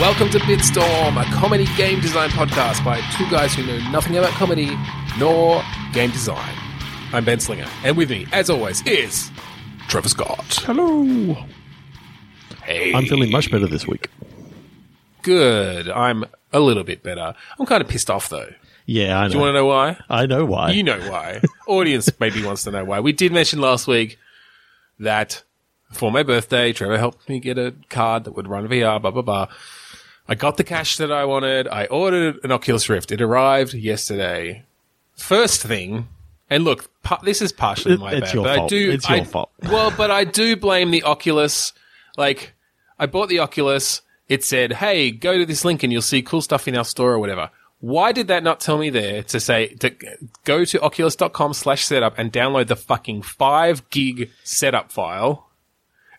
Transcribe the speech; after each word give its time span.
Welcome 0.00 0.30
to 0.30 0.38
Bitstorm, 0.38 1.20
a 1.20 1.24
comedy 1.34 1.66
game 1.76 2.00
design 2.00 2.28
podcast 2.30 2.84
by 2.84 3.00
two 3.16 3.28
guys 3.32 3.52
who 3.52 3.66
know 3.66 3.78
nothing 3.90 4.16
about 4.16 4.30
comedy 4.30 4.70
nor 5.18 5.60
game 5.92 6.12
design. 6.12 6.54
I'm 7.12 7.24
Ben 7.24 7.40
Slinger, 7.40 7.66
and 7.82 7.96
with 7.96 8.08
me, 8.08 8.24
as 8.32 8.48
always, 8.48 8.80
is 8.86 9.28
Trevor 9.88 10.08
Scott. 10.08 10.60
Hello. 10.62 11.34
Hey. 12.62 12.94
I'm 12.94 13.06
feeling 13.06 13.32
much 13.32 13.50
better 13.50 13.66
this 13.66 13.88
week. 13.88 14.08
good. 15.22 15.88
I'm 15.88 16.24
a 16.52 16.60
little 16.60 16.84
bit 16.84 17.02
better. 17.02 17.34
I'm 17.58 17.66
kind 17.66 17.82
of 17.82 17.88
pissed 17.88 18.08
off 18.08 18.28
though. 18.28 18.52
Yeah, 18.86 19.18
I 19.18 19.24
know. 19.24 19.28
Do 19.30 19.34
you 19.34 19.40
want 19.40 19.48
to 19.50 19.54
know 19.54 19.66
why? 19.66 19.98
I 20.08 20.26
know 20.26 20.44
why. 20.44 20.70
You 20.70 20.84
know 20.84 21.00
why. 21.10 21.42
Audience 21.66 22.08
maybe 22.20 22.44
wants 22.44 22.62
to 22.62 22.70
know 22.70 22.84
why. 22.84 23.00
We 23.00 23.10
did 23.10 23.32
mention 23.32 23.60
last 23.60 23.88
week 23.88 24.16
that 25.00 25.42
for 25.90 26.12
my 26.12 26.22
birthday, 26.22 26.72
Trevor 26.72 26.98
helped 26.98 27.28
me 27.28 27.40
get 27.40 27.58
a 27.58 27.74
card 27.88 28.22
that 28.24 28.36
would 28.36 28.46
run 28.46 28.68
VR, 28.68 29.02
blah, 29.02 29.10
blah, 29.10 29.22
blah. 29.22 29.48
I 30.28 30.34
got 30.34 30.56
the 30.58 30.64
cash 30.64 30.96
that 30.98 31.10
I 31.10 31.24
wanted. 31.24 31.68
I 31.68 31.86
ordered 31.86 32.38
an 32.44 32.52
Oculus 32.52 32.88
Rift. 32.88 33.10
It 33.12 33.20
arrived 33.22 33.72
yesterday. 33.74 34.64
First 35.16 35.62
thing, 35.62 36.06
and 36.50 36.64
look, 36.64 36.90
pa- 37.02 37.20
this 37.22 37.40
is 37.42 37.50
partially 37.52 37.96
my 37.96 38.12
it's 38.12 38.20
bad, 38.28 38.34
your 38.34 38.44
but 38.44 38.52
I 38.52 38.56
fault. 38.56 38.70
do. 38.70 38.90
It's 38.90 39.08
your 39.08 39.18
I- 39.18 39.24
fault. 39.24 39.50
Well, 39.64 39.92
but 39.96 40.10
I 40.10 40.24
do 40.24 40.54
blame 40.56 40.90
the 40.90 41.02
Oculus. 41.02 41.72
Like, 42.16 42.52
I 42.98 43.06
bought 43.06 43.28
the 43.28 43.38
Oculus. 43.40 44.02
It 44.28 44.44
said, 44.44 44.74
"Hey, 44.74 45.10
go 45.10 45.38
to 45.38 45.46
this 45.46 45.64
link 45.64 45.82
and 45.82 45.92
you'll 45.92 46.02
see 46.02 46.20
cool 46.22 46.42
stuff 46.42 46.68
in 46.68 46.76
our 46.76 46.84
store 46.84 47.12
or 47.12 47.18
whatever." 47.18 47.50
Why 47.80 48.10
did 48.12 48.26
that 48.26 48.42
not 48.42 48.58
tell 48.60 48.76
me 48.76 48.90
there 48.90 49.22
to 49.22 49.38
say 49.38 49.68
to 49.76 49.94
go 50.44 50.64
to 50.64 50.80
oculus.com 50.82 51.54
slash 51.54 51.84
setup 51.84 52.18
and 52.18 52.32
download 52.32 52.66
the 52.66 52.74
fucking 52.76 53.22
five 53.22 53.88
gig 53.90 54.30
setup 54.42 54.90
file 54.90 55.48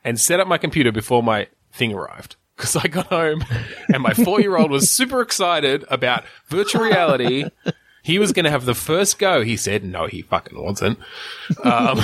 and 0.04 0.18
set 0.18 0.40
up 0.40 0.48
my 0.48 0.58
computer 0.58 0.92
before 0.94 1.22
my 1.22 1.48
thing 1.74 1.94
arrived? 1.94 2.38
Because 2.60 2.76
I 2.76 2.90
got 2.90 3.08
home 3.08 3.46
and 3.94 4.04
my 4.04 4.14
four 4.14 4.42
year 4.42 4.58
old 4.58 4.70
was 4.70 4.92
super 4.92 5.22
excited 5.22 5.86
about 5.90 6.26
virtual 6.48 6.82
reality. 6.84 7.46
He 8.04 8.20
was 8.20 8.34
going 8.34 8.44
to 8.44 8.52
have 8.52 8.66
the 8.66 8.74
first 8.76 9.18
go. 9.18 9.44
He 9.44 9.56
said, 9.56 9.86
no, 9.86 10.08
he 10.08 10.24
fucking 10.24 10.62
wasn't. 10.62 11.00
Um, 11.64 12.02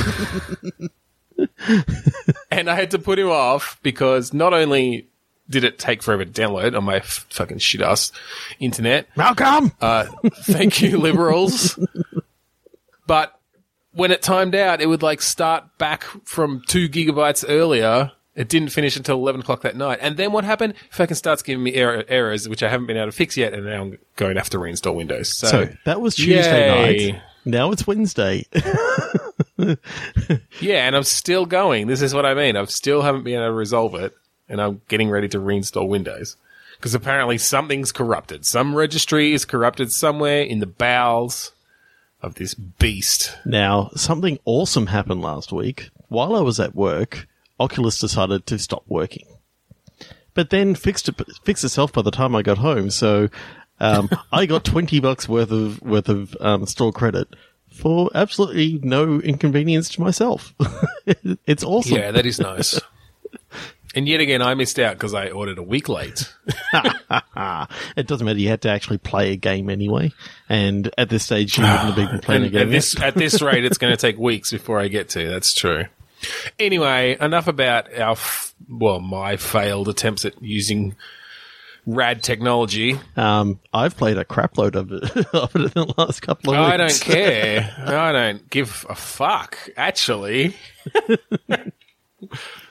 and 2.50 2.70
I 2.70 2.76
had 2.76 2.92
to 2.92 3.00
put 3.00 3.20
him 3.20 3.30
off 3.30 3.80
because 3.84 4.34
not 4.34 4.54
only 4.54 5.10
did 5.50 5.66
it 5.66 5.78
take 5.78 6.02
forever 6.02 6.24
to 6.24 6.32
download 6.32 6.76
on 6.76 6.86
my 6.86 6.98
f- 6.98 7.26
fucking 7.30 7.58
shit 7.60 7.82
ass 7.82 8.14
internet, 8.60 9.08
Malcolm. 9.18 9.74
uh, 9.82 10.06
thank 10.44 10.82
you, 10.82 10.98
liberals. 10.98 11.78
but 13.08 13.38
when 13.92 14.12
it 14.12 14.22
timed 14.22 14.56
out, 14.56 14.82
it 14.82 14.88
would 14.88 15.04
like 15.04 15.22
start 15.22 15.78
back 15.78 16.04
from 16.24 16.62
two 16.68 16.88
gigabytes 16.88 17.44
earlier. 17.48 18.12
It 18.36 18.50
didn't 18.50 18.70
finish 18.70 18.98
until 18.98 19.16
11 19.16 19.42
o'clock 19.42 19.62
that 19.62 19.78
night. 19.78 20.00
And 20.02 20.18
then 20.18 20.34
what 20.34 20.44
happened? 20.44 20.74
Fucking 20.92 21.16
starts 21.16 21.42
giving 21.42 21.64
me 21.64 21.74
error, 21.74 22.04
errors, 22.10 22.50
which 22.50 22.62
I 22.64 22.70
haven't 22.70 22.88
been 22.88 22.98
able 22.98 23.08
to 23.08 23.12
fix 23.14 23.38
yet. 23.38 23.54
And 23.54 23.66
now 23.66 23.82
I'm 23.82 23.98
going 24.18 24.36
to 24.36 24.42
have 24.42 24.50
to 24.50 24.58
reinstall 24.58 24.94
Windows. 24.94 25.34
So, 25.34 25.48
so 25.48 25.70
that 25.86 26.02
was 26.02 26.16
Tuesday 26.16 26.68
Yay. 26.68 27.12
night. 27.12 27.22
Now 27.46 27.72
it's 27.72 27.88
Wednesday. 27.88 28.46
yeah, 29.58 29.76
and 30.88 30.96
I'm 30.96 31.04
still 31.04 31.46
going. 31.46 31.88
This 31.88 32.02
is 32.02 32.14
what 32.14 32.26
I 32.26 32.34
mean. 32.34 32.58
I 32.58 32.66
still 32.66 33.02
haven't 33.04 33.24
been 33.24 33.36
able 33.36 33.46
to 33.48 33.54
resolve 33.54 33.96
it. 33.96 34.14
And 34.50 34.62
I'm 34.62 34.82
getting 34.90 35.10
ready 35.10 35.30
to 35.30 35.40
reinstall 35.40 35.88
Windows. 35.88 36.36
Because 36.78 36.94
apparently 36.94 37.38
something's 37.38 37.94
corrupted. 37.94 38.46
Some 38.46 38.76
registry 38.76 39.32
is 39.34 39.46
corrupted 39.46 39.94
somewhere 39.94 40.42
in 40.42 40.60
the 40.60 40.66
bowels 40.66 41.54
of 42.22 42.36
this 42.36 42.54
beast. 42.54 43.38
now, 43.46 43.92
something 43.96 44.40
awesome 44.46 44.88
happened 44.88 45.22
last 45.22 45.54
week. 45.54 45.90
While 46.10 46.36
I 46.36 46.42
was 46.42 46.60
at 46.60 46.76
work, 46.76 47.28
Oculus 47.60 48.00
decided 48.00 48.46
to 48.48 48.60
stop 48.60 48.84
working. 48.88 49.28
But 50.34 50.50
then 50.50 50.76
fixed 50.76 51.08
it, 51.08 51.16
fixed 51.44 51.64
itself 51.64 51.94
by 51.94 52.02
the 52.02 52.12
time 52.12 52.36
I 52.36 52.42
got 52.42 52.58
home. 52.58 52.90
So 52.90 53.30
um, 53.80 54.10
I 54.32 54.46
got 54.46 54.66
twenty 54.66 55.00
bucks 55.00 55.28
worth 55.28 55.52
of 55.52 55.82
worth 55.82 56.10
of 56.10 56.36
um, 56.40 56.66
store 56.66 56.92
credit 56.92 57.30
for 57.76 58.10
absolutely 58.16 58.80
no 58.84 59.20
inconvenience 59.20 59.90
to 59.90 60.02
myself. 60.02 60.54
it's 61.46 61.64
awesome. 61.64 61.98
Yeah, 61.98 62.12
that 62.12 62.26
is 62.26 62.40
nice. 62.40 62.80
and 63.96 64.08
yet 64.08 64.20
again, 64.20 64.42
I 64.42 64.56
missed 64.56 64.80
out 64.80 64.96
because 64.96 65.14
I 65.14 65.30
ordered 65.30 65.58
a 65.58 65.64
week 65.64 65.90
late. 65.90 66.34
It 67.98 68.08
doesn't 68.08 68.26
matter. 68.26 68.40
You 68.40 68.50
had 68.50 68.62
to 68.64 68.70
actually 68.70 68.98
play 68.98 69.32
a 69.32 69.36
game 69.36 69.70
anyway, 69.70 70.12
and 70.50 70.90
at 70.98 71.10
this 71.10 71.24
stage, 71.24 71.58
you 71.58 71.64
wouldn't 71.64 71.80
have 71.82 71.96
been 71.96 72.20
playing 72.20 72.44
a 72.44 72.50
game. 72.50 72.62
at 72.64 72.70
this 72.70 73.00
at 73.02 73.16
this 73.16 73.42
rate, 73.42 73.66
it's 73.66 73.78
going 73.78 73.92
to 73.92 73.98
take 73.98 74.18
weeks 74.18 74.52
before 74.52 74.80
I 74.80 74.88
get 74.88 75.10
to. 75.10 75.30
That's 75.30 75.54
true. 75.54 75.86
Anyway, 76.60 77.18
enough 77.20 77.48
about 77.48 77.94
our 77.98 78.12
f- 78.12 78.54
well, 78.70 79.00
my 79.00 79.38
failed 79.38 79.88
attempts 79.90 80.26
at 80.26 80.42
using 80.42 80.96
rad 81.86 82.24
technology. 82.24 83.00
Um, 83.16 83.60
I've 83.74 83.96
played 83.96 84.18
a 84.18 84.26
crapload 84.26 84.76
of 84.76 84.92
it, 84.92 85.04
of 85.34 85.56
it 85.56 85.62
in 85.76 85.88
the 85.88 85.94
last 85.98 86.22
couple 86.22 86.54
of 86.54 86.60
weeks. 86.60 86.74
I 86.74 86.78
don't 86.78 87.02
care. 87.02 87.76
I 87.86 88.12
don't 88.12 88.50
give 88.50 88.86
a 88.90 88.96
fuck. 88.96 89.58
Actually, 89.78 90.56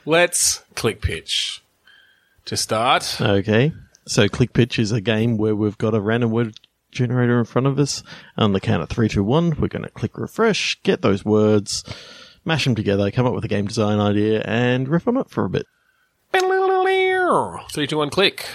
let's 0.04 0.64
click 0.74 1.00
pitch 1.00 1.62
to 2.46 2.56
start. 2.56 3.20
Okay, 3.20 3.72
so 4.06 4.28
Click 4.28 4.52
Pitch 4.52 4.78
is 4.78 4.92
a 4.92 5.00
game 5.00 5.36
where 5.36 5.54
we've 5.56 5.78
got 5.78 5.94
a 5.94 6.00
random 6.00 6.30
word 6.30 6.58
generator 6.90 7.38
in 7.38 7.44
front 7.44 7.66
of 7.66 7.78
us. 7.78 8.02
On 8.36 8.52
the 8.52 8.60
count 8.60 8.82
of 8.82 8.88
three, 8.88 9.08
two, 9.08 9.24
one, 9.24 9.56
we're 9.58 9.68
going 9.68 9.82
to 9.82 9.90
click 9.90 10.18
refresh, 10.18 10.80
get 10.82 11.02
those 11.02 11.24
words, 11.24 11.84
mash 12.44 12.64
them 12.64 12.74
together, 12.74 13.10
come 13.10 13.26
up 13.26 13.34
with 13.34 13.44
a 13.44 13.48
game 13.48 13.66
design 13.66 13.98
idea, 14.00 14.42
and 14.42 14.88
riff 14.88 15.08
on 15.08 15.16
it 15.16 15.30
for 15.30 15.44
a 15.44 15.50
bit. 15.50 15.66
Three, 17.72 17.86
two, 17.86 17.98
one, 17.98 18.10
click. 18.10 18.46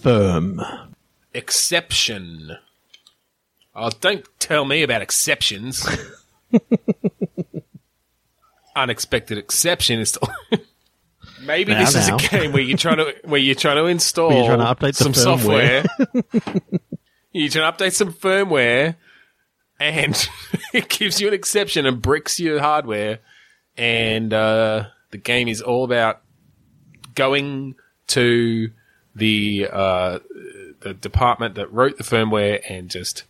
Firm. 0.00 0.60
exception. 1.34 2.56
Oh, 3.74 3.90
don't 4.00 4.24
tell 4.38 4.64
me 4.64 4.82
about 4.82 5.02
exceptions. 5.02 5.88
Unexpected 8.76 9.38
exception 9.38 10.00
is 10.00 10.10
still. 10.10 10.28
Maybe 11.42 11.72
Now, 11.72 11.80
this 11.80 11.94
is 11.94 12.08
a 12.08 12.16
game 12.16 12.52
where 12.52 12.62
you're 12.62 12.78
trying 12.78 12.98
to 12.98 13.14
where 13.24 13.40
you're 13.40 13.54
trying 13.56 13.76
to 13.76 13.86
install 13.86 14.32
you're 14.32 14.46
trying 14.46 14.60
to 14.60 14.64
update 14.64 14.94
some 14.94 15.12
software. 15.14 15.84
you're 17.32 17.48
trying 17.48 17.72
to 17.72 17.84
update 17.84 17.92
some 17.92 18.12
firmware, 18.12 18.96
and 19.82 20.28
it 20.72 20.88
gives 20.88 21.20
you 21.20 21.28
an 21.28 21.34
exception 21.34 21.86
and 21.86 22.00
bricks 22.00 22.38
your 22.38 22.60
hardware, 22.60 23.18
and 23.76 24.32
uh, 24.32 24.86
the 25.10 25.18
game 25.18 25.48
is 25.48 25.60
all 25.60 25.84
about 25.84 26.20
going 27.14 27.74
to 28.08 28.70
the 29.14 29.68
uh, 29.70 30.18
the 30.80 30.94
department 30.94 31.56
that 31.56 31.72
wrote 31.72 31.98
the 31.98 32.04
firmware 32.04 32.62
and 32.68 32.88
just 32.88 33.24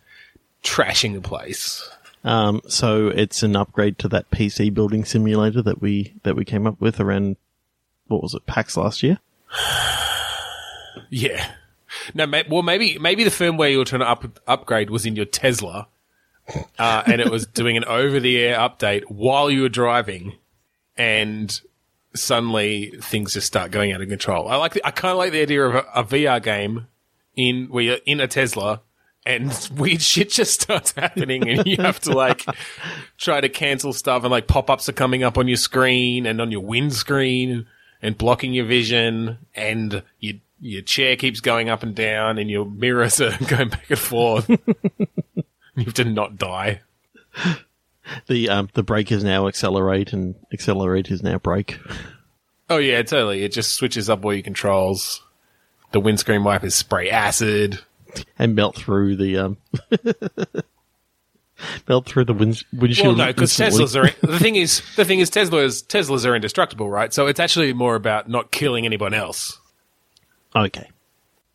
trashing 0.63 1.15
the 1.15 1.21
place. 1.21 1.89
Um, 2.25 2.61
so 2.69 3.09
it's 3.09 3.43
an 3.43 3.57
upgrade 3.57 3.99
to 3.99 4.09
that 4.09 4.31
PC 4.31 4.73
building 4.73 5.05
simulator 5.05 5.63
that 5.63 5.81
we 5.81 6.15
that 6.23 6.37
we 6.37 6.45
came 6.45 6.67
up 6.67 6.81
with 6.81 7.01
around 7.01 7.37
what 8.07 8.23
was 8.23 8.35
it 8.35 8.47
PAX 8.47 8.77
last 8.77 9.03
year. 9.03 9.19
Yeah. 11.09 11.47
No, 12.15 12.27
ma- 12.27 12.43
well, 12.49 12.63
maybe 12.63 12.99
maybe 12.99 13.25
the 13.25 13.31
firmware 13.31 13.71
you 13.71 13.79
were 13.79 13.85
trying 13.85 14.01
to 14.01 14.09
up- 14.09 14.41
upgrade 14.47 14.91
was 14.91 15.05
in 15.05 15.15
your 15.15 15.25
Tesla, 15.27 15.87
uh, 16.79 17.03
and 17.07 17.21
it 17.21 17.31
was 17.31 17.47
doing 17.47 17.77
an 17.77 17.85
over-the-air 17.85 18.57
update 18.57 19.05
while 19.09 19.51
you 19.51 19.63
were 19.63 19.69
driving, 19.69 20.35
and 20.97 21.61
suddenly 22.15 22.93
things 23.01 23.35
just 23.35 23.47
start 23.47 23.71
going 23.71 23.93
out 23.93 24.01
of 24.01 24.09
control. 24.09 24.49
I 24.49 24.57
like. 24.57 24.75
The, 24.75 24.87
I 24.87 24.91
kind 24.91 25.13
of 25.13 25.19
like 25.19 25.33
the 25.33 25.41
idea 25.43 25.65
of 25.65 25.75
a, 25.75 25.87
a 25.95 26.05
VR 26.05 26.43
game 26.43 26.87
in 27.37 27.67
where 27.67 27.85
you're 27.85 27.99
in 28.07 28.21
a 28.21 28.29
Tesla. 28.29 28.83
And 29.25 29.57
weird 29.77 30.03
shit 30.03 30.31
just 30.31 30.61
starts 30.61 30.93
happening, 30.97 31.49
and 31.49 31.65
you 31.65 31.77
have 31.77 32.01
to 32.01 32.13
like 32.13 32.45
try 33.19 33.41
to 33.41 33.49
cancel 33.49 33.93
stuff, 33.93 34.25
and 34.25 34.33
like 34.33 34.49
pop 34.49 34.69
ups 34.69 34.89
are 34.89 34.93
coming 34.95 35.23
up 35.23 35.39
on 35.39 35.47
your 35.47 35.57
screen 35.57 36.27
and 36.27 36.41
on 36.41 36.51
your 36.51 36.63
windscreen 36.63 37.67
and 38.03 38.19
blocking 38.19 38.53
your 38.53 38.65
vision, 38.65 39.39
and 39.55 40.03
your 40.19 40.35
your 40.59 40.83
chair 40.83 41.17
keeps 41.17 41.41
going 41.41 41.69
up 41.69 41.85
and 41.85 41.95
down, 41.95 42.39
and 42.39 42.51
your 42.51 42.65
mirrors 42.65 43.21
are 43.21 43.37
going 43.47 43.69
back 43.69 43.91
and 43.91 43.99
forth. 43.99 44.51
you 45.77 45.85
have 45.85 45.95
to 45.95 46.05
not 46.05 46.37
die. 46.37 46.81
The 48.27 48.49
um, 48.49 48.69
the 48.75 48.83
brake 48.83 49.13
is 49.13 49.25
now 49.25 49.47
accelerate 49.47 50.13
and 50.13 50.35
accelerate 50.53 51.11
is 51.11 51.23
now 51.23 51.39
brake. 51.39 51.79
Oh 52.69 52.79
yeah, 52.79 53.03
totally. 53.03 53.43
It 53.45 53.53
just 53.53 53.75
switches 53.75 54.11
up 54.11 54.25
all 54.25 54.33
your 54.33 54.43
controls. 54.43 55.23
The 55.93 56.01
windscreen 56.01 56.43
wipers 56.45 56.75
spray 56.75 57.11
acid. 57.11 57.81
and 58.39 58.55
melt 58.55 58.77
through 58.77 59.17
the 59.17 59.39
um 59.39 59.57
melt 61.89 62.07
through 62.07 62.25
the 62.25 62.35
wind, 62.35 62.63
windshield. 62.73 63.19
Well, 63.19 63.27
no, 63.27 63.33
because. 63.33 63.53
Teslas 63.53 63.97
are. 63.97 64.11
The 64.27 64.39
thing 64.39 64.57
is, 64.57 64.83
the 64.97 65.05
thing 65.05 65.21
is, 65.21 65.31
Teslas 65.31 65.85
Teslas 65.87 66.27
are 66.27 66.35
indestructible, 66.35 66.91
right? 66.91 67.13
So 67.13 67.27
it's 67.27 67.41
actually 67.41 67.73
more 67.73 67.95
about 67.95 68.29
not 68.29 68.51
killing 68.51 68.85
anyone 68.85 69.15
else. 69.15 69.61
okay. 70.55 70.89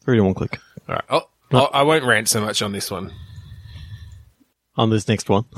Three 0.02 0.18
to 0.18 0.24
one 0.24 0.34
click 0.34 0.58
All 0.88 0.96
right, 0.96 1.04
I'll, 1.10 1.30
I'll, 1.52 1.70
I 1.74 1.82
won't 1.84 2.06
rant 2.06 2.30
so 2.30 2.40
much 2.40 2.62
on 2.62 2.72
this 2.72 2.90
one. 2.90 3.12
On 4.78 4.90
this 4.90 5.08
next 5.08 5.30
one. 5.30 5.46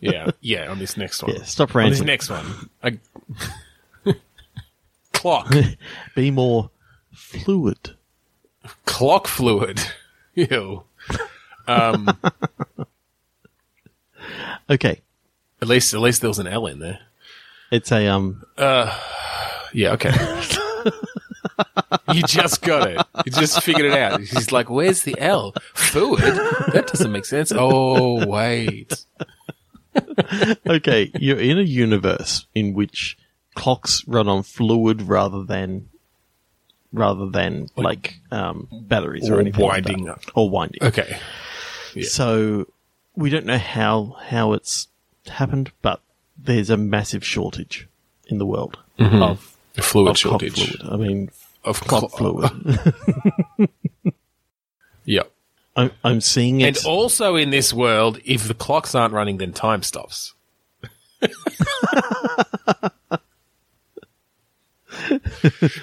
Yeah, 0.00 0.30
yeah, 0.40 0.70
on 0.70 0.78
this 0.78 0.96
next 0.96 1.24
one. 1.24 1.34
Yeah, 1.34 1.42
stop 1.42 1.74
on 1.74 1.90
this 1.90 2.00
next 2.02 2.30
one. 2.30 2.70
I, 2.84 3.00
clock. 5.12 5.52
Be 6.14 6.30
more 6.30 6.70
fluid. 7.12 7.90
Clock 8.84 9.26
fluid. 9.26 9.80
Ew. 10.36 10.84
Um, 11.66 12.16
Okay, 14.70 15.00
at 15.60 15.66
least, 15.66 15.94
at 15.94 16.00
least 16.00 16.20
there 16.20 16.30
was 16.30 16.38
an 16.38 16.46
L 16.46 16.66
in 16.68 16.78
there. 16.78 17.00
it's 17.72 17.90
a 17.90 18.06
um. 18.06 18.44
Uh, 18.56 18.96
Yeah, 19.72 19.94
okay. 19.94 20.12
you 22.14 22.22
just 22.22 22.62
got 22.62 22.88
it. 22.90 23.00
You 23.24 23.32
just 23.32 23.62
figured 23.62 23.86
it 23.86 23.92
out. 23.92 24.20
He's 24.20 24.52
like, 24.52 24.70
where's 24.70 25.02
the 25.02 25.18
L? 25.18 25.54
Fluid? 25.74 26.20
That 26.72 26.86
doesn't 26.86 27.10
make 27.12 27.24
sense. 27.24 27.52
Oh, 27.54 28.26
wait. 28.26 29.04
Okay, 30.66 31.10
you're 31.18 31.40
in 31.40 31.58
a 31.58 31.62
universe 31.62 32.46
in 32.54 32.74
which 32.74 33.18
clocks 33.56 34.06
run 34.06 34.28
on 34.28 34.44
fluid 34.44 35.02
rather 35.02 35.42
than 35.42 35.88
rather 36.92 37.28
than 37.28 37.68
like 37.76 38.20
um, 38.30 38.68
batteries 38.70 39.28
or, 39.28 39.36
or 39.36 39.40
anything 39.40 39.64
winding 39.64 40.04
like 40.06 40.30
or 40.34 40.48
winding. 40.48 40.82
Okay. 40.82 41.18
So 42.02 42.66
we 43.16 43.30
don't 43.30 43.46
know 43.46 43.58
how 43.58 44.16
how 44.26 44.52
it's 44.52 44.86
happened, 45.26 45.72
but 45.82 46.00
there's 46.38 46.70
a 46.70 46.76
massive 46.76 47.24
shortage 47.24 47.88
in 48.26 48.38
the 48.38 48.46
world 48.46 48.78
of, 48.98 49.56
A 49.80 49.82
fluid 49.82 50.10
of 50.10 50.18
shortage. 50.18 50.76
fluid. 50.76 50.92
I 50.92 50.96
mean, 50.96 51.30
Of 51.64 51.80
clock 51.80 52.10
clo- 52.12 52.48
fluid. 52.48 52.92
yeah. 55.04 55.22
I'm, 55.76 55.90
I'm 56.04 56.20
seeing 56.20 56.60
it. 56.60 56.66
And 56.66 56.86
also 56.86 57.36
in 57.36 57.50
this 57.50 57.72
world, 57.72 58.18
if 58.24 58.46
the 58.46 58.54
clocks 58.54 58.94
aren't 58.94 59.14
running, 59.14 59.38
then 59.38 59.52
time 59.52 59.82
stops. 59.82 60.34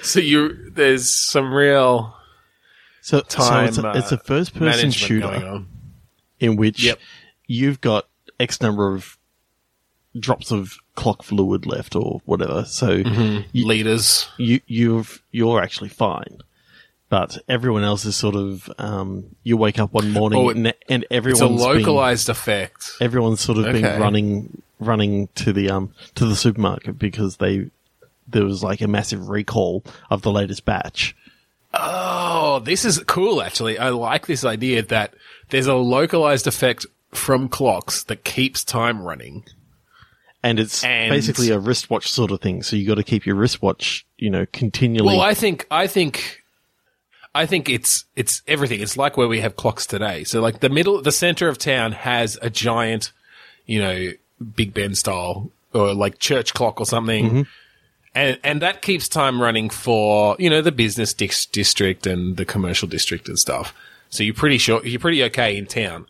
so 0.02 0.20
you 0.20 0.70
there's 0.70 1.10
some 1.10 1.52
real 1.52 2.14
so, 3.00 3.18
so 3.18 3.22
time. 3.24 3.68
it's, 3.68 3.78
a, 3.78 3.88
uh, 3.88 3.92
it's 3.96 4.12
a 4.12 4.18
first 4.18 4.54
person 4.54 4.90
shooter. 4.90 5.26
going 5.28 5.44
on. 5.44 5.68
in 6.40 6.56
which 6.56 6.82
Yep. 6.84 6.98
you've 7.46 7.80
got 7.80 8.06
X 8.38 8.60
number 8.60 8.94
of 8.94 9.17
drops 10.20 10.50
of 10.50 10.78
clock 10.94 11.22
fluid 11.22 11.66
left 11.66 11.94
or 11.96 12.20
whatever. 12.24 12.64
So 12.64 13.02
Mm-hmm. 13.02 13.48
you, 13.52 13.66
Leaders. 13.66 14.28
you 14.36 14.60
you've 14.66 15.22
you're 15.32 15.60
actually 15.62 15.88
fine. 15.90 16.38
But 17.10 17.38
everyone 17.48 17.84
else 17.84 18.04
is 18.04 18.16
sort 18.16 18.34
of 18.34 18.70
um, 18.78 19.34
you 19.42 19.56
wake 19.56 19.78
up 19.78 19.92
one 19.94 20.10
morning 20.12 20.38
Oh, 20.38 20.48
it- 20.50 20.56
and, 20.56 20.74
and 20.90 21.02
It's 21.04 21.10
a 21.12 21.14
everyone's 21.14 21.40
been, 21.40 21.56
localized 21.56 22.28
effect. 22.28 22.90
everyone's 23.00 23.40
sort 23.40 23.56
of 23.58 23.64
Okay. 23.66 23.80
been 23.80 24.00
running 24.00 24.62
running 24.80 25.28
to 25.36 25.52
the 25.52 25.70
um 25.70 25.92
to 26.16 26.26
the 26.26 26.36
supermarket 26.36 26.98
because 26.98 27.38
they 27.38 27.70
there 28.28 28.44
was 28.44 28.62
like 28.62 28.80
a 28.82 28.86
massive 28.88 29.28
recall 29.30 29.82
of 30.10 30.20
the 30.22 30.30
latest 30.30 30.64
batch. 30.66 31.16
Oh, 31.74 32.60
this 32.64 32.84
is 32.84 32.98
cool 33.06 33.40
actually. 33.42 33.78
I 33.78 33.88
like 33.90 34.26
this 34.26 34.44
idea 34.44 34.82
that 34.82 35.14
there's 35.50 35.66
a 35.66 35.74
localized 35.74 36.46
effect 36.46 36.86
from 37.12 37.48
clocks 37.48 38.04
that 38.04 38.24
keeps 38.24 38.64
time 38.64 39.02
running. 39.02 39.44
And 40.42 40.60
it's 40.60 40.84
And- 40.84 41.10
basically 41.10 41.50
a 41.50 41.58
wristwatch 41.58 42.08
sort 42.10 42.30
of 42.30 42.40
thing. 42.40 42.62
So 42.62 42.76
you 42.76 42.86
got 42.86 42.94
to 42.94 43.02
keep 43.02 43.26
your 43.26 43.34
wristwatch, 43.36 44.06
you 44.18 44.30
know, 44.30 44.46
continually. 44.52 45.06
Well, 45.08 45.20
I 45.20 45.34
think 45.34 45.66
I 45.70 45.86
think 45.86 46.42
I 47.34 47.44
think 47.46 47.68
it's 47.68 48.04
it's 48.16 48.42
everything. 48.46 48.80
It's 48.80 48.96
like 48.96 49.16
where 49.16 49.28
we 49.28 49.40
have 49.40 49.56
clocks 49.56 49.86
today. 49.86 50.24
So 50.24 50.40
like 50.40 50.60
the 50.60 50.68
middle 50.68 51.02
the 51.02 51.12
center 51.12 51.48
of 51.48 51.58
town 51.58 51.92
has 51.92 52.38
a 52.40 52.50
giant, 52.50 53.12
you 53.66 53.80
know, 53.80 54.12
Big 54.54 54.72
Ben 54.74 54.94
style 54.94 55.50
or 55.74 55.92
like 55.92 56.18
church 56.20 56.54
clock 56.54 56.80
or 56.80 56.86
something. 56.86 57.46
And 58.14 58.38
and 58.42 58.62
that 58.62 58.80
keeps 58.82 59.08
time 59.08 59.42
running 59.42 59.70
for, 59.70 60.36
you 60.38 60.48
know, 60.50 60.62
the 60.62 60.72
business 60.72 61.12
dis- 61.12 61.46
district 61.46 62.06
and 62.06 62.36
the 62.36 62.44
commercial 62.44 62.88
district 62.88 63.28
and 63.28 63.38
stuff. 63.38 63.74
So 64.08 64.22
you're 64.22 64.34
pretty 64.34 64.58
sure 64.58 64.84
you're 64.86 65.00
pretty 65.00 65.22
okay 65.24 65.56
in 65.56 65.66
town. 65.66 66.06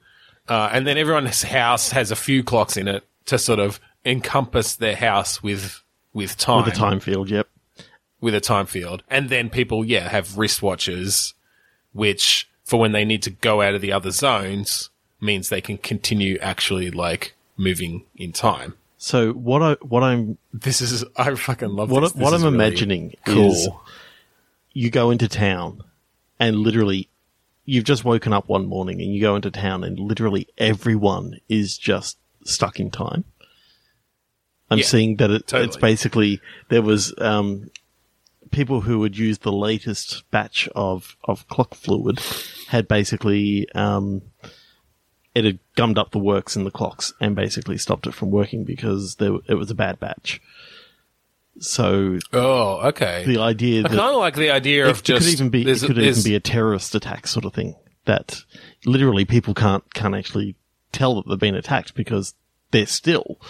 Uh, 0.48 0.70
and 0.72 0.86
then 0.86 0.96
everyone's 0.96 1.42
house 1.58 1.90
has 1.90 2.10
a 2.10 2.16
few 2.16 2.42
clocks 2.44 2.76
in 2.76 2.88
it 2.88 3.04
to 3.26 3.38
sort 3.38 3.58
of 3.58 3.80
encompass 4.08 4.74
their 4.74 4.96
house 4.96 5.42
with 5.42 5.82
with 6.12 6.36
time 6.36 6.64
with 6.64 6.74
the 6.74 6.78
time 6.78 7.00
field, 7.00 7.30
yep. 7.30 7.48
with 8.20 8.34
a 8.34 8.40
time 8.40 8.66
field. 8.66 9.02
And 9.08 9.28
then 9.28 9.50
people, 9.50 9.84
yeah, 9.84 10.08
have 10.08 10.28
wristwatches, 10.30 11.34
which 11.92 12.48
for 12.64 12.80
when 12.80 12.92
they 12.92 13.04
need 13.04 13.22
to 13.22 13.30
go 13.30 13.62
out 13.62 13.74
of 13.74 13.80
the 13.80 13.92
other 13.92 14.10
zones 14.10 14.90
means 15.20 15.48
they 15.48 15.60
can 15.60 15.78
continue 15.78 16.38
actually 16.40 16.90
like 16.90 17.34
moving 17.56 18.04
in 18.16 18.32
time. 18.32 18.74
So 18.96 19.32
what 19.32 19.62
I 19.62 19.72
what 19.82 20.02
I'm 20.02 20.38
This 20.52 20.80
is, 20.80 21.04
I 21.16 21.34
fucking 21.34 21.68
love 21.68 21.90
what 21.90 22.00
this. 22.00 22.14
what 22.14 22.34
I'm 22.34 22.42
really 22.42 22.54
imagining 22.54 23.14
cool. 23.26 23.52
is 23.52 23.68
you 24.72 24.90
go 24.90 25.10
into 25.10 25.28
town 25.28 25.82
and 26.40 26.56
literally 26.56 27.08
you've 27.64 27.84
just 27.84 28.04
woken 28.04 28.32
up 28.32 28.48
one 28.48 28.66
morning 28.66 29.00
and 29.00 29.14
you 29.14 29.20
go 29.20 29.36
into 29.36 29.50
town 29.50 29.84
and 29.84 29.98
literally 30.00 30.48
everyone 30.56 31.38
is 31.48 31.78
just 31.78 32.18
stuck 32.44 32.80
in 32.80 32.90
time. 32.90 33.24
I'm 34.70 34.78
Yeah, 34.78 34.84
seeing 34.84 35.16
that 35.16 35.30
it, 35.30 35.52
it's 35.54 35.76
basically 35.76 36.40
there 36.68 36.82
was 36.82 37.14
um, 37.18 37.70
people 38.50 38.82
who 38.82 38.98
would 38.98 39.16
use 39.16 39.38
the 39.38 39.52
latest 39.52 40.30
batch 40.30 40.68
of, 40.74 41.16
of 41.24 41.46
clock 41.48 41.74
fluid 41.74 42.20
had 42.68 42.86
basically 42.88 43.66
um, 43.74 44.22
it 45.34 45.44
had 45.44 45.58
gummed 45.76 45.96
up 45.98 46.10
the 46.10 46.18
works 46.18 46.56
in 46.56 46.64
the 46.64 46.70
clocks 46.70 47.12
and 47.20 47.34
basically 47.34 47.78
stopped 47.78 48.06
it 48.06 48.14
from 48.14 48.30
working 48.30 48.64
because 48.64 49.16
there, 49.16 49.36
it 49.48 49.54
was 49.54 49.70
a 49.70 49.74
bad 49.74 49.98
batch. 50.00 50.40
So 51.60 52.18
Oh, 52.32 52.86
okay. 52.88 53.24
the 53.26 53.38
idea 53.40 53.84
I 53.84 53.88
kind 53.88 54.00
of 54.00 54.16
like 54.16 54.36
the 54.36 54.50
idea 54.50 54.88
of 54.88 55.02
just 55.02 55.24
could 55.26 55.32
even 55.32 55.48
be 55.50 55.62
it 55.68 55.80
could 55.80 55.98
even 55.98 56.22
be 56.22 56.34
a 56.36 56.40
terrorist 56.40 56.94
attack 56.94 57.26
sort 57.26 57.44
of 57.44 57.52
thing 57.52 57.74
that 58.04 58.42
literally 58.84 59.24
people 59.24 59.54
can't 59.54 59.92
can't 59.92 60.14
actually 60.14 60.54
tell 60.92 61.16
that 61.16 61.28
they've 61.28 61.38
been 61.38 61.54
attacked 61.56 61.94
because 61.94 62.34
they're 62.70 62.86
still. 62.86 63.40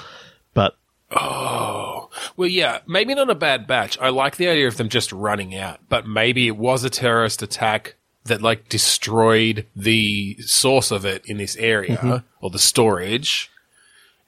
But 1.10 2.08
Well, 2.36 2.48
yeah, 2.48 2.80
maybe 2.86 3.14
not 3.14 3.30
a 3.30 3.34
bad 3.34 3.66
batch. 3.66 3.98
I 3.98 4.10
like 4.10 4.36
the 4.36 4.48
idea 4.48 4.68
of 4.68 4.76
them 4.76 4.88
just 4.88 5.12
running 5.12 5.54
out, 5.54 5.80
but 5.88 6.06
maybe 6.06 6.46
it 6.46 6.56
was 6.56 6.84
a 6.84 6.90
terrorist 6.90 7.42
attack 7.42 7.96
that 8.24 8.42
like 8.42 8.68
destroyed 8.68 9.66
the 9.74 10.36
source 10.40 10.90
of 10.90 11.04
it 11.04 11.24
in 11.26 11.38
this 11.38 11.56
area 11.56 11.96
mm-hmm. 11.96 12.26
or 12.40 12.50
the 12.50 12.58
storage. 12.58 13.50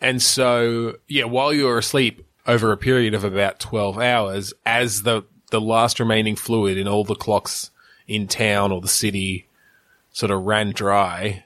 And 0.00 0.22
so, 0.22 0.96
yeah, 1.06 1.24
while 1.24 1.52
you 1.52 1.66
were 1.66 1.78
asleep 1.78 2.26
over 2.46 2.72
a 2.72 2.76
period 2.76 3.14
of 3.14 3.24
about 3.24 3.60
12 3.60 3.98
hours, 3.98 4.54
as 4.64 5.02
the, 5.02 5.24
the 5.50 5.60
last 5.60 6.00
remaining 6.00 6.36
fluid 6.36 6.78
in 6.78 6.88
all 6.88 7.04
the 7.04 7.14
clocks 7.14 7.70
in 8.08 8.26
town 8.26 8.72
or 8.72 8.80
the 8.80 8.88
city 8.88 9.46
sort 10.10 10.30
of 10.30 10.42
ran 10.42 10.72
dry, 10.72 11.44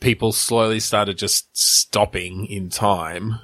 people 0.00 0.32
slowly 0.32 0.80
started 0.80 1.16
just 1.16 1.56
stopping 1.56 2.46
in 2.46 2.68
time 2.68 3.40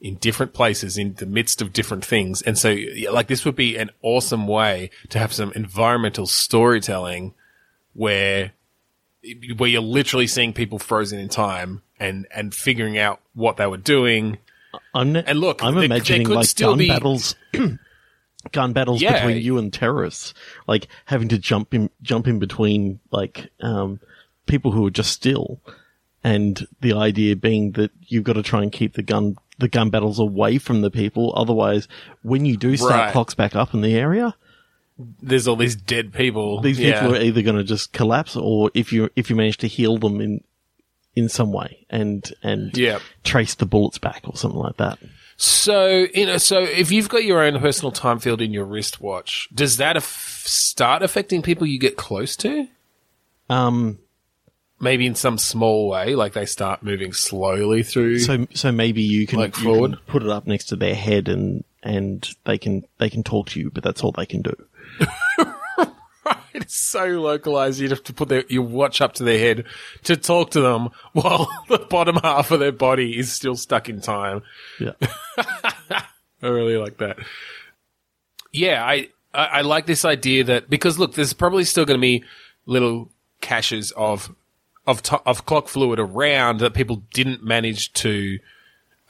in 0.00 0.14
different 0.16 0.52
places 0.54 0.96
in 0.96 1.14
the 1.14 1.26
midst 1.26 1.60
of 1.60 1.72
different 1.72 2.04
things. 2.04 2.40
And 2.42 2.56
so, 2.56 2.74
like, 3.12 3.28
this 3.28 3.44
would 3.44 3.56
be 3.56 3.76
an 3.76 3.90
awesome 4.02 4.46
way 4.46 4.90
to 5.10 5.18
have 5.18 5.32
some 5.32 5.52
environmental 5.52 6.26
storytelling 6.26 7.34
where, 7.92 8.52
where 9.58 9.68
you're 9.68 9.82
literally 9.82 10.26
seeing 10.26 10.52
people 10.54 10.78
frozen 10.78 11.18
in 11.18 11.28
time 11.28 11.82
and, 11.98 12.26
and 12.34 12.54
figuring 12.54 12.96
out 12.96 13.20
what 13.34 13.58
they 13.58 13.66
were 13.66 13.76
doing. 13.76 14.38
I'm 14.94 15.14
And 15.16 15.38
look, 15.38 15.62
I'm 15.62 15.74
there- 15.74 15.80
there 15.82 15.96
imagining 15.98 16.26
could 16.26 16.36
like 16.36 16.54
gun 16.56 16.78
be- 16.78 16.88
battles. 16.88 17.34
gun 18.52 18.72
battles 18.72 19.02
Yeah. 19.02 19.14
between 19.26 19.42
you 19.42 19.58
and 19.58 19.72
terrorists, 19.72 20.32
like 20.66 20.88
having 21.04 21.28
to 21.28 21.38
jump 21.38 21.74
in, 21.74 21.90
jump 22.02 22.26
in 22.26 22.38
between 22.38 23.00
like 23.10 23.50
um, 23.60 24.00
people 24.46 24.72
who 24.72 24.86
are 24.86 24.90
just 24.90 25.12
still, 25.12 25.60
and 26.24 26.66
the 26.80 26.94
idea 26.94 27.36
being 27.36 27.72
that 27.72 27.90
you've 28.06 28.24
got 28.24 28.34
to 28.34 28.42
try 28.42 28.62
and 28.62 28.72
keep 28.72 28.94
the 28.94 29.02
gun 29.02 29.36
the 29.60 29.68
gun 29.68 29.90
battles 29.90 30.18
away 30.18 30.58
from 30.58 30.80
the 30.80 30.90
people. 30.90 31.32
Otherwise, 31.36 31.86
when 32.22 32.44
you 32.44 32.56
do 32.56 32.76
start 32.76 32.92
Right. 32.92 33.12
clocks 33.12 33.34
back 33.34 33.54
up 33.54 33.72
in 33.74 33.80
the 33.80 33.94
area, 33.94 34.34
There's 35.22 35.48
all 35.48 35.56
these 35.56 35.76
dead 35.76 36.12
people. 36.12 36.60
these 36.60 36.78
Yeah. 36.78 37.00
people 37.00 37.16
are 37.16 37.20
either 37.22 37.42
going 37.42 37.56
to 37.56 37.64
just 37.64 37.92
collapse, 37.92 38.36
or 38.36 38.70
if 38.74 38.92
you 38.92 39.08
if 39.16 39.30
you 39.30 39.36
manage 39.36 39.56
to 39.58 39.66
heal 39.68 39.96
them 39.98 40.20
in 40.20 40.42
in 41.16 41.28
some 41.28 41.52
way 41.52 41.86
and 41.88 42.32
and 42.42 42.76
Yeah. 42.76 42.98
trace 43.24 43.54
the 43.54 43.66
bullets 43.66 43.98
back 43.98 44.22
or 44.24 44.36
something 44.36 44.60
like 44.60 44.76
that. 44.76 44.98
So, 45.36 46.06
you 46.14 46.26
know, 46.26 46.36
so 46.36 46.58
if 46.60 46.92
you've 46.92 47.08
got 47.08 47.24
your 47.24 47.42
own 47.42 47.58
personal 47.60 47.92
time 47.92 48.18
field 48.18 48.42
in 48.42 48.52
your 48.52 48.66
wristwatch, 48.66 49.48
does 49.54 49.78
that 49.78 49.96
af- 49.96 50.42
start 50.46 51.02
affecting 51.02 51.40
people 51.40 51.66
you 51.66 51.78
get 51.78 51.96
close 51.96 52.36
to? 52.36 52.68
Um, 53.48 53.98
Maybe 54.80 55.06
in 55.06 55.14
some 55.14 55.36
small 55.36 55.88
way, 55.88 56.14
like 56.14 56.32
they 56.32 56.46
start 56.46 56.82
moving 56.82 57.12
slowly 57.12 57.82
through. 57.82 58.20
So 58.20 58.46
so 58.54 58.72
maybe 58.72 59.02
you 59.02 59.26
can, 59.26 59.38
Like 59.38 59.54
forward? 59.54 59.92
can 59.92 60.00
put 60.06 60.22
it 60.22 60.30
up 60.30 60.46
next 60.46 60.66
to 60.66 60.76
their 60.76 60.94
head 60.94 61.28
and 61.28 61.64
and 61.82 62.28
they 62.44 62.56
can 62.58 62.84
they 62.98 63.10
can 63.10 63.22
talk 63.22 63.48
to 63.50 63.60
you, 63.60 63.70
but 63.70 63.84
that's 63.84 64.02
all 64.02 64.12
they 64.12 64.26
can 64.26 64.42
do. 64.42 64.54
It's 66.52 66.76
so 66.76 67.04
localized. 67.06 67.80
You'd 67.80 67.90
have 67.92 68.02
to 68.04 68.12
put 68.12 68.28
their, 68.28 68.44
your 68.48 68.62
watch 68.62 69.00
up 69.00 69.14
to 69.14 69.24
their 69.24 69.38
head 69.38 69.64
to 70.04 70.16
talk 70.16 70.50
to 70.52 70.60
them 70.60 70.90
while 71.12 71.48
the 71.68 71.78
bottom 71.78 72.16
half 72.16 72.50
of 72.50 72.60
their 72.60 72.72
body 72.72 73.16
is 73.18 73.32
still 73.32 73.56
stuck 73.56 73.88
in 73.88 74.00
time. 74.00 74.42
Yeah. 74.78 74.92
I 75.38 76.02
really 76.42 76.76
like 76.76 76.98
that. 76.98 77.18
Yeah, 78.52 78.84
I 78.84 79.08
I, 79.32 79.44
I 79.46 79.60
like 79.62 79.86
this 79.86 80.04
idea 80.04 80.44
that 80.44 80.68
because 80.68 80.98
look, 80.98 81.14
there's 81.14 81.32
probably 81.32 81.64
still 81.64 81.84
going 81.84 81.98
to 81.98 82.02
be 82.02 82.24
little 82.66 83.10
caches 83.40 83.92
of 83.96 84.34
of 84.90 85.02
to- 85.04 85.22
of 85.26 85.46
clock 85.46 85.68
fluid 85.68 85.98
around 85.98 86.60
that 86.60 86.74
people 86.74 87.02
didn't 87.14 87.42
manage 87.42 87.92
to 87.94 88.38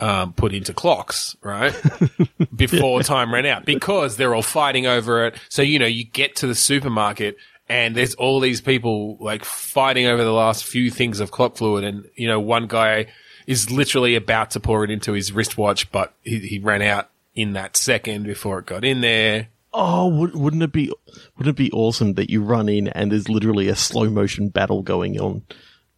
um, 0.01 0.33
put 0.33 0.55
into 0.55 0.73
clocks, 0.73 1.37
right? 1.43 1.75
Before 2.57 3.03
time 3.03 3.33
ran 3.33 3.47
out 3.47 3.65
because 3.65 4.17
they're 4.17 4.35
all 4.35 4.43
fighting 4.43 4.87
over 4.87 5.27
it. 5.27 5.35
So, 5.49 5.63
you 5.63 5.79
know, 5.79 5.87
you 5.87 6.05
get 6.05 6.37
to 6.37 6.47
the 6.47 6.55
supermarket 6.55 7.37
and 7.69 7.95
there's 7.95 8.15
all 8.15 8.41
these 8.41 8.61
people 8.61 9.17
like 9.21 9.45
fighting 9.45 10.07
over 10.07 10.25
the 10.25 10.33
last 10.33 10.65
few 10.65 10.91
things 10.91 11.21
of 11.21 11.31
clock 11.31 11.57
fluid. 11.57 11.85
And, 11.85 12.09
you 12.17 12.27
know, 12.27 12.41
one 12.41 12.67
guy 12.67 13.07
is 13.47 13.71
literally 13.71 14.17
about 14.17 14.51
to 14.53 14.61
pour 14.61 14.85
it 14.85 14.91
into 14.91 15.13
his 15.13 15.33
wristwatch, 15.33 15.91
but 15.93 16.15
he, 16.23 16.39
he 16.41 16.59
ran 16.59 16.83
out 16.83 17.11
in 17.35 17.53
that 17.53 17.77
second 17.77 18.25
before 18.25 18.59
it 18.59 18.67
got 18.67 18.85
in 18.85 19.03
there. 19.03 19.49
Oh, 19.73 20.09
wouldn't 20.09 20.65
it 20.65 20.73
be 20.73 20.93
wouldn't 21.37 21.57
it 21.57 21.63
be 21.63 21.71
awesome 21.71 22.15
that 22.15 22.29
you 22.29 22.43
run 22.43 22.69
in 22.69 22.89
and 22.89 23.13
there's 23.13 23.29
literally 23.29 23.69
a 23.69 23.77
slow 23.77 24.11
motion 24.11 24.49
battle 24.49 24.83
going 24.83 25.21
on? 25.21 25.43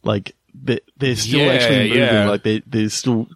Like 0.02 0.34
they're, 0.54 0.80
they're 0.96 1.16
still 1.16 1.40
Yeah, 1.40 1.52
actually 1.52 1.88
moving. 1.88 1.98
yeah. 2.02 2.28
Like 2.28 2.42
they 2.42 2.62
there's 2.66 2.94
still 2.94 3.28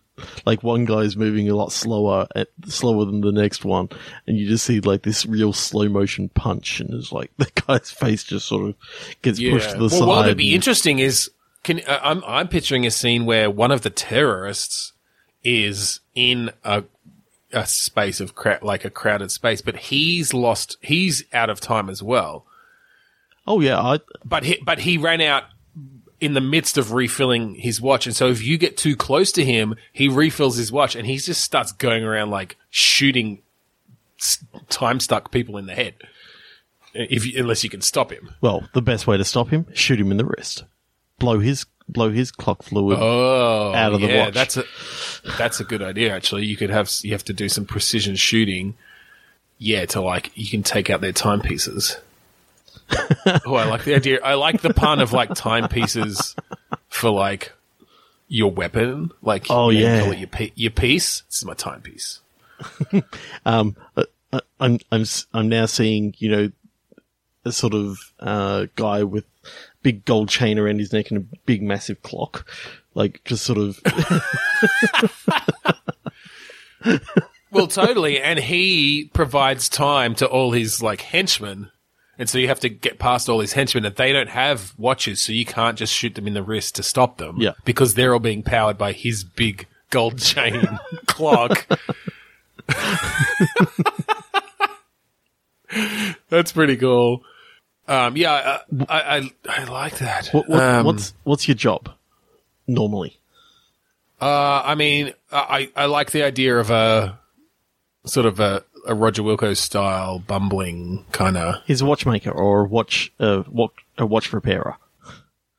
like 0.46 0.62
one 0.62 0.86
guy's 0.86 1.14
moving 1.16 1.48
a 1.50 1.54
lot 1.54 1.72
slower 1.72 2.26
at, 2.34 2.48
slower 2.66 3.04
than 3.04 3.20
the 3.20 3.32
next 3.32 3.64
one, 3.64 3.88
and 4.26 4.36
you 4.38 4.48
just 4.48 4.64
see 4.64 4.80
like 4.80 5.02
this 5.02 5.26
real 5.26 5.52
slow 5.52 5.88
motion 5.88 6.28
punch, 6.30 6.80
and 6.80 6.92
it's 6.94 7.12
like 7.12 7.30
the 7.38 7.50
guy's 7.66 7.90
face 7.90 8.24
just 8.24 8.46
sort 8.46 8.68
of 8.68 8.74
gets 9.22 9.38
pushed 9.38 9.70
to 9.72 9.78
the 9.78 9.90
side. 9.90 10.00
well, 10.00 10.08
side. 10.08 10.16
what 10.16 10.26
would 10.26 10.36
be 10.38 10.48
and- 10.48 10.54
interesting 10.54 10.98
is, 10.98 11.30
can 11.62 11.80
uh, 11.86 12.00
I'm 12.02 12.22
I'm 12.26 12.48
picturing 12.48 12.86
a 12.86 12.90
scene 12.90 13.26
where 13.26 13.50
one 13.50 13.70
of 13.70 13.82
the 13.82 13.90
terrorists 13.90 14.92
is 15.44 16.00
in 16.14 16.50
a 16.64 16.84
a 17.52 17.64
space 17.66 18.20
of 18.20 18.34
cra- 18.34 18.58
like 18.62 18.84
a 18.84 18.90
crowded 18.90 19.30
space, 19.30 19.60
but 19.60 19.76
he's 19.76 20.34
lost. 20.34 20.76
He's 20.80 21.24
out 21.32 21.48
of 21.50 21.60
time 21.60 21.88
as 21.88 22.02
well. 22.02 22.44
oh 23.46 23.60
yeah, 23.60 23.78
I 23.80 24.00
But 24.24 24.44
he 24.44 24.58
but 24.64 24.80
he 24.80 24.98
ran 24.98 25.20
out 25.20 25.44
in 26.20 26.34
the 26.34 26.40
midst 26.40 26.78
of 26.78 26.92
refilling 26.92 27.54
his 27.56 27.80
watch, 27.80 28.06
and 28.06 28.16
so 28.16 28.28
if 28.28 28.42
you 28.42 28.58
get 28.58 28.76
too 28.76 28.96
close 28.96 29.32
to 29.32 29.44
him, 29.44 29.74
he 29.92 30.08
refills 30.08 30.56
his 30.56 30.72
watch, 30.72 30.94
and 30.94 31.06
he 31.06 31.18
just 31.18 31.42
starts 31.42 31.72
going 31.72 32.04
around 32.04 32.30
like 32.30 32.56
shooting 32.70 33.42
time 34.68 35.00
stuck 35.00 35.30
people 35.30 35.56
in 35.58 35.66
the 35.66 35.74
head. 35.74 35.94
If 36.94 37.26
you, 37.26 37.40
unless 37.40 37.62
you 37.62 37.68
can 37.68 37.82
stop 37.82 38.10
him. 38.10 38.30
well 38.40 38.66
the 38.72 38.80
best 38.80 39.06
way 39.06 39.18
to 39.18 39.24
stop 39.24 39.48
him, 39.48 39.66
shoot 39.74 40.00
him 40.00 40.10
in 40.10 40.16
the 40.16 40.24
wrist, 40.24 40.64
blow 41.18 41.38
his 41.40 41.66
blow 41.88 42.10
his 42.10 42.30
clock 42.30 42.62
fluid. 42.62 42.98
Oh, 43.00 43.74
out 43.74 43.92
of 43.92 44.00
the 44.00 44.08
yeah, 44.08 44.26
watch. 44.26 44.34
That's 44.34 44.56
a 44.56 44.64
that's 45.36 45.60
a 45.60 45.64
good 45.64 45.82
idea. 45.82 46.14
Actually, 46.14 46.46
you 46.46 46.56
could 46.56 46.70
have 46.70 46.90
you 47.02 47.12
have 47.12 47.24
to 47.24 47.32
do 47.32 47.48
some 47.48 47.66
precision 47.66 48.16
shooting. 48.16 48.74
Yeah, 49.58 49.86
to 49.86 50.00
like 50.00 50.30
you 50.34 50.48
can 50.48 50.62
take 50.62 50.90
out 50.90 51.00
their 51.00 51.12
timepieces. 51.12 51.98
oh, 53.46 53.54
I 53.54 53.64
like 53.66 53.84
the 53.84 53.94
idea. 53.94 54.20
I 54.22 54.34
like 54.34 54.60
the 54.62 54.72
pun 54.74 55.00
of 55.00 55.12
like 55.12 55.34
timepieces 55.34 56.36
for 56.88 57.10
like 57.10 57.52
your 58.28 58.50
weapon. 58.50 59.10
Like, 59.22 59.46
Oh, 59.50 59.70
you 59.70 59.80
yeah. 59.80 60.02
call 60.02 60.12
it 60.12 60.18
your 60.18 60.28
pe- 60.28 60.52
your 60.54 60.70
piece. 60.70 61.22
This 61.22 61.38
is 61.38 61.44
my 61.44 61.54
timepiece. 61.54 62.20
Um, 63.44 63.76
uh, 63.96 64.04
uh, 64.32 64.40
I'm 64.60 64.78
I'm 64.90 65.04
I'm 65.34 65.48
now 65.48 65.66
seeing 65.66 66.14
you 66.18 66.30
know 66.30 66.50
a 67.44 67.52
sort 67.52 67.74
of 67.74 67.98
uh, 68.18 68.66
guy 68.76 69.02
with 69.04 69.24
big 69.82 70.04
gold 70.04 70.28
chain 70.28 70.58
around 70.58 70.78
his 70.80 70.92
neck 70.92 71.10
and 71.10 71.18
a 71.18 71.36
big 71.44 71.62
massive 71.62 72.02
clock, 72.02 72.44
like 72.94 73.22
just 73.24 73.44
sort 73.44 73.58
of 73.58 73.78
Well, 77.50 77.66
totally. 77.68 78.20
And 78.20 78.38
he 78.38 79.10
provides 79.14 79.68
time 79.68 80.14
to 80.16 80.26
all 80.26 80.52
his 80.52 80.82
like 80.82 81.00
henchmen. 81.02 81.70
And 82.18 82.28
so 82.30 82.38
you 82.38 82.48
have 82.48 82.60
to 82.60 82.68
get 82.68 82.98
past 82.98 83.28
all 83.28 83.38
these 83.38 83.52
henchmen 83.52 83.84
and 83.84 83.94
they 83.94 84.12
don't 84.12 84.28
have 84.30 84.72
watches, 84.78 85.22
so 85.22 85.32
you 85.32 85.44
can't 85.44 85.76
just 85.76 85.92
shoot 85.92 86.14
them 86.14 86.26
in 86.26 86.34
the 86.34 86.42
wrist 86.42 86.76
to 86.76 86.82
stop 86.82 87.18
them. 87.18 87.36
Yeah. 87.38 87.52
Because 87.64 87.94
they're 87.94 88.12
all 88.14 88.20
being 88.20 88.42
powered 88.42 88.78
by 88.78 88.92
his 88.92 89.22
big 89.24 89.66
gold 89.90 90.18
chain 90.18 90.66
clock. 91.06 91.66
That's 96.28 96.52
pretty 96.52 96.76
cool. 96.76 97.22
Um, 97.88 98.16
yeah, 98.16 98.32
I, 98.32 98.60
I, 98.88 99.16
I, 99.18 99.30
I 99.48 99.64
like 99.64 99.98
that. 99.98 100.28
what, 100.28 100.48
what, 100.48 100.62
Um, 100.62 100.86
what's 100.86 101.14
what's 101.24 101.46
your 101.46 101.54
job 101.54 101.90
normally? 102.66 103.18
Uh, 104.20 104.62
I 104.64 104.74
mean, 104.74 105.12
I, 105.30 105.70
I 105.76 105.86
like 105.86 106.10
the 106.10 106.24
idea 106.24 106.58
of 106.58 106.70
a 106.70 107.18
sort 108.06 108.26
of 108.26 108.40
a, 108.40 108.64
a 108.86 108.94
Roger 108.94 109.22
Wilco 109.22 109.56
style 109.56 110.18
bumbling 110.18 111.04
kind 111.12 111.36
of. 111.36 111.56
He's 111.66 111.80
a 111.80 111.86
watchmaker 111.86 112.30
or 112.30 112.62
a 112.62 112.64
watch 112.64 113.12
uh, 113.20 113.42
what 113.42 113.70
a 113.98 114.06
watch 114.06 114.32
repairer 114.32 114.76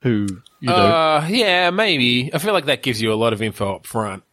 who 0.02 0.28
you 0.60 0.68
know 0.68 0.76
Uh, 0.76 1.28
yeah, 1.30 1.70
maybe. 1.70 2.34
I 2.34 2.38
feel 2.38 2.54
like 2.54 2.66
that 2.66 2.84
gives 2.84 3.02
you 3.02 3.12
a 3.12 3.16
lot 3.16 3.34
of 3.34 3.42
info 3.42 3.76
up 3.76 3.86
front. 3.86 4.24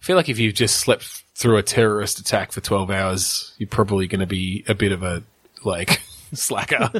I 0.00 0.04
feel 0.04 0.16
like 0.16 0.28
if 0.28 0.38
you've 0.38 0.54
just 0.54 0.76
slept 0.76 1.04
through 1.34 1.56
a 1.56 1.62
terrorist 1.62 2.18
attack 2.18 2.52
for 2.52 2.60
12 2.60 2.90
hours, 2.90 3.54
you're 3.58 3.68
probably 3.68 4.06
going 4.06 4.20
to 4.20 4.26
be 4.26 4.62
a 4.68 4.74
bit 4.74 4.92
of 4.92 5.02
a, 5.02 5.22
like, 5.64 6.02
slacker. 6.34 6.90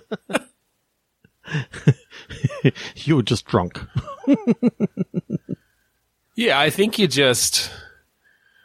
you 2.96 3.16
were 3.16 3.22
just 3.22 3.44
drunk. 3.44 3.78
yeah, 6.34 6.58
I 6.58 6.70
think 6.70 6.98
you 6.98 7.06
just. 7.06 7.70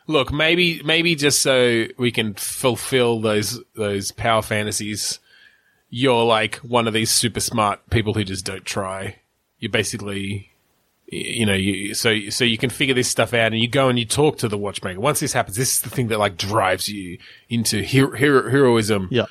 Look, 0.09 0.33
maybe, 0.33 0.81
maybe 0.83 1.13
just 1.13 1.43
so 1.43 1.85
we 1.99 2.11
can 2.11 2.33
fulfill 2.33 3.21
those, 3.21 3.61
those 3.75 4.11
power 4.11 4.41
fantasies, 4.41 5.19
you're 5.91 6.23
like 6.23 6.55
one 6.57 6.87
of 6.87 6.95
these 6.95 7.11
super 7.11 7.39
smart 7.39 7.87
people 7.91 8.15
who 8.15 8.23
just 8.23 8.43
don't 8.43 8.65
try. 8.65 9.17
You're 9.59 9.71
basically, 9.71 10.49
you 11.05 11.45
know, 11.45 11.53
you, 11.53 11.93
so, 11.93 12.17
so 12.29 12.43
you 12.43 12.57
can 12.57 12.71
figure 12.71 12.95
this 12.95 13.07
stuff 13.07 13.35
out 13.35 13.51
and 13.51 13.61
you 13.61 13.67
go 13.67 13.87
and 13.87 13.99
you 13.99 14.05
talk 14.05 14.39
to 14.39 14.47
the 14.47 14.57
watchmaker. 14.57 14.99
Once 14.99 15.19
this 15.19 15.33
happens, 15.33 15.57
this 15.57 15.73
is 15.73 15.81
the 15.81 15.91
thing 15.91 16.07
that 16.07 16.17
like 16.17 16.37
drives 16.37 16.89
you 16.89 17.19
into 17.47 17.83
hero, 17.83 18.17
hero, 18.17 18.49
heroism. 18.49 19.09
Yeah. 19.11 19.27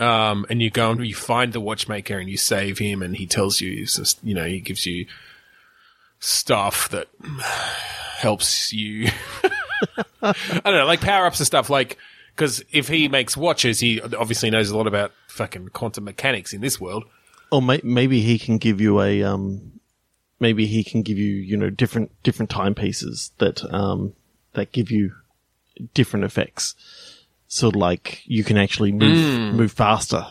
Um, 0.00 0.46
and 0.48 0.62
you 0.62 0.70
go 0.70 0.90
and 0.90 1.06
you 1.06 1.14
find 1.14 1.52
the 1.52 1.60
watchmaker 1.60 2.18
and 2.18 2.30
you 2.30 2.38
save 2.38 2.78
him 2.78 3.02
and 3.02 3.14
he 3.14 3.26
tells 3.26 3.60
you, 3.60 3.86
you 4.22 4.34
know, 4.34 4.46
he 4.46 4.60
gives 4.60 4.86
you 4.86 5.04
stuff 6.18 6.88
that 6.88 7.08
helps 8.16 8.72
you. 8.72 9.10
I 10.22 10.34
don't 10.64 10.74
know, 10.74 10.86
like 10.86 11.00
power 11.00 11.26
ups 11.26 11.40
and 11.40 11.46
stuff. 11.46 11.68
Like, 11.70 11.98
because 12.34 12.64
if 12.72 12.88
he 12.88 13.08
makes 13.08 13.36
watches, 13.36 13.80
he 13.80 14.00
obviously 14.00 14.50
knows 14.50 14.70
a 14.70 14.76
lot 14.76 14.86
about 14.86 15.12
fucking 15.28 15.68
quantum 15.68 16.04
mechanics 16.04 16.52
in 16.52 16.60
this 16.60 16.80
world. 16.80 17.04
Or 17.52 17.60
may- 17.62 17.80
maybe 17.84 18.20
he 18.20 18.38
can 18.38 18.58
give 18.58 18.80
you 18.80 19.00
a 19.00 19.22
um, 19.22 19.72
maybe 20.40 20.66
he 20.66 20.82
can 20.82 21.02
give 21.02 21.18
you 21.18 21.32
you 21.34 21.56
know 21.56 21.70
different 21.70 22.10
different 22.22 22.50
timepieces 22.50 23.30
that 23.38 23.62
um 23.72 24.14
that 24.54 24.72
give 24.72 24.90
you 24.90 25.12
different 25.94 26.24
effects. 26.24 26.74
So 27.46 27.68
like 27.68 28.22
you 28.24 28.42
can 28.42 28.56
actually 28.56 28.90
move 28.92 29.54
move 29.54 29.72
faster 29.72 30.26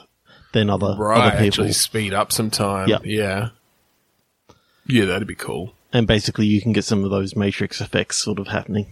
than 0.52 0.70
other 0.70 0.96
other 1.14 1.32
people, 1.32 1.46
actually 1.46 1.72
speed 1.74 2.14
up 2.14 2.32
some 2.32 2.50
time. 2.50 2.90
Yeah. 2.90 3.00
yeah, 3.04 3.50
yeah. 4.88 5.06
That'd 5.06 5.28
be 5.28 5.36
cool. 5.36 5.74
and 5.94 6.06
basically 6.08 6.46
you 6.48 6.62
can 6.62 6.74
get 6.74 6.84
some 6.84 7.04
of 7.06 7.12
those 7.12 7.36
matrix 7.36 7.80
effects 7.80 8.18
sort 8.18 8.40
of 8.40 8.48
happening. 8.48 8.88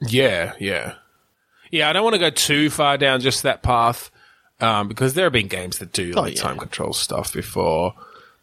Yeah, 0.00 0.54
yeah, 0.58 0.94
yeah. 1.70 1.88
I 1.88 1.92
don't 1.92 2.04
want 2.04 2.14
to 2.14 2.20
go 2.20 2.30
too 2.30 2.70
far 2.70 2.98
down 2.98 3.20
just 3.20 3.42
that 3.42 3.62
path 3.62 4.10
um, 4.60 4.88
because 4.88 5.14
there 5.14 5.24
have 5.24 5.32
been 5.32 5.48
games 5.48 5.78
that 5.78 5.92
do 5.92 6.12
like 6.12 6.36
yeah. 6.36 6.42
time 6.42 6.58
control 6.58 6.92
stuff 6.92 7.32
before, 7.32 7.94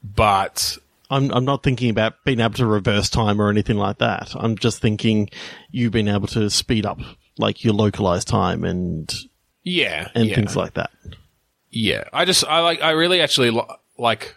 but 0.04 0.78
I'm 1.10 1.32
I'm 1.32 1.46
not 1.46 1.64
thinking 1.64 1.90
about 1.90 2.24
being 2.24 2.40
able 2.40 2.56
to 2.56 2.66
reverse 2.66 3.10
time 3.10 3.42
or 3.42 3.50
anything 3.50 3.78
like 3.78 4.00
that. 4.00 4.34
I'm 4.36 4.58
just 4.58 4.80
thinking 4.80 5.30
you 5.72 5.90
being 5.90 6.08
able 6.08 6.28
to 6.28 6.50
speed 6.50 6.86
up 6.86 7.00
like 7.38 7.64
your 7.64 7.74
localized 7.74 8.28
time 8.28 8.64
and 8.64 9.14
yeah, 9.64 10.10
and 10.16 10.28
yeah. 10.28 10.36
things 10.36 10.56
like 10.56 10.74
that. 10.74 10.92
Yeah, 11.70 12.04
I 12.14 12.26
just 12.26 12.46
I 12.46 12.60
like 12.60 12.82
I 12.82 12.92
really 12.92 13.22
actually 13.22 13.52
li- 13.52 13.62
like 13.98 14.36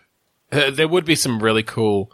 uh, 0.52 0.70
there 0.70 0.88
would 0.88 1.04
be 1.04 1.14
some 1.14 1.42
really 1.42 1.62
cool 1.62 2.12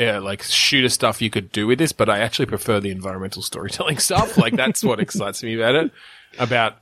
uh, 0.00 0.20
like 0.20 0.42
shooter 0.42 0.88
stuff 0.88 1.22
you 1.22 1.30
could 1.30 1.52
do 1.52 1.66
with 1.66 1.78
this, 1.78 1.92
but 1.92 2.08
I 2.08 2.20
actually 2.20 2.46
prefer 2.46 2.80
the 2.80 2.90
environmental 2.90 3.42
storytelling 3.42 3.98
stuff. 3.98 4.36
Like 4.36 4.54
that's 4.54 4.84
what 4.84 5.00
excites 5.00 5.42
me 5.42 5.54
about 5.54 5.74
it. 5.74 5.90
About 6.38 6.76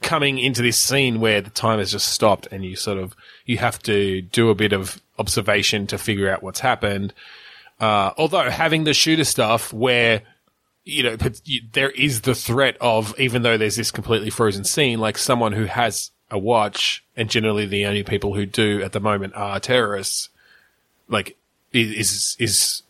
coming 0.00 0.38
into 0.38 0.62
this 0.62 0.78
scene 0.78 1.20
where 1.20 1.40
the 1.40 1.50
time 1.50 1.78
has 1.78 1.92
just 1.92 2.08
stopped 2.08 2.48
and 2.50 2.64
you 2.64 2.74
sort 2.74 2.98
of 2.98 3.14
you 3.46 3.58
have 3.58 3.78
to 3.80 4.20
do 4.20 4.50
a 4.50 4.54
bit 4.54 4.72
of 4.72 5.00
observation 5.18 5.86
to 5.86 5.98
figure 5.98 6.30
out 6.30 6.42
what's 6.42 6.60
happened. 6.60 7.14
Uh, 7.80 8.12
although 8.16 8.50
having 8.50 8.84
the 8.84 8.94
shooter 8.94 9.24
stuff 9.24 9.72
where 9.72 10.22
you 10.84 11.02
know, 11.02 11.16
there 11.72 11.90
is 11.90 12.22
the 12.22 12.34
threat 12.34 12.76
of, 12.80 13.18
even 13.18 13.42
though 13.42 13.56
there's 13.56 13.76
this 13.76 13.90
completely 13.90 14.30
frozen 14.30 14.64
scene, 14.64 14.98
like 14.98 15.16
someone 15.16 15.52
who 15.52 15.64
has 15.64 16.10
a 16.30 16.38
watch, 16.38 17.04
and 17.16 17.30
generally 17.30 17.66
the 17.66 17.86
only 17.86 18.02
people 18.02 18.34
who 18.34 18.46
do 18.46 18.82
at 18.82 18.92
the 18.92 19.00
moment 19.00 19.34
are 19.36 19.60
terrorists, 19.60 20.28
like, 21.08 21.36
is, 21.72 22.36
is, 22.38 22.82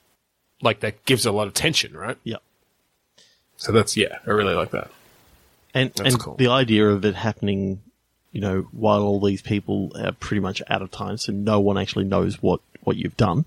like, 0.60 0.80
that 0.80 1.04
gives 1.04 1.26
a 1.26 1.32
lot 1.32 1.46
of 1.46 1.54
tension, 1.54 1.96
right? 1.96 2.18
Yeah. 2.24 2.36
So 3.56 3.72
that's, 3.72 3.96
yeah, 3.96 4.18
I 4.26 4.30
really 4.30 4.54
like 4.54 4.70
that. 4.72 4.90
And 5.74 5.90
That's 5.94 6.14
and 6.14 6.22
cool. 6.22 6.34
the 6.36 6.48
idea 6.48 6.86
of 6.88 7.04
it 7.04 7.14
happening 7.14 7.80
you 8.32 8.40
know, 8.40 8.66
while 8.72 9.02
all 9.02 9.20
these 9.20 9.42
people 9.42 9.92
are 9.96 10.12
pretty 10.12 10.40
much 10.40 10.62
out 10.68 10.82
of 10.82 10.90
time, 10.90 11.18
so 11.18 11.32
no 11.32 11.60
one 11.60 11.76
actually 11.78 12.06
knows 12.06 12.42
what, 12.42 12.60
what 12.82 12.96
you've 12.96 13.16
done. 13.16 13.44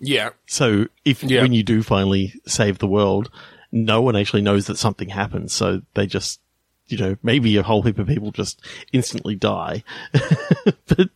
Yeah. 0.00 0.30
So 0.46 0.86
if 1.04 1.22
Yeah. 1.22 1.42
when 1.42 1.52
you 1.52 1.62
do 1.62 1.82
finally 1.82 2.34
save 2.44 2.78
the 2.78 2.88
world, 2.88 3.30
no 3.70 4.02
one 4.02 4.16
actually 4.16 4.42
knows 4.42 4.66
that 4.66 4.78
something 4.78 5.08
happened. 5.10 5.52
So 5.52 5.82
they 5.94 6.06
just, 6.06 6.40
you 6.88 6.98
know, 6.98 7.16
maybe 7.22 7.56
a 7.56 7.62
whole 7.62 7.82
heap 7.82 7.98
of 7.98 8.08
people 8.08 8.32
just 8.32 8.60
instantly 8.92 9.36
die. 9.36 9.84
but 10.88 11.10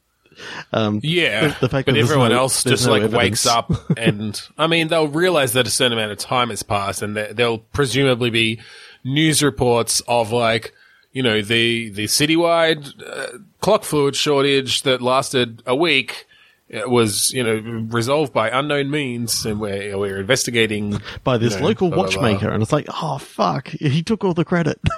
Yeah, 0.72 1.48
The- 1.48 1.56
the 1.60 1.68
fact 1.68 1.86
but 1.86 1.94
that 1.94 2.00
everyone 2.00 2.30
no- 2.30 2.38
else 2.38 2.64
just 2.64 2.86
no 2.86 2.92
like 2.92 3.02
evidence. 3.02 3.18
wakes 3.18 3.46
up, 3.46 3.70
and 3.98 4.40
I 4.58 4.66
mean 4.66 4.88
they'll 4.88 5.08
realize 5.08 5.52
that 5.54 5.66
a 5.66 5.70
certain 5.70 5.92
amount 5.98 6.12
of 6.12 6.18
time 6.18 6.50
has 6.50 6.62
passed, 6.62 7.02
and 7.02 7.16
there- 7.16 7.32
there'll 7.32 7.58
presumably 7.58 8.30
be 8.30 8.60
news 9.04 9.42
reports 9.42 10.00
of 10.08 10.30
like 10.32 10.72
you 11.12 11.22
know 11.22 11.42
the 11.42 11.90
the 11.90 12.04
citywide 12.04 12.92
uh, 13.06 13.38
clock 13.60 13.84
fluid 13.84 14.16
shortage 14.16 14.82
that 14.82 15.02
lasted 15.02 15.62
a 15.66 15.74
week. 15.76 16.26
uh, 16.72 16.88
Was 16.88 17.30
you 17.32 17.42
know 17.44 17.56
resolved 17.90 18.32
by 18.32 18.48
unknown 18.48 18.90
means, 18.90 19.44
and 19.44 19.60
we're 19.60 19.98
we're 19.98 20.20
investigating 20.20 21.02
by 21.22 21.36
this 21.36 21.52
you 21.54 21.60
know, 21.60 21.66
local 21.66 21.88
blah, 21.90 22.04
blah, 22.04 22.10
blah. 22.12 22.22
watchmaker, 22.22 22.50
and 22.50 22.62
it's 22.62 22.72
like, 22.72 22.86
oh 23.02 23.18
fuck, 23.18 23.68
he 23.68 24.02
took 24.02 24.24
all 24.24 24.32
the 24.32 24.44
credit. 24.46 24.80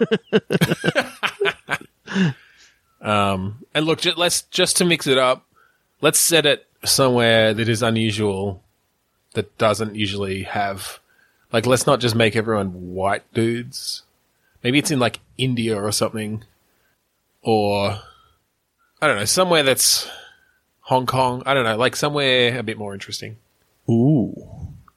Um, 3.05 3.65
and 3.75 3.85
look, 3.85 4.01
ju- 4.01 4.15
let's 4.17 4.43
just 4.43 4.77
to 4.79 4.85
mix 4.85 5.07
it 5.07 5.19
up, 5.19 5.45
let's 6.01 6.19
set 6.19 6.47
it 6.47 6.67
somewhere 6.85 7.55
that 7.55 7.69
is 7.69 7.83
unusual, 7.83 8.63
that 9.35 9.57
doesn't 9.59 9.95
usually 9.95 10.45
have, 10.45 10.99
like, 11.53 11.67
let's 11.67 11.87
not 11.87 12.01
just 12.01 12.15
make 12.15 12.35
everyone 12.35 12.95
white 12.95 13.23
dudes. 13.35 14.03
Maybe 14.63 14.79
it's 14.79 14.91
in 14.91 14.99
like 14.99 15.21
India 15.37 15.77
or 15.77 15.93
something, 15.93 16.45
or 17.43 17.99
I 19.03 19.07
don't 19.07 19.19
know, 19.19 19.27
somewhere 19.27 19.63
that's 19.63 20.11
Hong 20.81 21.05
Kong. 21.05 21.43
I 21.45 21.53
don't 21.53 21.65
know, 21.65 21.77
like 21.77 21.95
somewhere 21.97 22.59
a 22.59 22.63
bit 22.63 22.79
more 22.79 22.95
interesting. 22.95 23.37
Ooh, 23.91 24.35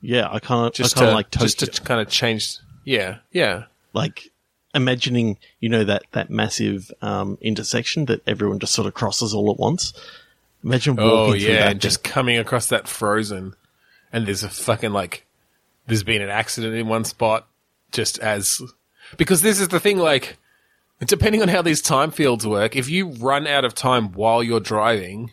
yeah, 0.01 0.29
I 0.29 0.39
I 0.39 0.69
Just 0.69 0.95
kind 0.95 1.07
to 1.07 1.09
of 1.09 1.15
like 1.15 1.31
just 1.31 1.59
to 1.59 1.81
kind 1.81 1.99
of 1.99 2.07
change. 2.07 2.59
Yeah, 2.85 3.17
yeah. 3.33 3.65
like 3.91 4.31
imagining, 4.77 5.37
you 5.59 5.67
know, 5.69 5.83
that 5.83 6.03
that 6.13 6.29
massive 6.29 6.91
um, 7.01 7.37
intersection 7.41 8.05
that 8.05 8.21
everyone 8.25 8.59
just 8.59 8.73
sort 8.73 8.87
of 8.87 8.93
crosses 8.93 9.33
all 9.33 9.51
at 9.51 9.57
once. 9.57 9.93
Imagine 10.63 10.95
walking 10.95 11.11
Oh 11.11 11.31
through 11.31 11.39
that. 11.53 11.71
and 11.71 11.81
just 11.81 12.03
coming 12.03 12.37
across 12.37 12.67
that 12.67 12.87
frozen, 12.87 13.55
and 14.11 14.25
there's 14.25 14.43
a 14.43 14.49
fucking 14.49 14.91
like, 14.91 15.25
there's 15.85 16.03
been 16.03 16.21
an 16.21 16.29
accident 16.29 16.75
in 16.75 16.87
one 16.87 17.03
spot, 17.03 17.47
just 17.91 18.19
as 18.19 18.61
because 19.17 19.41
this 19.41 19.59
is 19.59 19.67
the 19.67 19.79
thing. 19.79 19.97
Like, 19.97 20.37
depending 20.99 21.41
on 21.41 21.47
how 21.47 21.61
these 21.61 21.81
time 21.81 22.11
fields 22.11 22.47
work, 22.47 22.75
if 22.75 22.89
you 22.89 23.09
run 23.09 23.47
out 23.47 23.65
of 23.65 23.75
time 23.75 24.13
while 24.13 24.41
you're 24.41 24.59
driving, 24.59 25.31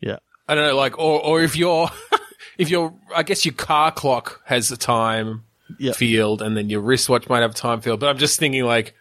yeah, 0.00 0.18
I 0.48 0.54
don't 0.54 0.66
know, 0.66 0.76
like, 0.76 0.98
or 0.98 1.20
or 1.24 1.42
if 1.42 1.56
you're 1.56 1.90
if 2.58 2.68
you're, 2.70 2.94
I 3.14 3.22
guess 3.22 3.44
your 3.44 3.54
car 3.54 3.90
clock 3.90 4.42
has 4.44 4.70
a 4.70 4.76
time 4.76 5.44
Yeah. 5.78 5.92
field, 5.92 6.42
and 6.42 6.56
then 6.56 6.70
your 6.70 6.80
wristwatch 6.80 7.28
might 7.28 7.42
have 7.42 7.52
a 7.52 7.54
time 7.54 7.80
field. 7.80 8.00
But 8.00 8.08
I'm 8.08 8.18
just 8.18 8.38
thinking, 8.38 8.64
like, 8.64 8.94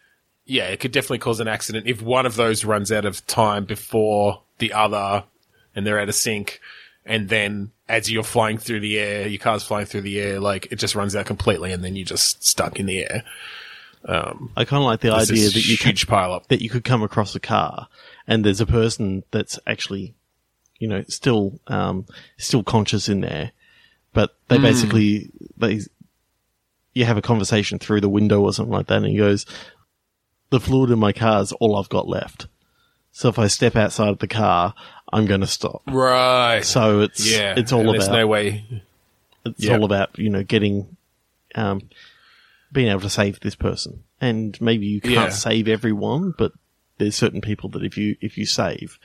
yeah, 0.45 0.65
it 0.65 0.79
could 0.79 0.91
definitely 0.91 1.19
cause 1.19 1.39
an 1.39 1.47
accident 1.47 1.87
if 1.87 2.01
one 2.01 2.25
of 2.25 2.35
those 2.35 2.65
runs 2.65 2.91
out 2.91 3.05
of 3.05 3.25
time 3.27 3.65
before 3.65 4.41
the 4.59 4.73
other, 4.73 5.23
and 5.75 5.85
they're 5.85 5.99
out 5.99 6.09
of 6.09 6.15
sync, 6.15 6.59
and 7.05 7.29
then 7.29 7.71
as 7.89 8.11
you're 8.11 8.23
flying 8.23 8.57
through 8.57 8.81
the 8.81 8.99
air, 8.99 9.27
your 9.27 9.39
car's 9.39 9.63
flying 9.63 9.85
through 9.85 10.01
the 10.01 10.19
air, 10.19 10.39
like 10.39 10.67
it 10.71 10.75
just 10.75 10.95
runs 10.95 11.15
out 11.15 11.25
completely, 11.25 11.71
and 11.71 11.83
then 11.83 11.95
you're 11.95 12.05
just 12.05 12.45
stuck 12.45 12.79
in 12.79 12.85
the 12.85 12.99
air. 12.99 13.23
I 14.55 14.63
kind 14.65 14.81
of 14.81 14.85
like 14.85 15.01
the 15.01 15.11
idea 15.11 15.49
that 15.49 15.65
you 15.65 15.75
huge 15.75 16.07
pile 16.07 16.33
up. 16.33 16.47
that 16.47 16.61
you 16.61 16.69
could 16.69 16.83
come 16.83 17.03
across 17.03 17.35
a 17.35 17.39
car 17.39 17.87
and 18.27 18.45
there's 18.45 18.61
a 18.61 18.65
person 18.65 19.23
that's 19.31 19.59
actually, 19.67 20.13
you 20.79 20.87
know, 20.87 21.03
still 21.07 21.59
um, 21.67 22.05
still 22.37 22.63
conscious 22.63 23.09
in 23.09 23.21
there, 23.21 23.51
but 24.13 24.35
they 24.47 24.59
basically 24.59 25.31
they 25.57 25.81
you 26.97 27.05
have 27.05 27.17
a 27.17 27.21
conversation 27.21 27.79
through 27.79 28.01
the 28.01 28.09
window 28.09 28.41
or 28.41 28.51
something 28.53 28.73
like 28.73 28.87
that, 28.87 28.97
and 28.97 29.05
he 29.07 29.17
goes, 29.17 29.45
"The 30.49 30.59
fluid 30.59 30.91
in 30.91 30.99
my 30.99 31.13
car 31.13 31.41
is 31.41 31.51
all 31.53 31.75
I've 31.77 31.89
got 31.89 32.07
left. 32.07 32.47
So 33.11 33.29
if 33.29 33.39
I 33.39 33.47
step 33.47 33.75
outside 33.75 34.09
of 34.09 34.19
the 34.19 34.27
car, 34.27 34.73
I'm 35.11 35.25
going 35.25 35.41
to 35.41 35.47
stop." 35.47 35.81
Right. 35.87 36.63
So 36.63 37.01
it's 37.01 37.29
yeah. 37.31 37.53
it's 37.57 37.71
all 37.71 37.79
and 37.81 37.89
about 37.89 37.99
There's 37.99 38.09
no 38.09 38.27
way. 38.27 38.83
it's 39.45 39.63
Yeah. 39.63 39.73
all 39.77 39.85
about 39.85 40.17
you 40.19 40.29
know 40.29 40.43
getting 40.43 40.97
um, 41.55 41.89
being 42.71 42.89
able 42.89 43.01
to 43.01 43.09
save 43.09 43.39
this 43.39 43.55
person, 43.55 44.03
and 44.21 44.59
maybe 44.61 44.85
you 44.85 45.01
can't 45.01 45.13
Yeah. 45.13 45.29
save 45.29 45.67
everyone, 45.67 46.33
but 46.37 46.51
there's 46.97 47.15
certain 47.15 47.41
people 47.41 47.69
that 47.71 47.83
if 47.83 47.97
you 47.97 48.15
if 48.21 48.37
you 48.37 48.45
save 48.45 48.99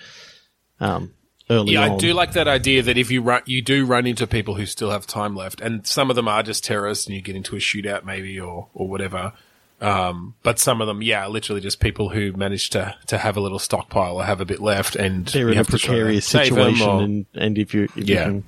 um, 0.81 1.13
early 1.51 1.73
Yeah, 1.75 1.85
on, 1.85 1.91
I 1.93 1.97
do 1.99 2.13
like 2.15 2.33
that 2.33 2.49
idea 2.49 2.83
that 2.83 2.97
if 2.99 3.11
you 3.11 3.23
run, 3.23 3.43
you 3.47 3.63
do 3.63 3.85
run 3.87 4.07
into 4.07 4.27
people 4.27 4.55
who 4.55 4.67
still 4.67 4.91
have 4.91 5.07
time 5.07 5.35
left, 5.37 5.61
and 5.61 5.87
some 5.87 6.11
of 6.11 6.17
them 6.17 6.29
are 6.29 6.43
just 6.43 6.65
terrorists, 6.65 7.07
and 7.07 7.15
you 7.15 7.21
get 7.23 7.37
into 7.37 7.57
a 7.57 7.59
shootout 7.59 8.05
maybe 8.05 8.39
or 8.41 8.69
or 8.75 8.89
whatever. 8.89 9.33
Um, 9.81 10.35
but 10.45 10.61
some 10.61 10.81
of 10.81 10.87
them, 10.87 11.03
yeah, 11.03 11.27
literally 11.27 11.61
just 11.61 11.81
people 11.81 12.11
who 12.11 12.33
manage 12.35 12.71
to 12.71 12.95
to 13.09 13.19
have 13.19 13.37
a 13.37 13.41
little 13.41 13.59
stockpile 13.59 14.17
or 14.17 14.25
have 14.25 14.41
a 14.41 14.45
bit 14.45 14.61
left, 14.61 14.95
and 14.97 15.27
they're 15.27 15.51
in 15.51 15.59
a 15.59 15.65
precarious 15.65 16.25
situation, 16.27 16.89
or- 16.89 17.03
and 17.03 17.27
and 17.35 17.59
if 17.59 17.75
you 17.75 17.85
if 17.97 18.09
Yeah. 18.09 18.27
you 18.27 18.31
can, 18.31 18.45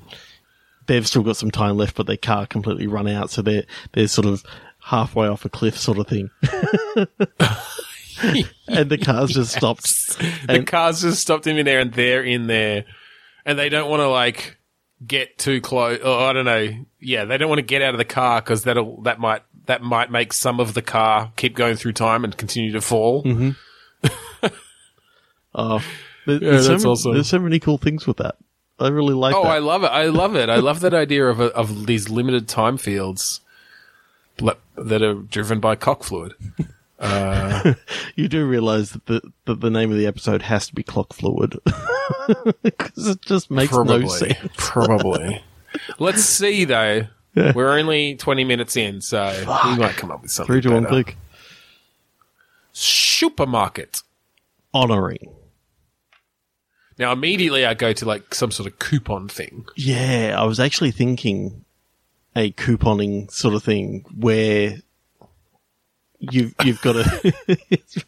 they've 0.87 1.07
still 1.07 1.23
got 1.25 1.37
some 1.37 1.51
time 1.51 1.77
left, 1.77 1.97
but 1.97 2.07
they 2.07 2.17
can't 2.17 2.49
completely 2.49 2.87
run 2.87 3.09
out, 3.09 3.31
so 3.31 3.43
they're 3.43 3.65
they're 3.93 4.07
sort 4.07 4.27
of 4.29 4.45
halfway 4.81 5.27
off 5.27 5.45
a 5.45 5.49
cliff, 5.49 5.77
sort 5.77 5.99
of 5.99 6.07
thing. 6.07 6.31
and 8.69 8.91
the 8.91 8.99
car's 8.99 9.31
just 9.33 9.55
stopped. 9.57 9.85
the 10.19 10.33
And- 10.49 10.67
car's 10.67 11.03
just 11.03 11.21
stopped 11.21 11.47
in 11.47 11.65
there, 11.65 11.81
and 11.81 11.93
they're 11.93 12.23
in 12.23 12.47
there, 12.47 12.85
and 13.45 13.59
they 13.59 13.69
don't 13.69 13.91
want 13.91 14.01
to 14.01 14.09
like 14.09 14.59
get 15.07 15.39
too 15.39 15.61
close. 15.61 16.01
Or 16.01 16.21
I 16.21 16.33
don't 16.33 16.45
know. 16.45 16.69
Yeah, 17.01 17.25
they 17.25 17.37
don't 17.39 17.49
want 17.49 17.59
to 17.59 17.63
get 17.65 17.83
out 17.83 17.95
of 17.95 17.99
the 17.99 18.05
car 18.05 18.41
because 18.41 18.65
that'll 18.65 19.03
that 19.03 19.19
might 19.21 19.43
that 19.67 19.83
might 19.83 20.11
make 20.11 20.33
some 20.33 20.61
of 20.61 20.75
the 20.75 20.83
car 20.83 21.33
keep 21.37 21.55
going 21.55 21.77
through 21.77 21.93
time 21.93 22.25
and 22.25 22.37
continue 22.37 22.73
to 22.73 22.81
fall. 22.81 23.23
Mm-hmm. 23.25 23.51
Oh, 25.55 25.81
there- 26.27 26.39
there's, 26.41 26.67
so 26.67 26.73
that's 26.73 26.83
many, 26.85 26.93
awesome. 26.93 27.15
there's 27.15 27.29
so 27.29 27.39
many 27.39 27.61
cool 27.61 27.79
things 27.79 28.07
with 28.07 28.17
that. 28.17 28.37
I 28.81 28.89
really 28.89 29.15
like 29.15 29.37
Oh, 29.37 29.45
that. 29.45 29.51
I 29.53 29.59
love 29.59 29.85
it. 29.85 29.91
I 29.93 30.07
love 30.07 30.35
it. 30.35 30.49
I 30.49 30.57
love 30.57 30.81
that 30.81 30.93
idea 30.95 31.27
of 31.27 31.39
a, 31.39 31.45
of 31.55 31.87
these 31.87 32.09
limited 32.09 32.49
time 32.49 32.77
fields 32.77 33.41
le- 34.41 34.57
that 34.77 35.01
are 35.01 35.15
driven 35.15 35.61
by 35.61 35.77
cock 35.77 36.03
fluid. 36.03 36.35
Uh, 37.05 37.75
you 38.17 38.29
do 38.29 38.47
realize 38.47 38.93
that 38.93 39.07
the, 39.07 39.21
that 39.45 39.61
the 39.61 39.71
name 39.71 39.91
of 39.91 39.99
the 39.99 40.07
episode 40.07 40.43
has 40.43 40.67
to 40.67 40.75
be 40.75 40.83
clock 40.83 41.13
fluid 41.13 41.59
because 42.63 43.09
it 43.09 43.21
just 43.23 43.51
makes 43.51 43.73
Probably. 43.73 44.01
no 44.01 44.09
sense. 44.09 44.51
Probably. 44.57 45.45
Let's 45.99 46.25
see 46.25 46.65
though. 46.65 47.07
We're 47.35 47.77
only 47.77 48.15
20 48.15 48.45
minutes 48.45 48.77
in, 48.77 49.01
so 49.01 49.29
we 49.65 49.77
might 49.77 49.97
come 49.97 50.13
up 50.13 50.23
with 50.23 50.31
something. 50.31 50.53
Three 50.53 50.61
to 50.63 50.71
one 50.71 50.87
click. 50.87 51.17
Supermarket. 52.73 54.03
Honoring. 54.73 55.35
Now 56.97 57.13
immediately 57.13 57.67
I 57.67 57.75
go 57.75 57.93
to 57.93 58.05
like 58.07 58.35
some 58.35 58.53
sort 58.53 58.71
of 58.71 58.79
coupon 58.79 59.29
thing. 59.29 59.67
Yeah, 59.77 60.37
I 60.39 60.45
was 60.45 60.61
actually 60.61 60.93
thinking 60.93 61.65
a 62.37 62.53
couponing 62.53 63.31
sort 63.33 63.55
of 63.55 63.65
thing 63.65 64.05
where 64.17 64.79
you've 66.31 66.55
you've 66.65 66.81
got 66.83 66.93
to. 66.95 67.35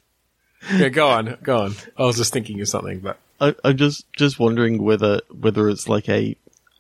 Yeah, 0.75 0.89
go 0.89 1.09
on, 1.09 1.39
go 1.43 1.59
on. 1.59 1.75
I 1.97 2.03
was 2.05 2.17
just 2.17 2.33
thinking 2.33 2.61
of 2.61 2.69
something, 2.69 2.99
but 2.99 3.19
I, 3.41 3.55
I'm 3.63 3.77
just 3.77 4.11
just 4.13 4.39
wondering 4.39 4.83
whether 4.83 5.21
whether 5.31 5.69
it's 5.69 5.89
like 5.89 6.09
a 6.09 6.37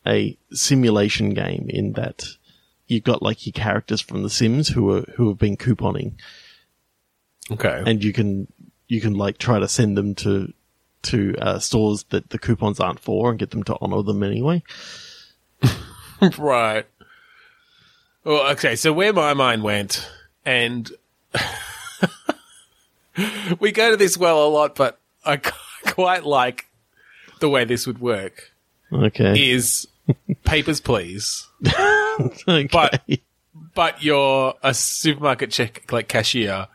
a 0.06 0.36
simulation 0.52 1.30
game 1.30 1.66
in 1.68 1.92
that 1.92 2.24
you've 2.86 3.04
got 3.04 3.22
like 3.22 3.46
your 3.46 3.52
characters 3.52 4.00
from 4.00 4.22
The 4.22 4.30
Sims 4.30 4.68
who 4.68 4.90
are 4.90 5.02
who 5.16 5.28
have 5.28 5.38
been 5.38 5.56
couponing, 5.56 6.14
okay. 7.50 7.82
and 7.86 8.02
you 8.02 8.12
can 8.12 8.48
you 8.88 9.00
can 9.00 9.14
like 9.14 9.38
try 9.38 9.58
to 9.58 9.68
send 9.68 9.96
them 9.96 10.14
to 10.16 10.52
to 11.02 11.36
uh, 11.40 11.58
stores 11.58 12.04
that 12.10 12.30
the 12.30 12.38
coupons 12.38 12.80
aren't 12.80 13.00
for 13.00 13.30
and 13.30 13.38
get 13.38 13.50
them 13.50 13.62
to 13.64 13.76
honor 13.80 14.02
them 14.02 14.22
anyway. 14.22 14.62
right. 16.38 16.86
Well, 18.24 18.50
okay, 18.52 18.74
so 18.74 18.92
where 18.92 19.12
my 19.12 19.34
mind 19.34 19.62
went, 19.62 20.08
and 20.44 20.90
we 23.60 23.72
go 23.72 23.90
to 23.90 23.96
this 23.96 24.16
well 24.16 24.46
a 24.46 24.48
lot, 24.48 24.74
but 24.74 24.98
I 25.24 25.36
quite 25.86 26.24
like 26.24 26.66
the 27.40 27.48
way 27.48 27.64
this 27.64 27.86
would 27.86 28.00
work 28.00 28.52
Okay, 28.92 29.50
is 29.50 29.86
papers, 30.44 30.80
please. 30.80 31.46
okay. 32.20 32.68
but- 32.70 33.02
But 33.74 34.02
you're 34.02 34.54
a 34.62 34.72
supermarket 34.72 35.50
check 35.50 35.90
like 35.92 36.08
cashier, 36.08 36.68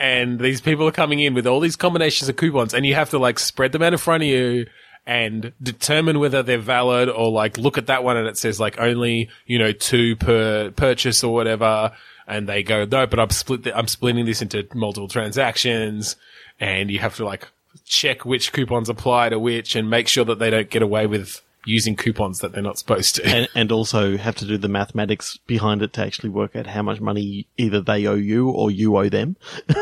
and 0.00 0.40
these 0.40 0.60
people 0.60 0.86
are 0.88 0.92
coming 0.92 1.20
in 1.20 1.34
with 1.34 1.46
all 1.46 1.60
these 1.60 1.76
combinations 1.76 2.28
of 2.28 2.36
coupons, 2.36 2.74
and 2.74 2.84
you 2.86 2.94
have 2.94 3.10
to 3.10 3.18
like 3.18 3.38
spread 3.38 3.72
them 3.72 3.82
out 3.82 3.92
in 3.92 3.98
front 3.98 4.22
of 4.24 4.28
you 4.28 4.66
and 5.06 5.52
determine 5.62 6.18
whether 6.18 6.42
they're 6.42 6.58
valid 6.58 7.08
or 7.08 7.30
like 7.30 7.56
look 7.58 7.76
at 7.78 7.86
that 7.88 8.02
one 8.02 8.16
and 8.16 8.26
it 8.26 8.38
says 8.38 8.58
like 8.58 8.80
only 8.80 9.28
you 9.46 9.58
know 9.58 9.70
two 9.70 10.16
per 10.16 10.70
purchase 10.72 11.22
or 11.22 11.32
whatever, 11.34 11.92
and 12.26 12.48
they 12.48 12.62
go 12.62 12.84
no, 12.84 13.06
but 13.06 13.18
I'm 13.20 13.30
split. 13.30 13.64
The, 13.64 13.76
I'm 13.76 13.88
splitting 13.88 14.26
this 14.26 14.42
into 14.42 14.66
multiple 14.74 15.08
transactions, 15.08 16.16
and 16.60 16.90
you 16.90 16.98
have 17.00 17.16
to 17.16 17.24
like 17.24 17.48
check 17.84 18.24
which 18.24 18.52
coupons 18.52 18.88
apply 18.88 19.30
to 19.30 19.38
which 19.38 19.74
and 19.74 19.90
make 19.90 20.08
sure 20.08 20.24
that 20.24 20.38
they 20.38 20.50
don't 20.50 20.70
get 20.70 20.82
away 20.82 21.06
with 21.06 21.40
using 21.66 21.96
coupons 21.96 22.40
that 22.40 22.52
they're 22.52 22.62
not 22.62 22.78
supposed 22.78 23.16
to. 23.16 23.24
and, 23.24 23.48
and 23.54 23.72
also 23.72 24.16
have 24.16 24.36
to 24.36 24.44
do 24.44 24.58
the 24.58 24.68
mathematics 24.68 25.38
behind 25.46 25.82
it 25.82 25.92
to 25.94 26.02
actually 26.02 26.28
work 26.28 26.54
out 26.54 26.66
how 26.66 26.82
much 26.82 27.00
money 27.00 27.46
either 27.56 27.80
they 27.80 28.06
owe 28.06 28.14
you 28.14 28.50
or 28.50 28.70
you 28.70 28.96
owe 28.96 29.08
them. 29.08 29.36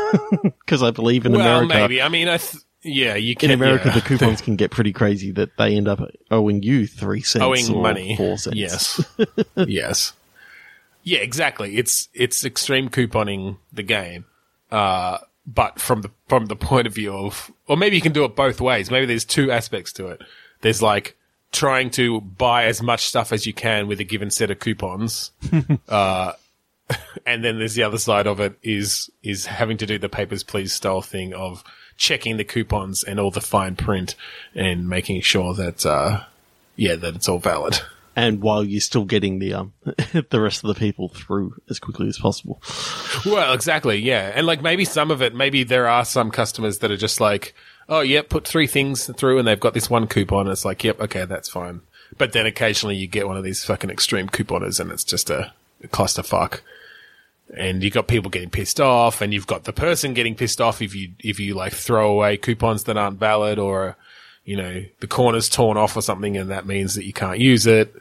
Because 0.65 0.81
I 0.81 0.91
believe 0.91 1.25
in 1.25 1.33
well, 1.33 1.59
America, 1.59 1.75
maybe. 1.75 2.01
I 2.01 2.07
mean, 2.09 2.29
I 2.29 2.37
th- 2.37 2.63
yeah, 2.83 3.15
you 3.15 3.35
can. 3.35 3.51
in 3.51 3.53
America, 3.59 3.89
yeah. 3.89 3.95
the 3.95 4.01
coupons 4.01 4.41
can 4.41 4.55
get 4.55 4.71
pretty 4.71 4.91
crazy 4.91 5.31
that 5.31 5.55
they 5.57 5.75
end 5.75 5.87
up 5.87 5.99
owing 6.31 6.63
you 6.63 6.87
three 6.87 7.21
cents 7.21 7.43
owing 7.43 7.75
or 7.75 7.81
money. 7.81 8.15
four 8.15 8.37
cents. 8.37 8.55
Yes, 8.55 9.05
yes, 9.55 10.13
yeah, 11.03 11.19
exactly. 11.19 11.77
It's 11.77 12.09
it's 12.13 12.43
extreme 12.45 12.89
couponing 12.89 13.57
the 13.71 13.83
game, 13.83 14.25
uh, 14.71 15.19
but 15.45 15.79
from 15.79 16.01
the 16.01 16.11
from 16.27 16.47
the 16.47 16.55
point 16.55 16.87
of 16.87 16.95
view 16.95 17.13
of, 17.13 17.51
or 17.67 17.77
maybe 17.77 17.95
you 17.95 18.01
can 18.01 18.13
do 18.13 18.23
it 18.25 18.35
both 18.35 18.61
ways. 18.61 18.89
Maybe 18.89 19.05
there's 19.05 19.25
two 19.25 19.51
aspects 19.51 19.91
to 19.93 20.07
it. 20.07 20.21
There's 20.61 20.81
like 20.81 21.17
trying 21.51 21.91
to 21.91 22.21
buy 22.21 22.65
as 22.65 22.81
much 22.81 23.05
stuff 23.05 23.31
as 23.31 23.45
you 23.45 23.53
can 23.53 23.87
with 23.87 23.99
a 23.99 24.03
given 24.03 24.31
set 24.31 24.49
of 24.49 24.59
coupons, 24.59 25.31
uh, 25.89 26.33
and 27.25 27.43
then 27.43 27.59
there's 27.59 27.75
the 27.75 27.83
other 27.83 27.97
side 27.97 28.27
of 28.27 28.39
it 28.39 28.57
is 28.63 29.09
is 29.21 29.45
having 29.45 29.77
to 29.77 29.85
do 29.85 29.97
the 29.97 30.09
papers 30.09 30.43
please 30.43 30.73
style 30.73 31.01
thing 31.01 31.33
of 31.33 31.63
checking 31.97 32.37
the 32.37 32.43
coupons 32.43 33.03
and 33.03 33.19
all 33.19 33.29
the 33.29 33.41
fine 33.41 33.75
print 33.75 34.15
and 34.55 34.89
making 34.89 35.21
sure 35.21 35.53
that 35.53 35.85
uh, 35.85 36.23
yeah 36.75 36.95
that 36.95 37.15
it's 37.15 37.27
all 37.27 37.39
valid. 37.39 37.79
And 38.15 38.41
while 38.41 38.63
you're 38.63 38.81
still 38.81 39.05
getting 39.05 39.39
the 39.39 39.53
um 39.53 39.73
the 40.29 40.39
rest 40.39 40.63
of 40.63 40.67
the 40.67 40.79
people 40.79 41.09
through 41.09 41.55
as 41.69 41.79
quickly 41.79 42.07
as 42.07 42.17
possible. 42.17 42.61
Well, 43.25 43.53
exactly, 43.53 43.97
yeah. 43.97 44.31
And 44.35 44.45
like 44.45 44.61
maybe 44.61 44.85
some 44.85 45.11
of 45.11 45.21
it, 45.21 45.33
maybe 45.33 45.63
there 45.63 45.87
are 45.87 46.05
some 46.05 46.31
customers 46.31 46.79
that 46.79 46.91
are 46.91 46.97
just 46.97 47.19
like, 47.19 47.55
oh, 47.89 48.01
yep, 48.01 48.29
put 48.29 48.47
three 48.47 48.67
things 48.67 49.09
through 49.17 49.39
and 49.39 49.47
they've 49.47 49.59
got 49.59 49.73
this 49.73 49.89
one 49.89 50.07
coupon. 50.07 50.41
And 50.41 50.51
it's 50.51 50.65
like, 50.65 50.83
yep, 50.83 50.99
okay, 50.99 51.25
that's 51.25 51.49
fine. 51.49 51.81
But 52.17 52.33
then 52.33 52.45
occasionally 52.45 52.95
you 52.95 53.07
get 53.07 53.27
one 53.27 53.37
of 53.37 53.43
these 53.43 53.63
fucking 53.63 53.89
extreme 53.89 54.29
couponers 54.29 54.79
and 54.79 54.91
it's 54.91 55.03
just 55.03 55.29
a, 55.29 55.53
a 55.83 55.87
clusterfuck. 55.87 56.61
And 57.55 57.83
you've 57.83 57.93
got 57.93 58.07
people 58.07 58.31
getting 58.31 58.49
pissed 58.49 58.79
off 58.79 59.21
and 59.21 59.33
you've 59.33 59.47
got 59.47 59.65
the 59.65 59.73
person 59.73 60.13
getting 60.13 60.35
pissed 60.35 60.61
off 60.61 60.81
if 60.81 60.95
you, 60.95 61.11
if 61.19 61.39
you 61.39 61.53
like 61.53 61.73
throw 61.73 62.11
away 62.11 62.37
coupons 62.37 62.85
that 62.85 62.97
aren't 62.97 63.19
valid 63.19 63.59
or, 63.59 63.97
you 64.45 64.57
know, 64.57 64.83
the 64.99 65.07
corner's 65.07 65.49
torn 65.49 65.77
off 65.77 65.95
or 65.95 66.01
something 66.01 66.37
and 66.37 66.49
that 66.49 66.65
means 66.65 66.95
that 66.95 67.05
you 67.05 67.13
can't 67.13 67.39
use 67.39 67.65
it. 67.65 67.93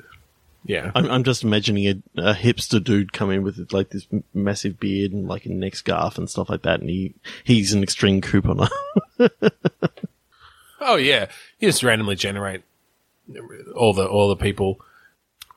Yeah. 0.64 0.92
I'm, 0.94 1.11
I'm 1.11 1.24
just 1.24 1.42
imagining 1.42 1.87
a, 1.87 2.31
a 2.31 2.35
hipster 2.35 2.83
dude 2.83 3.12
come 3.12 3.31
in 3.31 3.42
with 3.42 3.72
like 3.72 3.90
this 3.90 4.07
massive 4.33 4.78
beard 4.78 5.12
and 5.12 5.26
like 5.26 5.46
a 5.46 5.48
neck 5.48 5.74
scarf 5.74 6.18
and 6.18 6.31
stuff 6.31 6.48
like 6.48 6.62
that, 6.62 6.81
and 6.81 6.88
he 6.88 7.14
he's 7.42 7.72
an 7.72 7.83
extreme 7.83 8.20
couponer. 8.20 8.68
Oh 10.85 10.96
yeah, 10.96 11.26
you 11.61 11.68
just 11.68 11.83
randomly 11.83 12.16
generate 12.16 12.62
all 13.74 13.94
the 13.94 14.07
all 14.07 14.28
the 14.28 14.37
people, 14.37 14.81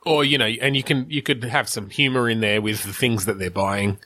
or 0.04 0.24
you 0.24 0.38
know, 0.38 0.46
and 0.46 0.76
you 0.76 0.82
can 0.82 1.06
you 1.10 1.20
could 1.20 1.42
have 1.44 1.68
some 1.68 1.90
humor 1.90 2.30
in 2.30 2.40
there 2.40 2.62
with 2.62 2.84
the 2.84 2.92
things 2.92 3.24
that 3.24 3.38
they're 3.38 3.50
buying. 3.50 3.98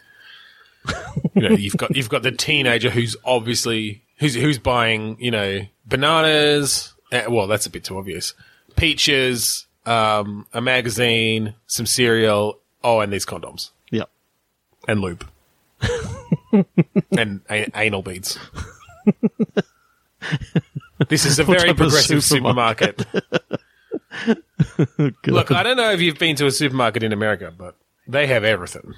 you 1.34 1.48
know, 1.48 1.54
you've 1.54 1.76
got 1.76 1.94
you've 1.94 2.08
got 2.08 2.22
the 2.22 2.32
teenager 2.32 2.88
who's 2.88 3.16
obviously 3.24 4.02
who's 4.20 4.34
who's 4.34 4.58
buying 4.58 5.16
you 5.18 5.30
know 5.30 5.60
bananas. 5.86 6.94
Uh, 7.12 7.22
well, 7.28 7.48
that's 7.48 7.66
a 7.66 7.70
bit 7.70 7.82
too 7.82 7.98
obvious. 7.98 8.34
Peaches, 8.76 9.66
um, 9.86 10.46
a 10.52 10.60
magazine, 10.60 11.54
some 11.66 11.86
cereal. 11.86 12.58
Oh, 12.82 13.00
and 13.00 13.12
these 13.12 13.26
condoms 13.26 13.70
yep. 13.90 14.08
and 14.88 15.02
lube 15.02 15.28
and 17.12 17.42
a- 17.50 17.68
anal 17.74 18.00
beads. 18.00 18.38
this 21.08 21.26
is 21.26 21.38
a 21.38 21.44
very 21.44 21.58
type 21.58 21.70
of 21.70 21.76
progressive 21.76 22.24
supermarket. 22.24 23.04
Good. 24.96 25.14
Look, 25.26 25.50
I 25.50 25.62
don't 25.62 25.76
know 25.76 25.90
if 25.90 26.00
you've 26.00 26.18
been 26.18 26.36
to 26.36 26.46
a 26.46 26.50
supermarket 26.50 27.02
in 27.02 27.12
America, 27.12 27.52
but 27.56 27.76
they 28.06 28.26
have 28.26 28.44
everything. 28.44 28.94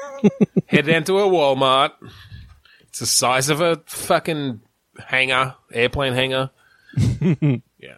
Head 0.66 0.86
down 0.86 1.04
to 1.04 1.18
a 1.18 1.22
Walmart. 1.22 1.92
It's 2.92 2.98
the 2.98 3.06
size 3.06 3.48
of 3.48 3.62
a 3.62 3.80
fucking 3.86 4.60
hangar, 5.08 5.54
airplane 5.72 6.12
hangar. 6.12 6.50
yeah. 7.78 7.96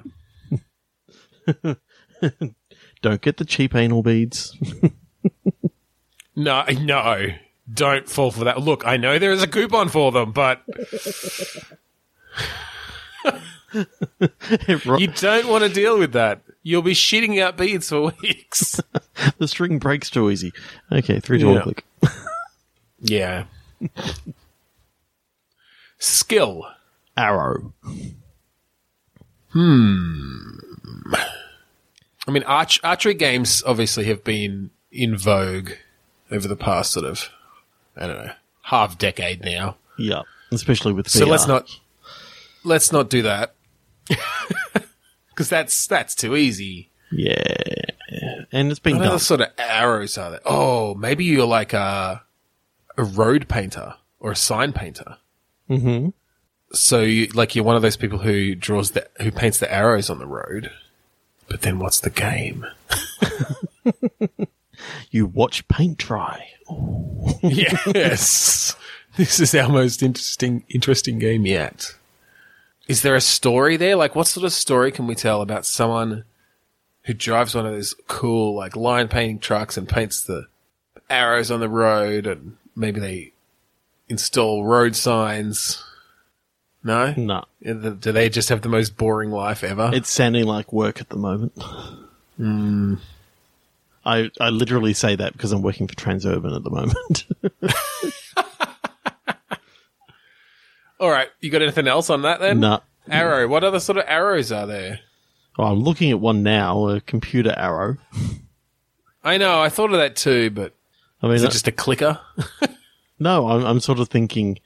Don't 3.03 3.21
get 3.21 3.39
the 3.39 3.45
cheap 3.45 3.75
anal 3.75 4.05
beads. 4.05 4.57
No, 6.37 6.63
no. 6.81 7.27
Don't 7.73 8.09
fall 8.09 8.31
for 8.31 8.45
that. 8.45 8.61
Look, 8.61 8.87
I 8.87 8.97
know 8.97 9.19
there 9.19 9.33
is 9.33 9.43
a 9.43 9.49
coupon 9.49 9.89
for 9.89 10.13
them, 10.13 10.31
but 10.31 10.63
you 14.97 15.09
don't 15.09 15.49
want 15.49 15.65
to 15.65 15.71
deal 15.71 15.99
with 15.99 16.13
that. 16.13 16.43
You'll 16.63 16.83
be 16.83 16.95
shitting 16.95 17.43
out 17.43 17.57
beads 17.57 17.89
for 17.89 18.13
weeks. 18.23 18.81
the 19.39 19.49
string 19.49 19.81
breaks 19.81 20.09
too 20.09 20.31
easy. 20.31 20.53
Okay, 20.93 21.19
three 21.19 21.41
to 21.41 21.47
one 21.47 21.63
click. 21.63 21.85
yeah. 23.01 23.47
Skill. 26.05 26.67
Arrow. 27.17 27.73
Hmm. 29.51 30.59
I 32.27 32.31
mean, 32.31 32.43
arch- 32.45 32.81
archery 32.83 33.15
games 33.15 33.63
obviously 33.67 34.05
have 34.07 34.25
been 34.25 34.71
in 34.91 35.17
vogue 35.17 35.71
over 36.31 36.49
the 36.49 36.57
past 36.57 36.93
sort 36.93 37.07
of, 37.07 37.29
I 37.97 38.07
don't 38.07 38.25
know, 38.25 38.33
half 38.63 38.99
decade 38.99 39.45
now. 39.45 39.77
Yeah, 39.99 40.23
especially 40.51 40.93
with 40.93 41.09
So 41.09 41.25
VR. 41.27 41.31
let's 41.31 41.47
not 41.47 41.81
let's 42.65 42.91
not 42.91 43.09
do 43.11 43.23
that 43.23 43.55
because 45.29 45.49
that's 45.49 45.87
that's 45.87 46.15
too 46.15 46.35
easy. 46.35 46.91
Yeah, 47.13 47.45
and 48.51 48.71
it's 48.71 48.81
been 48.81 48.97
What 48.97 49.03
done. 49.05 49.09
other 49.13 49.19
sort 49.21 49.43
of 49.43 49.49
arrows 49.59 50.19
are 50.19 50.31
there? 50.33 50.41
Oh, 50.45 50.95
maybe 50.95 51.25
you're 51.25 51.47
like 51.47 51.73
a 51.75 52.23
a 52.97 53.05
road 53.05 53.47
painter 53.49 53.95
or 54.19 54.33
a 54.33 54.37
sign 54.37 54.73
painter. 54.73 55.19
Hmm 55.69 56.09
So, 56.73 57.01
you, 57.01 57.27
like, 57.29 57.55
you're 57.55 57.65
one 57.65 57.77
of 57.77 57.83
those 57.83 57.97
people 57.97 58.19
who 58.19 58.55
draws 58.55 58.93
the 58.93 59.09
who 59.21 59.31
paints 59.31 59.59
the 59.59 59.73
arrows 59.73 60.11
on 60.11 60.19
the 60.19 60.27
road. 60.27 60.71
But 61.49 61.63
then, 61.63 61.79
what's 61.79 62.01
the 62.01 62.11
game? 62.11 62.67
You 65.11 65.27
watch 65.27 65.67
paint 65.69 65.99
dry. 65.99 66.49
yes, 67.43 68.77
this 69.17 69.41
is 69.41 69.55
our 69.55 69.69
most 69.69 70.03
interesting 70.03 70.65
interesting 70.69 71.19
game 71.19 71.47
yet. 71.47 71.95
Is 72.89 73.03
there 73.03 73.15
a 73.15 73.21
story 73.21 73.77
there? 73.77 73.97
Like, 73.97 74.15
what 74.15 74.27
sort 74.27 74.45
of 74.45 74.53
story 74.53 74.93
can 74.93 75.07
we 75.07 75.15
tell 75.15 75.41
about 75.41 75.65
someone 75.65 76.25
who 77.05 77.15
drives 77.15 77.55
one 77.55 77.67
of 77.67 77.73
those 77.73 77.95
cool, 78.09 78.55
like, 78.57 78.77
line 78.77 79.09
painting 79.09 79.39
trucks 79.39 79.77
and 79.77 79.89
paints 79.89 80.23
the 80.23 80.47
arrows 81.09 81.51
on 81.51 81.61
the 81.61 81.69
road, 81.69 82.27
and 82.27 82.57
maybe 82.75 83.01
they 83.01 83.33
install 84.09 84.65
road 84.65 84.95
signs? 84.97 85.83
No, 86.83 87.15
No, 87.17 87.45
do 87.63 88.13
they 88.13 88.29
just 88.29 88.51
have 88.51 88.61
the 88.61 88.69
most 88.69 88.97
boring 88.99 89.31
life 89.31 89.65
ever? 89.65 89.91
it's 89.95 90.11
sounding 90.11 90.45
like 90.45 90.71
work 90.73 91.01
at 91.01 91.09
the 91.09 91.17
moment. 91.17 91.53
Hmm. 92.37 92.97
I 94.05 94.31
I 94.39 94.51
literally 94.51 94.93
say 94.93 95.17
that 95.17 95.33
because 95.33 95.53
I'm 95.53 95.63
working 95.63 95.87
for 95.89 95.95
Transurban 95.95 96.55
at 96.55 96.63
the 96.63 96.71
moment. 96.71 97.27
All 101.01 101.11
right, 101.11 101.29
you 101.41 101.51
got 101.51 101.63
anything 101.63 101.89
else 101.89 102.09
on 102.11 102.23
that 102.23 102.41
then? 102.41 102.61
no, 102.61 102.81
Arrow. 103.09 103.49
What 103.49 103.65
other 103.65 103.81
sort 103.81 103.99
of 103.99 104.05
arrows 104.07 104.53
are 104.53 104.67
there? 104.67 105.01
oh, 105.59 105.65
I'm 105.65 105.81
looking 105.81 106.11
at 106.11 106.21
one 106.21 106.43
now, 106.43 106.89
a 106.89 107.01
computer 107.01 107.55
arrow. 107.57 107.97
I 109.23 109.37
know. 109.39 109.61
I 109.61 109.69
thought 109.71 109.93
of 109.93 109.99
that 109.99 110.17
too, 110.17 110.51
but 110.51 110.73
I 111.23 111.27
mean, 111.27 111.37
is 111.37 111.43
it 111.45 111.51
just 111.51 111.67
a 111.69 111.73
clicker? 111.73 112.21
no, 113.19 113.49
I'm 113.49 113.65
I'm 113.65 113.81
sort 113.81 113.99
of 114.01 114.09
thinking 114.09 114.59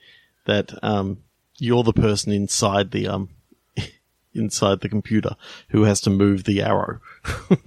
that 0.45 0.71
um 0.83 1.19
you're 1.57 1.83
the 1.83 1.93
person 1.93 2.31
inside 2.31 2.91
the 2.91 3.07
um 3.07 3.29
inside 4.33 4.81
the 4.81 4.89
computer 4.89 5.35
who 5.69 5.83
has 5.83 6.01
to 6.01 6.09
move 6.09 6.43
the 6.43 6.61
arrow. 6.61 6.99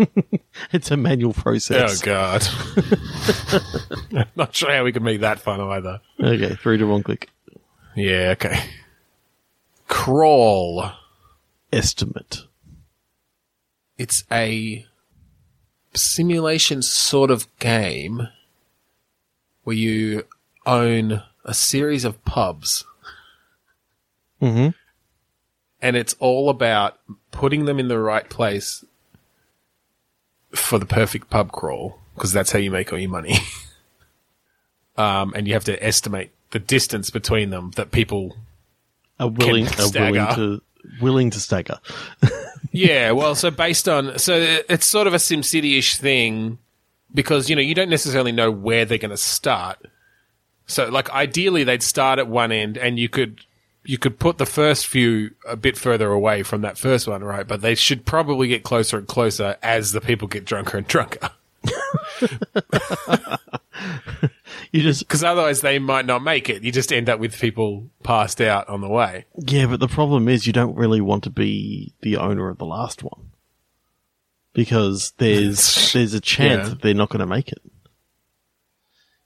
it's 0.73 0.90
a 0.90 0.97
manual 0.97 1.33
process. 1.33 2.03
Oh 2.03 2.05
god. 2.05 2.47
Not 4.37 4.55
sure 4.55 4.73
how 4.73 4.85
we 4.85 4.92
can 4.92 5.03
make 5.03 5.21
that 5.21 5.40
fun 5.40 5.61
either. 5.61 6.01
Okay, 6.21 6.55
three 6.57 6.79
to 6.79 6.85
one 6.85 7.03
click. 7.03 7.29
Yeah, 7.95 8.31
okay. 8.33 8.64
Crawl. 9.88 10.90
Estimate. 11.73 12.42
It's 13.99 14.25
a 14.31 14.87
simulation 15.95 16.83
sort 16.83 17.31
of 17.31 17.47
game 17.59 18.29
where 19.64 19.77
you 19.77 20.25
own 20.66 21.22
a 21.44 21.55
series 21.55 22.05
of 22.05 22.25
pubs 22.25 22.85
Mm-hmm. 24.40 24.70
and 25.81 25.96
it's 25.96 26.16
all 26.18 26.51
about 26.51 26.98
putting 27.31 27.64
them 27.64 27.79
in 27.79 27.87
the 27.87 27.98
right 27.98 28.29
place 28.29 28.85
for 30.53 30.81
the 30.81 30.85
perfect 30.87 31.31
pub 31.31 31.53
crawl 31.53 31.98
because 32.16 32.33
that's 32.33 32.51
how 32.51 32.59
you 32.59 32.70
make 32.70 32.92
all 32.92 32.98
your 32.98 33.09
money. 33.09 33.37
um, 34.96 35.33
and 35.37 35.46
you 35.46 35.55
have 35.55 35.64
to 35.66 35.81
estimate 35.81 36.33
the 36.51 36.59
distance 36.59 37.09
between 37.09 37.51
them 37.51 37.70
that 37.77 37.92
people 37.92 38.37
are 39.20 39.29
willing 39.29 39.68
are 39.79 39.90
willing 39.94 40.35
to 40.35 40.62
willing 41.01 41.31
to 41.31 41.40
stagger. 41.40 41.79
Yeah, 42.75 43.11
well, 43.11 43.35
so 43.35 43.51
based 43.51 43.87
on 43.87 44.18
so 44.18 44.35
it's 44.68 44.87
sort 44.87 45.07
of 45.07 45.12
a 45.12 45.18
SimCity-ish 45.18 45.98
thing 45.98 46.59
because 47.12 47.51
you 47.51 47.55
know 47.55 47.61
you 47.61 47.75
don't 47.75 47.90
necessarily 47.90 48.33
know 48.33 48.51
where 48.51 48.87
they're 48.87 48.96
going 48.96 49.11
to 49.11 49.16
start. 49.18 49.77
So, 50.66 50.88
like, 50.88 51.11
ideally, 51.11 51.64
they'd 51.64 51.83
start 51.83 52.18
at 52.18 52.29
one 52.29 52.53
end, 52.53 52.77
and 52.79 52.98
you 52.98 53.09
could 53.09 53.40
you 53.85 53.98
could 53.98 54.18
put 54.20 54.38
the 54.38 54.46
first 54.46 54.87
few 54.87 55.33
a 55.46 55.57
bit 55.57 55.77
further 55.77 56.11
away 56.12 56.42
from 56.44 56.61
that 56.62 56.79
first 56.79 57.09
one, 57.09 57.25
right? 57.25 57.46
But 57.48 57.62
they 57.62 57.75
should 57.75 58.05
probably 58.07 58.46
get 58.48 58.62
closer 58.62 58.96
and 58.96 59.09
closer 59.09 59.57
as 59.62 59.90
the 59.92 60.01
people 60.01 60.29
get 60.29 60.44
drunker 60.44 60.79
and 60.79 60.87
drunker, 60.87 61.31
You 64.70 64.83
just 64.83 65.01
because 65.07 65.22
otherwise 65.25 65.61
they 65.61 65.79
might 65.79 66.07
not 66.07 66.22
make 66.22 66.48
it. 66.48 66.62
You 66.62 66.72
just 66.72 66.92
end 66.92 67.09
up 67.11 67.18
with 67.18 67.38
people 67.38 67.90
passed 68.03 68.40
out 68.40 68.68
on 68.68 68.81
the 68.81 68.88
way. 68.88 69.27
yeah, 69.37 69.66
but 69.66 69.81
the 69.81 69.88
problem 69.88 70.29
is 70.29 70.46
you 70.46 70.53
don't 70.53 70.75
really 70.77 71.01
want 71.01 71.25
to 71.25 71.31
be 71.31 71.92
the 72.03 72.16
owner 72.16 72.48
of 72.48 72.59
the 72.59 72.64
last 72.64 73.03
one 73.03 73.31
because 74.55 75.12
there's 75.18 75.92
there's 75.92 76.14
a 76.14 76.20
chance 76.20 76.64
Yeah. 76.64 76.68
that 76.70 76.83
they're 76.83 76.94
not 76.94 77.11
going 77.11 77.20
to 77.20 77.27
make 77.27 77.51
it. 77.53 77.61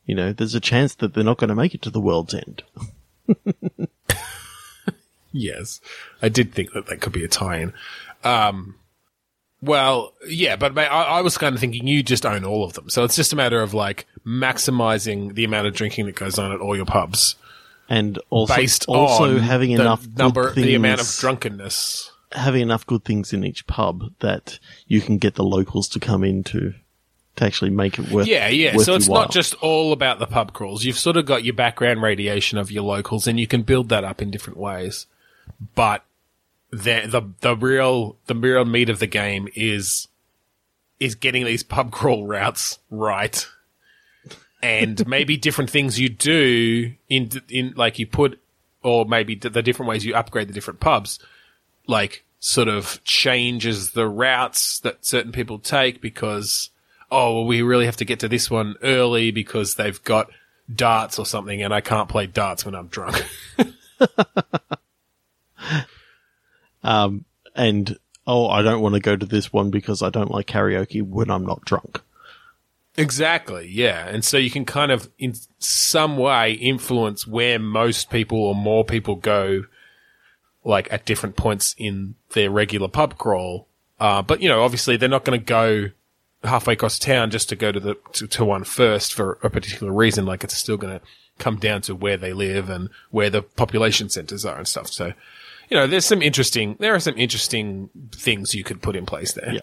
You 0.07 0.15
know, 0.15 0.33
there's 0.33 0.55
a 0.55 0.61
chance 0.61 0.95
that 0.97 1.15
they're 1.15 1.25
not 1.25 1.37
going 1.39 1.49
to 1.49 1.55
make 1.55 1.75
it 1.75 1.83
to 1.83 1.91
the 1.91 2.01
world's 2.01 2.33
end. 2.35 2.63
Yes, 5.33 5.81
I 6.23 6.31
did 6.31 6.55
think 6.55 6.73
that 6.73 6.87
that 6.87 7.01
could 7.03 7.13
be 7.13 7.23
a 7.25 7.29
tie-in. 7.29 7.75
Um, 8.25 8.77
well, 9.61 10.15
yeah, 10.27 10.57
but 10.57 10.77
I, 10.79 10.85
I 10.87 11.21
was 11.21 11.37
kind 11.37 11.55
of 11.55 11.61
thinking 11.61 11.87
you 11.87 12.03
just 12.03 12.25
own 12.25 12.45
all 12.45 12.65
of 12.65 12.73
them, 12.73 12.89
so 12.89 13.05
it's 13.05 13.17
just 13.17 13.35
a 13.35 13.37
matter 13.37 13.61
of 13.61 13.75
like 13.75 14.07
maximizing 14.27 15.35
the 15.35 15.45
amount 15.45 15.67
of 15.67 15.75
drinking 15.75 16.07
that 16.07 16.15
goes 16.15 16.39
on 16.39 16.53
at 16.53 16.61
all 16.61 16.75
your 16.75 16.87
pubs, 16.87 17.35
And 17.89 18.19
also, 18.31 18.57
based 18.57 18.87
also 18.89 19.39
having 19.39 19.73
enough 19.73 20.05
good 20.05 20.17
number, 20.19 20.53
the 20.53 20.75
amount 20.75 21.01
of 21.01 21.07
things- 21.07 21.21
drunkenness. 21.21 22.13
having 22.33 22.63
enough 22.63 22.87
good 22.87 23.05
things 23.05 23.35
in 23.35 23.45
each 23.45 23.67
pub 23.67 24.05
that 24.21 24.59
you 24.87 25.03
can 25.03 25.19
get 25.19 25.35
the 25.35 25.45
locals 25.45 25.87
to 25.91 26.01
come 26.01 26.25
in 26.25 26.45
to 27.37 27.45
actually 27.45 27.71
make 27.71 27.99
it 27.99 28.11
worth. 28.11 28.27
Yeah, 28.27 28.49
yeah. 28.49 28.77
worth 28.77 28.87
So 28.87 28.95
it's 28.95 29.09
not 29.09 29.31
just 29.31 29.55
all 29.57 29.93
about 29.93 30.19
the 30.19 30.27
pub 30.27 30.53
crawls. 30.53 30.85
You've 30.85 30.99
sort 30.99 31.17
of 31.17 31.27
got 31.27 31.45
your 31.45 31.55
background 31.55 32.03
radiation 32.03 32.59
of 32.59 32.71
your 32.71 32.83
locals, 32.83 33.27
and 33.27 33.39
you 33.39 33.47
can 33.47 33.63
build 33.63 33.91
that 33.91 34.05
up 34.05 34.23
in 34.23 34.31
different 34.31 34.59
ways. 34.59 35.07
But 35.75 36.05
the 36.71 37.07
the 37.07 37.23
the 37.41 37.57
real 37.57 38.17
the 38.27 38.35
real 38.35 38.65
meat 38.65 38.89
of 38.89 38.99
the 38.99 39.07
game 39.07 39.49
is 39.55 40.09
is 40.99 41.15
getting 41.15 41.45
these 41.45 41.63
pub 41.63 41.91
crawl 41.91 42.27
routes 42.27 42.79
right, 42.91 43.47
and 44.63 45.07
maybe 45.07 45.37
different 45.37 45.71
things 45.71 46.01
you 46.01 46.09
do 46.09 46.93
in 47.09 47.31
in 47.49 47.75
like 47.77 47.99
you 47.99 48.07
put, 48.07 48.41
or 48.83 49.05
maybe 49.05 49.35
the 49.35 49.63
different 49.63 49.89
ways 49.91 50.05
you 50.05 50.15
upgrade 50.15 50.49
the 50.49 50.55
different 50.55 50.81
pubs, 50.81 51.19
like 51.87 52.25
sort 52.39 52.69
of 52.69 53.03
changes 53.05 53.91
the 53.91 54.09
routes 54.09 54.79
that 54.81 55.05
certain 55.05 55.33
people 55.33 55.59
take 55.59 56.01
because 56.01 56.71
oh, 57.11 57.35
well, 57.35 57.47
we 57.47 57.63
really 57.63 57.87
have 57.87 57.97
to 57.97 58.05
get 58.05 58.21
to 58.21 58.29
this 58.29 58.51
one 58.51 58.77
early 58.83 59.31
because 59.31 59.75
they've 59.75 60.03
got 60.05 60.31
darts 60.73 61.19
or 61.19 61.27
something, 61.27 61.63
and 61.63 61.73
I 61.73 61.81
can't 61.81 62.09
play 62.09 62.27
darts 62.27 62.65
when 62.65 62.75
I'm 62.75 62.89
drunk. 62.89 63.25
Um, 66.87 67.25
and 67.57 67.99
oh, 68.29 68.49
I 68.49 68.63
don't 68.63 68.81
want 68.81 68.95
to 68.95 69.01
go 69.01 69.17
to 69.17 69.27
this 69.27 69.53
one 69.53 69.71
because 69.71 70.03
I 70.03 70.09
don't 70.09 70.31
like 70.31 70.47
karaoke 70.47 71.03
when 71.03 71.31
I'm 71.31 71.45
not 71.45 71.65
drunk. 71.65 72.01
exactly, 72.97 73.69
yeah. 73.69 74.07
And 74.07 74.25
so 74.25 74.39
you 74.39 74.51
can 74.51 74.65
kind 74.65 74.93
of, 74.93 75.11
in 75.19 75.35
some 75.59 76.17
way, 76.17 76.53
influence 76.53 77.27
where 77.27 77.59
most 77.59 78.09
people 78.09 78.39
or 78.39 78.55
more 78.55 78.85
people 78.85 79.17
go, 79.17 79.65
like 80.65 80.91
at 80.93 81.05
different 81.05 81.37
points 81.37 81.75
in 81.77 82.15
their 82.35 82.51
regular 82.51 82.89
pub 82.89 83.19
crawl. 83.19 83.67
Uh, 83.99 84.23
but 84.23 84.41
you 84.41 84.49
know, 84.49 84.63
obviously, 84.63 84.97
they're 84.97 85.09
not 85.09 85.25
going 85.25 85.39
to 85.41 85.45
go 85.45 85.91
halfway 86.47 86.75
across 86.75 86.99
town 86.99 87.31
just 87.31 87.49
to 87.51 87.57
go 87.57 87.73
to 87.73 87.81
the 87.81 87.97
to, 88.13 88.27
to 88.27 88.45
one 88.45 88.65
first 88.65 89.13
for 89.13 89.39
a 89.43 89.51
particular 89.51 89.93
reason. 89.93 90.27
Like 90.27 90.45
it's 90.45 90.55
still 90.55 90.77
going 90.77 90.99
to 90.99 91.05
come 91.39 91.57
down 91.57 91.83
to 91.83 91.95
where 91.95 92.17
they 92.17 92.33
live 92.33 92.71
and 92.71 92.89
where 93.11 93.31
the 93.31 93.43
population 93.43 94.09
centers 94.09 94.45
are 94.45 94.57
and 94.57 94.69
stuff. 94.69 94.89
So, 94.89 95.13
you 95.69 95.77
know, 95.77 95.87
there's 95.87 96.07
some 96.07 96.23
interesting, 96.23 96.77
there 96.79 96.95
are 96.95 97.01
some 97.01 97.17
interesting 97.17 97.91
things 98.13 98.55
you 98.55 98.65
could 98.65 98.83
put 98.83 98.97
in 98.97 99.07
place 99.07 99.33
there. 99.33 99.55
Yeah. 99.55 99.61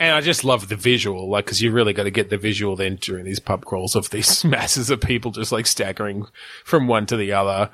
And 0.00 0.14
I 0.14 0.20
just 0.20 0.44
love 0.44 0.68
the 0.68 0.76
visual, 0.76 1.28
like, 1.28 1.46
cause 1.46 1.60
you 1.60 1.70
really 1.70 1.92
got 1.92 2.04
to 2.04 2.10
get 2.10 2.28
the 2.28 2.36
visual 2.36 2.74
then 2.74 2.96
during 2.96 3.24
these 3.24 3.38
pub 3.38 3.64
crawls 3.64 3.94
of 3.94 4.10
these 4.10 4.44
masses 4.44 4.90
of 4.90 5.00
people 5.00 5.30
just 5.30 5.52
like 5.52 5.66
staggering 5.66 6.26
from 6.64 6.88
one 6.88 7.06
to 7.06 7.16
the 7.16 7.32
other 7.32 7.70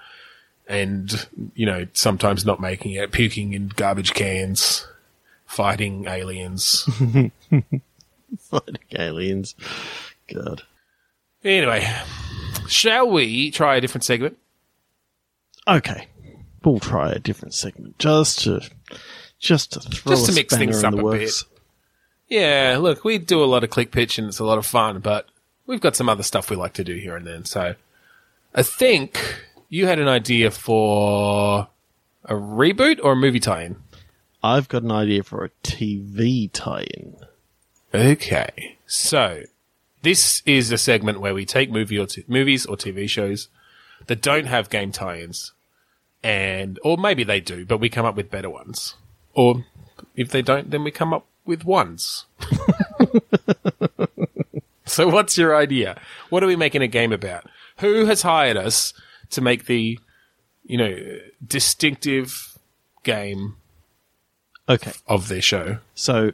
and, 0.69 1.29
you 1.55 1.66
know, 1.66 1.87
sometimes 1.95 2.45
not 2.45 2.61
making 2.61 2.93
it, 2.93 3.11
puking 3.11 3.55
in 3.55 3.69
garbage 3.69 4.14
cans, 4.14 4.87
fighting 5.47 6.07
aliens. 6.07 6.88
Fighting 8.38 8.77
aliens. 8.97 9.55
God. 10.33 10.62
anyway, 11.45 11.88
shall 12.69 13.11
we 13.11 13.51
try 13.51 13.77
a 13.77 13.81
different 13.81 14.05
segment? 14.05 14.38
Okay, 15.66 16.07
we'll 16.64 16.81
try 16.81 17.11
a 17.11 17.19
different 17.19 17.55
segment 17.55 17.99
just 17.99 18.40
to 18.40 18.61
just 19.38 19.73
to 19.73 19.81
throw 19.81 20.12
Just 20.12 20.27
to 20.27 20.33
mix 20.33 20.57
things 20.57 20.83
up 20.85 20.95
a 20.95 20.97
works. 20.97 21.45
Yeah, 22.29 22.79
look, 22.81 23.05
we 23.05 23.19
do 23.19 23.43
a 23.43 23.47
lot 23.47 23.64
of 23.64 23.71
click 23.71 23.90
pitch 23.90 24.19
and 24.19 24.29
it's 24.29 24.38
a 24.38 24.45
lot 24.45 24.59
of 24.59 24.66
fun, 24.66 25.01
but 25.01 25.27
we've 25.66 25.81
got 25.81 25.97
some 25.97 26.09
other 26.09 26.23
stuff 26.23 26.51
we 26.51 26.57
like 26.57 26.75
to 26.75 26.85
do 26.85 26.95
here 26.95 27.16
and 27.16 27.27
then. 27.27 27.45
So 27.45 27.75
I 28.55 28.62
think 28.62 29.43
you 29.69 29.87
had 29.87 29.99
an 29.99 30.09
idea 30.09 30.51
for 30.51 31.69
a 32.25 32.35
reboot 32.35 33.01
or 33.03 33.12
a 33.12 33.16
movie 33.16 33.40
tie-in. 33.40 33.77
I've 34.43 34.69
got 34.69 34.83
an 34.83 34.93
idea 34.93 35.23
for 35.23 35.45
a 35.45 35.51
TV 35.62 36.51
tie-in. 36.53 37.16
Okay. 37.94 38.79
So 38.87 39.42
this 40.03 40.42
is 40.46 40.72
a 40.72 40.79
segment 40.79 41.20
where 41.20 41.35
we 41.35 41.44
take 41.44 41.70
movie 41.70 41.98
or 41.98 42.07
t- 42.07 42.24
movies 42.29 42.66
or 42.66 42.76
TV 42.76 43.09
shows 43.09 43.48
that 44.07 44.22
don't 44.22 44.46
have 44.46 44.70
game 44.70 44.92
tie-ins 44.92 45.53
and, 46.22 46.79
or 46.85 46.96
maybe 46.96 47.24
they 47.24 47.40
do, 47.40 47.66
but 47.66 47.79
we 47.79 47.88
come 47.88 48.07
up 48.07 48.16
with 48.16 48.31
better 48.31 48.50
ones. 48.50 48.94
Or 49.35 49.64
if 50.16 50.31
they 50.31 50.42
don't, 50.42 50.70
then 50.70 50.85
we 50.85 50.90
come 50.90 51.12
up 51.12 51.26
with 51.44 51.64
ones. 51.64 52.26
so 54.85 55.09
what's 55.09 55.38
your 55.38 55.57
idea? 55.57 56.00
What 56.29 56.42
are 56.42 56.46
we 56.46 56.57
making 56.57 56.83
a 56.83 56.88
game 56.88 57.12
about? 57.12 57.44
Who 57.79 58.07
has 58.07 58.22
hired 58.22 58.57
us 58.57 58.92
to 59.31 59.40
make 59.40 59.66
the, 59.66 59.98
you 60.64 60.79
know, 60.79 61.18
distinctive 61.46 62.59
game 63.03 63.57
Okay, 64.68 64.92
of 65.07 65.29
their 65.29 65.42
show? 65.42 65.79
so 65.94 66.33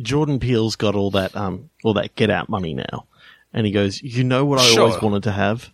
Jordan 0.00 0.38
Peele's 0.40 0.76
got 0.76 0.94
all 0.94 1.10
that 1.12 1.34
um 1.36 1.70
all 1.84 1.94
that 1.94 2.14
Get 2.14 2.30
Out 2.30 2.48
money 2.48 2.74
now, 2.74 3.06
and 3.52 3.66
he 3.66 3.72
goes, 3.72 4.02
"You 4.02 4.24
know 4.24 4.44
what 4.44 4.58
I 4.60 4.64
Sure. 4.64 4.82
always 4.88 5.02
wanted 5.02 5.22
to 5.24 5.32
have? 5.32 5.70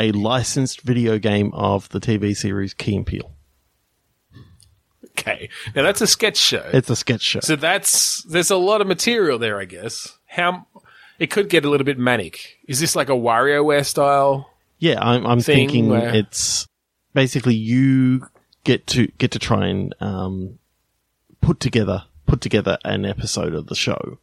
A 0.00 0.10
licensed 0.10 0.80
video 0.80 1.18
game 1.20 1.52
of 1.54 1.88
the 1.90 2.00
TV 2.00 2.34
series 2.36 2.74
Key 2.74 2.96
and 2.96 3.06
Peele. 3.06 3.32
Okay. 5.10 5.48
Now 5.74 5.82
that's 5.82 6.00
a 6.00 6.06
sketch 6.06 6.36
show. 6.36 6.68
It's 6.72 6.90
a 6.90 6.96
sketch 6.96 7.22
show. 7.22 7.40
So 7.40 7.54
that's 7.56 8.22
there's 8.24 8.50
a 8.50 8.56
lot 8.56 8.80
of 8.80 8.86
material 8.88 9.38
there, 9.38 9.60
I 9.60 9.64
guess. 9.64 10.18
How 10.26 10.66
it 11.20 11.30
could 11.30 11.48
get 11.48 11.64
a 11.64 11.70
little 11.70 11.84
bit 11.84 11.98
manic. 11.98 12.58
Is 12.66 12.80
this 12.80 12.96
like 12.96 13.08
a 13.08 13.12
WarioWare 13.12 13.86
style? 13.86 14.50
Yeah, 14.80 14.98
I'm, 15.00 15.24
I'm 15.24 15.40
thinking 15.40 15.88
where- 15.88 16.12
it's 16.14 16.66
basically 17.14 17.54
you 17.54 18.26
get 18.64 18.86
to 18.88 19.06
get 19.18 19.30
to 19.30 19.38
try 19.38 19.68
and 19.68 19.94
um, 20.00 20.58
put 21.40 21.60
together 21.60 22.04
put 22.26 22.40
together 22.40 22.78
an 22.84 23.04
episode 23.04 23.54
of 23.54 23.66
the 23.66 23.74
show 23.74 24.18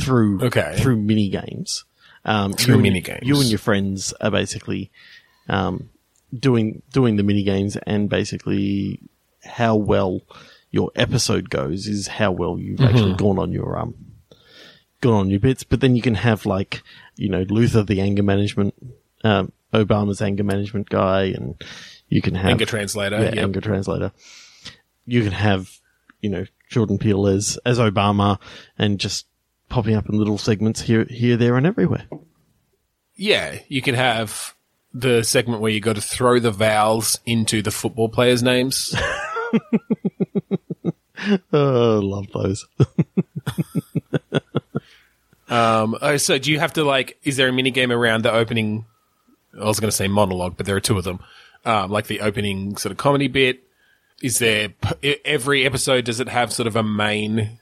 through 0.00 0.42
Okay. 0.44 0.76
through 0.78 0.96
mini 0.96 1.28
games. 1.28 1.84
Um, 2.24 2.54
Through 2.54 2.72
you 2.72 2.74
and- 2.74 2.82
mini-games. 2.82 3.20
you 3.22 3.40
and 3.40 3.48
your 3.48 3.58
friends 3.60 4.12
are 4.20 4.32
basically 4.32 4.90
um, 5.48 5.90
doing 6.36 6.82
doing 6.92 7.14
the 7.16 7.22
mini 7.22 7.44
games, 7.44 7.76
and 7.86 8.08
basically 8.10 8.98
how 9.44 9.76
well 9.76 10.22
your 10.72 10.90
episode 10.96 11.50
goes 11.50 11.86
is 11.86 12.08
how 12.08 12.32
well 12.32 12.58
you've 12.58 12.80
actually 12.80 13.14
gone 13.14 13.38
on 13.38 13.52
your 13.52 13.78
um 13.78 13.94
gone 15.00 15.14
on 15.20 15.30
your 15.30 15.38
bits. 15.38 15.62
But 15.62 15.80
then 15.80 15.94
you 15.94 16.02
can 16.02 16.16
have 16.16 16.44
like 16.46 16.82
you 17.14 17.28
know 17.28 17.42
Luther, 17.48 17.84
the 17.84 18.00
anger 18.00 18.24
management, 18.24 18.74
um, 19.22 19.52
Obama's 19.72 20.20
anger 20.20 20.42
management 20.42 20.88
guy, 20.88 21.26
and 21.26 21.54
you 22.08 22.20
can 22.20 22.34
have 22.34 22.50
Anger 22.50 22.66
translator. 22.66 23.18
yeah, 23.18 23.34
yep. 23.34 23.38
anger 23.38 23.60
translator. 23.60 24.10
You 25.06 25.22
can 25.22 25.30
have, 25.32 25.78
you 26.20 26.28
know, 26.30 26.46
Jordan 26.68 26.98
Peele 26.98 27.26
as 27.28 27.58
as 27.64 27.78
Obama, 27.78 28.38
and 28.78 28.98
just 29.00 29.26
popping 29.68 29.94
up 29.94 30.08
in 30.08 30.16
little 30.18 30.38
segments 30.38 30.80
here, 30.80 31.04
here, 31.04 31.36
there, 31.36 31.56
and 31.56 31.66
everywhere. 31.66 32.04
Yeah, 33.16 33.58
you 33.68 33.82
can 33.82 33.94
have 33.94 34.54
the 34.92 35.22
segment 35.22 35.60
where 35.60 35.70
you 35.72 35.80
got 35.80 35.96
to 35.96 36.02
throw 36.02 36.38
the 36.38 36.50
vowels 36.50 37.18
into 37.26 37.62
the 37.62 37.70
football 37.70 38.08
players' 38.08 38.42
names. 38.42 38.94
Oh, 41.52 42.00
love 42.04 42.26
those. 42.32 42.66
um, 45.48 45.96
oh, 46.00 46.16
so 46.18 46.38
do 46.38 46.52
you 46.52 46.58
have 46.58 46.74
to 46.74 46.84
like? 46.84 47.18
Is 47.24 47.36
there 47.36 47.48
a 47.48 47.52
mini 47.52 47.70
game 47.70 47.90
around 47.90 48.22
the 48.22 48.32
opening? 48.32 48.84
I 49.58 49.64
was 49.64 49.80
going 49.80 49.90
to 49.90 49.96
say 49.96 50.08
monologue, 50.08 50.56
but 50.56 50.66
there 50.66 50.76
are 50.76 50.80
two 50.80 50.98
of 50.98 51.04
them. 51.04 51.20
um, 51.64 51.90
like 51.90 52.06
the 52.06 52.20
opening 52.20 52.76
sort 52.76 52.92
of 52.92 52.98
comedy 52.98 53.28
bit? 53.28 53.65
Is 54.22 54.38
there 54.38 54.74
every 55.24 55.66
episode? 55.66 56.04
Does 56.06 56.20
it 56.20 56.28
have 56.28 56.52
sort 56.52 56.66
of 56.66 56.76
a 56.76 56.82
main 56.82 57.58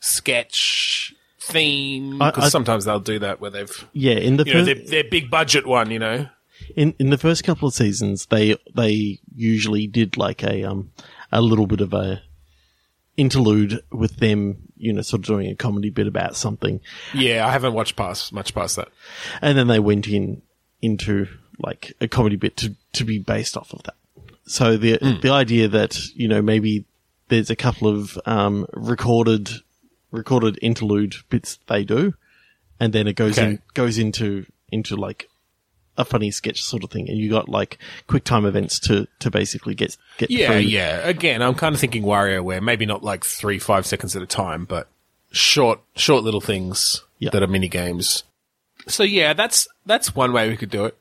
sketch 0.00 1.14
theme? 1.40 2.18
Because 2.18 2.52
sometimes 2.52 2.84
they'll 2.84 3.00
do 3.00 3.18
that 3.20 3.40
where 3.40 3.50
they've 3.50 3.88
Yeah, 3.92 4.14
in 4.14 4.36
the 4.36 4.44
you 4.44 4.54
know 4.54 4.64
their, 4.64 4.74
their 4.74 5.04
big 5.04 5.30
budget 5.30 5.66
one. 5.66 5.90
You 5.90 5.98
know, 5.98 6.28
in 6.76 6.94
in 6.98 7.10
the 7.10 7.18
first 7.18 7.44
couple 7.44 7.68
of 7.68 7.74
seasons, 7.74 8.26
they 8.26 8.56
they 8.74 9.20
usually 9.34 9.86
did 9.86 10.16
like 10.16 10.42
a 10.42 10.64
um 10.64 10.92
a 11.32 11.40
little 11.40 11.66
bit 11.66 11.80
of 11.80 11.94
a 11.94 12.22
interlude 13.16 13.82
with 13.90 14.16
them, 14.18 14.56
you 14.76 14.92
know, 14.92 15.02
sort 15.02 15.20
of 15.20 15.26
doing 15.26 15.50
a 15.50 15.56
comedy 15.56 15.90
bit 15.90 16.06
about 16.06 16.36
something, 16.36 16.80
yeah, 17.12 17.46
I 17.46 17.50
haven't 17.50 17.74
watched 17.74 17.96
past 17.96 18.32
much 18.32 18.54
past 18.54 18.76
that. 18.76 18.88
and 19.42 19.58
then 19.58 19.66
they 19.66 19.80
went 19.80 20.06
in 20.06 20.42
into 20.80 21.26
like 21.58 21.92
a 22.00 22.06
comedy 22.06 22.36
bit 22.36 22.56
to 22.58 22.76
to 22.92 23.04
be 23.04 23.18
based 23.18 23.56
off 23.56 23.72
of 23.72 23.82
that. 23.84 23.96
So 24.48 24.76
the 24.76 24.98
the 25.22 25.30
idea 25.30 25.68
that 25.68 25.98
you 26.14 26.26
know 26.28 26.42
maybe 26.42 26.84
there's 27.28 27.50
a 27.50 27.56
couple 27.56 27.88
of 27.88 28.18
um 28.26 28.66
recorded 28.72 29.50
recorded 30.10 30.58
interlude 30.62 31.16
bits 31.28 31.58
they 31.66 31.84
do, 31.84 32.14
and 32.80 32.92
then 32.92 33.06
it 33.06 33.14
goes 33.14 33.38
Okay. 33.38 33.50
in 33.50 33.62
goes 33.74 33.98
into 33.98 34.46
into 34.72 34.96
like 34.96 35.28
a 35.96 36.04
funny 36.04 36.30
sketch 36.30 36.62
sort 36.62 36.84
of 36.84 36.90
thing, 36.90 37.08
and 37.08 37.18
you 37.18 37.28
got 37.28 37.48
like 37.48 37.78
quick 38.06 38.24
time 38.24 38.46
events 38.46 38.78
to 38.80 39.06
to 39.18 39.30
basically 39.30 39.74
get 39.74 39.96
get 40.16 40.30
Yeah, 40.30 40.52
through. 40.52 40.60
yeah. 40.60 40.98
Again, 41.08 41.42
I'm 41.42 41.54
kind 41.54 41.74
of 41.74 41.80
thinking 41.80 42.04
WarioWare, 42.04 42.62
maybe 42.62 42.86
not 42.86 43.02
like 43.02 43.24
three, 43.24 43.58
five 43.58 43.84
seconds 43.84 44.14
at 44.14 44.22
a 44.22 44.26
time, 44.26 44.64
but 44.64 44.86
short, 45.32 45.80
short 45.96 46.22
little 46.24 46.40
things 46.40 47.02
Yeah. 47.18 47.30
that 47.30 47.42
are 47.42 47.48
mini 47.48 47.68
games. 47.68 48.22
So 48.86 49.02
yeah, 49.02 49.32
that's 49.34 49.66
that's 49.84 50.14
one 50.14 50.32
way 50.32 50.48
we 50.48 50.56
could 50.56 50.70
do 50.70 50.84
it. 50.86 50.96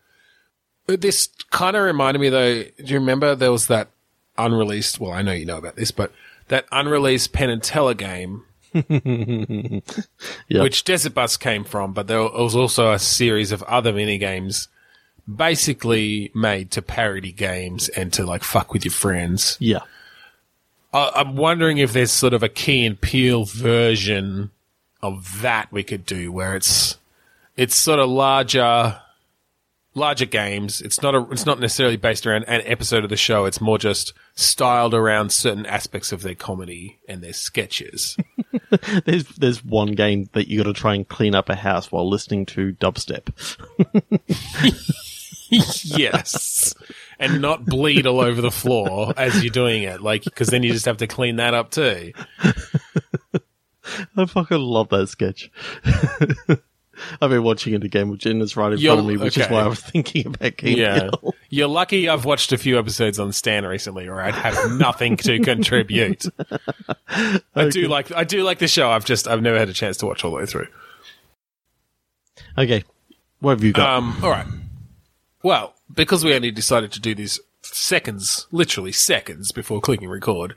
This 0.88 1.30
kind 1.52 1.76
of 1.76 1.84
reminded 1.84 2.20
me 2.20 2.30
though. 2.30 2.64
Do 2.64 2.72
you 2.86 3.00
remember 3.00 3.36
there 3.36 3.52
was 3.52 3.68
that 3.68 3.90
unreleased? 4.38 5.00
Well, 5.00 5.12
I 5.12 5.22
know 5.22 5.34
you 5.34 5.46
know 5.46 5.58
about 5.58 5.76
this, 5.76 5.92
but 5.92 6.12
that 6.48 6.66
unreleased 6.72 7.34
Penn 7.34 7.50
and 7.50 7.62
Teller 7.62 7.94
game, 7.94 8.44
Yeah. 8.74 10.62
which 10.64 10.84
Desert 10.84 11.14
Bus 11.14 11.38
came 11.38 11.64
from, 11.64 11.94
but 11.94 12.08
there 12.08 12.22
was 12.24 12.56
also 12.56 12.92
a 12.94 13.00
series 13.00 13.52
of 13.52 13.64
other 13.64 13.92
mini 13.94 14.18
games, 14.18 14.68
basically 15.34 16.32
made 16.34 16.72
to 16.72 16.82
parody 16.82 17.32
games 17.32 17.90
and 17.90 18.14
to 18.14 18.26
like 18.26 18.44
fuck 18.44 18.74
with 18.74 18.86
your 18.86 18.94
friends. 18.94 19.58
yeah. 19.60 19.80
I- 20.94 21.12
I'm 21.16 21.36
wondering 21.36 21.80
if 21.80 21.92
there's 21.92 22.12
sort 22.14 22.34
of 22.34 22.44
a 22.44 22.50
Key 22.50 22.86
and 22.86 23.00
Peele 23.00 23.44
version 23.44 24.52
of 25.02 25.42
that 25.42 25.70
we 25.70 25.84
could 25.84 26.06
do, 26.06 26.32
where 26.32 26.56
it's 26.56 26.98
it's 27.58 27.76
sort 27.76 28.00
of 28.00 28.10
larger, 28.10 28.98
larger 29.98 30.26
games. 30.26 30.82
It's 30.82 31.02
not 31.02 31.16
a, 31.16 31.28
it's 31.32 31.46
not 31.46 31.60
necessarily 31.60 31.98
based 31.98 32.26
around 32.26 32.46
an 32.48 32.62
episode 32.66 33.04
of 33.04 33.10
the 33.10 33.18
show. 33.18 33.46
It's 33.46 33.60
more 33.60 33.78
just 33.78 34.14
styled 34.36 34.94
around 34.94 35.32
certain 35.32 35.66
aspects 35.66 36.12
of 36.12 36.22
their 36.22 36.36
comedy 36.36 37.00
and 37.08 37.22
their 37.22 37.34
sketches. 37.34 38.16
There's 39.06 39.26
there's 39.30 39.64
one 39.64 39.94
game 39.94 40.30
that 40.34 40.50
you 40.50 40.58
got 40.58 40.68
to 40.68 40.74
try 40.74 40.94
and 40.96 41.08
clean 41.08 41.34
up 41.36 41.50
a 41.50 41.56
house 41.56 41.92
while 41.92 42.10
listening 42.10 42.46
to 42.48 42.74
dubstep. 42.74 43.32
yes, 45.50 46.76
and 47.18 47.42
not 47.42 47.66
bleed 47.66 48.06
all 48.06 48.20
over 48.20 48.42
the 48.42 48.52
floor 48.52 49.14
as 49.16 49.42
you're 49.44 49.52
doing 49.52 49.84
it, 49.84 50.02
like 50.02 50.24
because 50.24 50.50
then 50.50 50.64
you 50.64 50.74
just 50.74 50.86
have 50.86 50.98
to 50.98 51.08
clean 51.08 51.38
that 51.38 51.54
up 51.54 51.72
too. 51.72 52.12
I 54.18 54.26
fucking 54.26 54.60
love 54.60 54.90
that 54.90 55.08
sketch. 55.08 55.50
I've 57.22 57.30
been 57.30 57.44
watching 57.44 57.74
it 57.74 57.84
again 57.84 58.10
with 58.10 58.20
Jenna's 58.20 58.56
right 58.58 58.72
in 58.74 58.80
You'll- 58.80 58.96
front 58.96 59.10
of 59.12 59.16
me, 59.20 59.24
which 59.24 59.38
is 59.38 59.48
why 59.48 59.62
I 59.62 59.68
was 59.68 59.80
thinking 59.82 60.28
about 60.28 60.58
Keen 60.58 60.78
Yeah. 60.78 61.10
Peele. 61.12 61.34
You're 61.50 61.68
lucky 61.68 62.10
I've 62.10 62.26
watched 62.26 62.52
a 62.52 62.58
few 62.58 62.78
episodes 62.78 63.20
on 63.20 63.32
Stan 63.32 63.66
recently, 63.66 64.08
or 64.08 64.22
I'd 64.22 64.36
have 64.36 64.72
nothing 64.74 65.16
to 65.18 65.40
contribute. 65.44 66.26
I 67.56 67.70
do 67.70 67.88
like 67.88 68.12
I 68.12 68.24
do 68.26 68.44
like 68.44 68.60
the 68.60 68.68
show. 68.68 68.90
I've 68.92 69.06
just 69.06 69.28
I've 69.28 69.42
never 69.42 69.58
had 69.58 69.70
a 69.70 69.74
chance 69.74 69.98
to 69.98 70.06
watch 70.06 70.26
all 70.26 70.32
the 70.32 70.38
way 70.38 70.46
through. 70.46 70.68
Okay, 72.58 72.84
what 73.40 73.52
have 73.52 73.64
you 73.64 73.72
got? 73.72 73.90
Um, 73.90 74.18
all 74.24 74.30
right. 74.32 74.48
Well, 75.44 75.74
because 75.94 76.26
we 76.26 76.34
only 76.34 76.52
decided 76.52 76.92
to 76.94 77.00
do 77.00 77.14
these 77.16 77.40
seconds, 77.62 78.48
literally 78.52 78.92
seconds 78.92 79.52
before 79.52 79.80
clicking 79.80 80.10
record, 80.10 80.56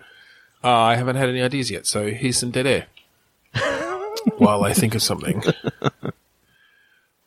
uh, 0.65 0.69
I 0.73 0.97
haven't 0.97 1.17
had 1.17 1.29
any 1.29 1.43
ideas 1.43 1.71
yet. 1.71 1.87
So 1.87 2.11
here's 2.11 2.39
some 2.39 2.51
dead 2.51 2.67
air 2.67 2.87
while 4.39 4.65
I 4.65 4.73
think 4.73 4.95
of 4.95 5.03
something. 5.03 5.43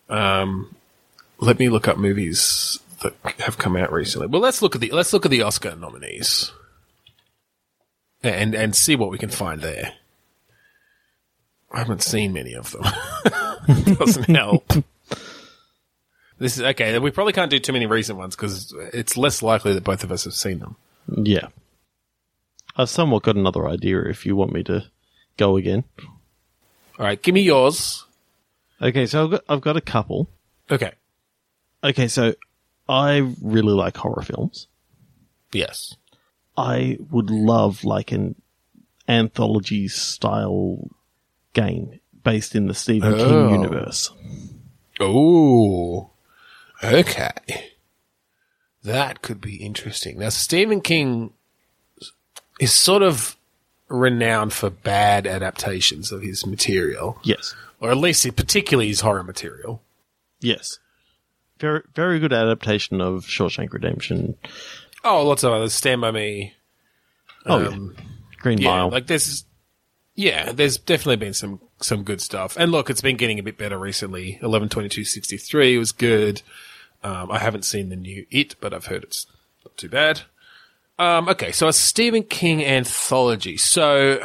Um, 0.09 0.75
let 1.39 1.59
me 1.59 1.69
look 1.69 1.87
up 1.87 1.97
movies 1.97 2.79
that 3.01 3.13
have 3.39 3.57
come 3.57 3.75
out 3.75 3.91
recently. 3.91 4.27
Well, 4.27 4.41
let's 4.41 4.61
look 4.61 4.75
at 4.75 4.81
the 4.81 4.91
let's 4.91 5.13
look 5.13 5.25
at 5.25 5.31
the 5.31 5.41
Oscar 5.41 5.75
nominees 5.75 6.51
and 8.21 8.55
and 8.55 8.75
see 8.75 8.95
what 8.95 9.11
we 9.11 9.17
can 9.17 9.29
find 9.29 9.61
there. 9.61 9.93
I 11.71 11.79
haven't 11.79 12.03
seen 12.03 12.33
many 12.33 12.53
of 12.53 12.71
them. 12.71 12.83
Doesn't 13.95 14.29
help. 14.29 14.71
This 16.39 16.57
is 16.57 16.63
okay. 16.63 16.97
We 16.99 17.11
probably 17.11 17.31
can't 17.31 17.51
do 17.51 17.59
too 17.59 17.71
many 17.71 17.85
recent 17.85 18.17
ones 18.17 18.35
because 18.35 18.73
it's 18.91 19.15
less 19.15 19.41
likely 19.41 19.73
that 19.75 19.83
both 19.85 20.03
of 20.03 20.11
us 20.11 20.25
have 20.25 20.33
seen 20.33 20.59
them. 20.59 20.75
yeah, 21.07 21.47
I've 22.75 22.89
somewhat 22.89 23.23
got 23.23 23.37
another 23.37 23.65
idea. 23.65 24.01
If 24.01 24.25
you 24.25 24.35
want 24.35 24.51
me 24.51 24.61
to 24.63 24.83
go 25.37 25.55
again, 25.55 25.85
All 26.99 27.05
right, 27.05 27.21
give 27.21 27.33
me 27.33 27.41
yours. 27.43 28.02
Okay. 28.83 29.05
So 29.07 29.23
I've 29.25 29.31
got 29.31 29.43
I've 29.49 29.61
got 29.61 29.77
a 29.77 29.81
couple. 29.81 30.29
Okay. 30.69 30.91
Okay, 31.83 32.07
so 32.07 32.33
I 32.87 33.33
really 33.41 33.73
like 33.73 33.97
horror 33.97 34.21
films. 34.21 34.67
Yes. 35.51 35.95
I 36.57 36.97
would 37.09 37.29
love 37.29 37.83
like 37.83 38.11
an 38.11 38.35
anthology 39.09 39.87
style 39.87 40.87
game 41.53 41.99
based 42.23 42.55
in 42.55 42.67
the 42.67 42.73
Stephen 42.73 43.13
Oh. 43.15 43.17
King 43.49 43.61
universe. 43.61 44.11
Oh. 44.99 46.11
Okay. 46.83 47.31
That 48.83 49.21
could 49.21 49.41
be 49.41 49.55
interesting. 49.57 50.19
Now, 50.19 50.29
Stephen 50.29 50.81
King 50.81 51.33
is 52.59 52.73
sort 52.73 53.01
of 53.03 53.37
renowned 53.89 54.53
for 54.53 54.69
bad 54.69 55.25
adaptations 55.27 56.11
of 56.11 56.21
his 56.21 56.45
material, 56.45 57.19
Yes. 57.23 57.55
Or 57.83 57.91
at 57.91 57.97
least 57.97 58.25
particularly 58.35 58.87
his 58.87 59.01
horror 59.01 59.23
material. 59.23 59.83
Yes. 60.39 60.79
Very 61.59 61.81
very 61.93 62.19
good 62.19 62.33
adaptation 62.33 62.99
of 63.01 63.25
Shawshank 63.25 63.71
Redemption. 63.73 64.35
Oh, 65.03 65.23
lots 65.27 65.43
of 65.43 65.53
others. 65.53 65.73
Stand 65.73 66.01
by 66.01 66.11
Me. 66.11 66.53
Oh 67.45 67.67
Um, 67.67 67.93
yeah. 67.95 68.03
Green 68.39 68.57
yeah, 68.57 68.69
Mile. 68.69 68.89
like 68.89 69.07
there's, 69.07 69.45
yeah, 70.15 70.51
there's 70.51 70.77
definitely 70.77 71.17
been 71.17 71.33
some 71.33 71.61
some 71.81 72.03
good 72.03 72.21
stuff. 72.21 72.55
And 72.57 72.71
look, 72.71 72.89
it's 72.89 73.01
been 73.01 73.17
getting 73.17 73.37
a 73.39 73.43
bit 73.43 73.57
better 73.57 73.77
recently. 73.77 74.39
Eleven 74.41 74.69
twenty 74.69 74.89
two 74.89 75.03
sixty 75.03 75.37
three 75.37 75.77
was 75.77 75.91
good. 75.91 76.41
Um, 77.03 77.29
I 77.31 77.39
haven't 77.39 77.65
seen 77.65 77.89
the 77.89 77.95
new 77.97 78.25
It, 78.31 78.55
but 78.61 78.73
I've 78.73 78.85
heard 78.85 79.03
it's 79.03 79.27
not 79.65 79.75
too 79.77 79.89
bad. 79.89 80.21
Um, 80.99 81.27
okay, 81.29 81.51
so 81.51 81.67
a 81.67 81.73
Stephen 81.73 82.23
King 82.23 82.63
anthology. 82.63 83.57
So, 83.57 84.19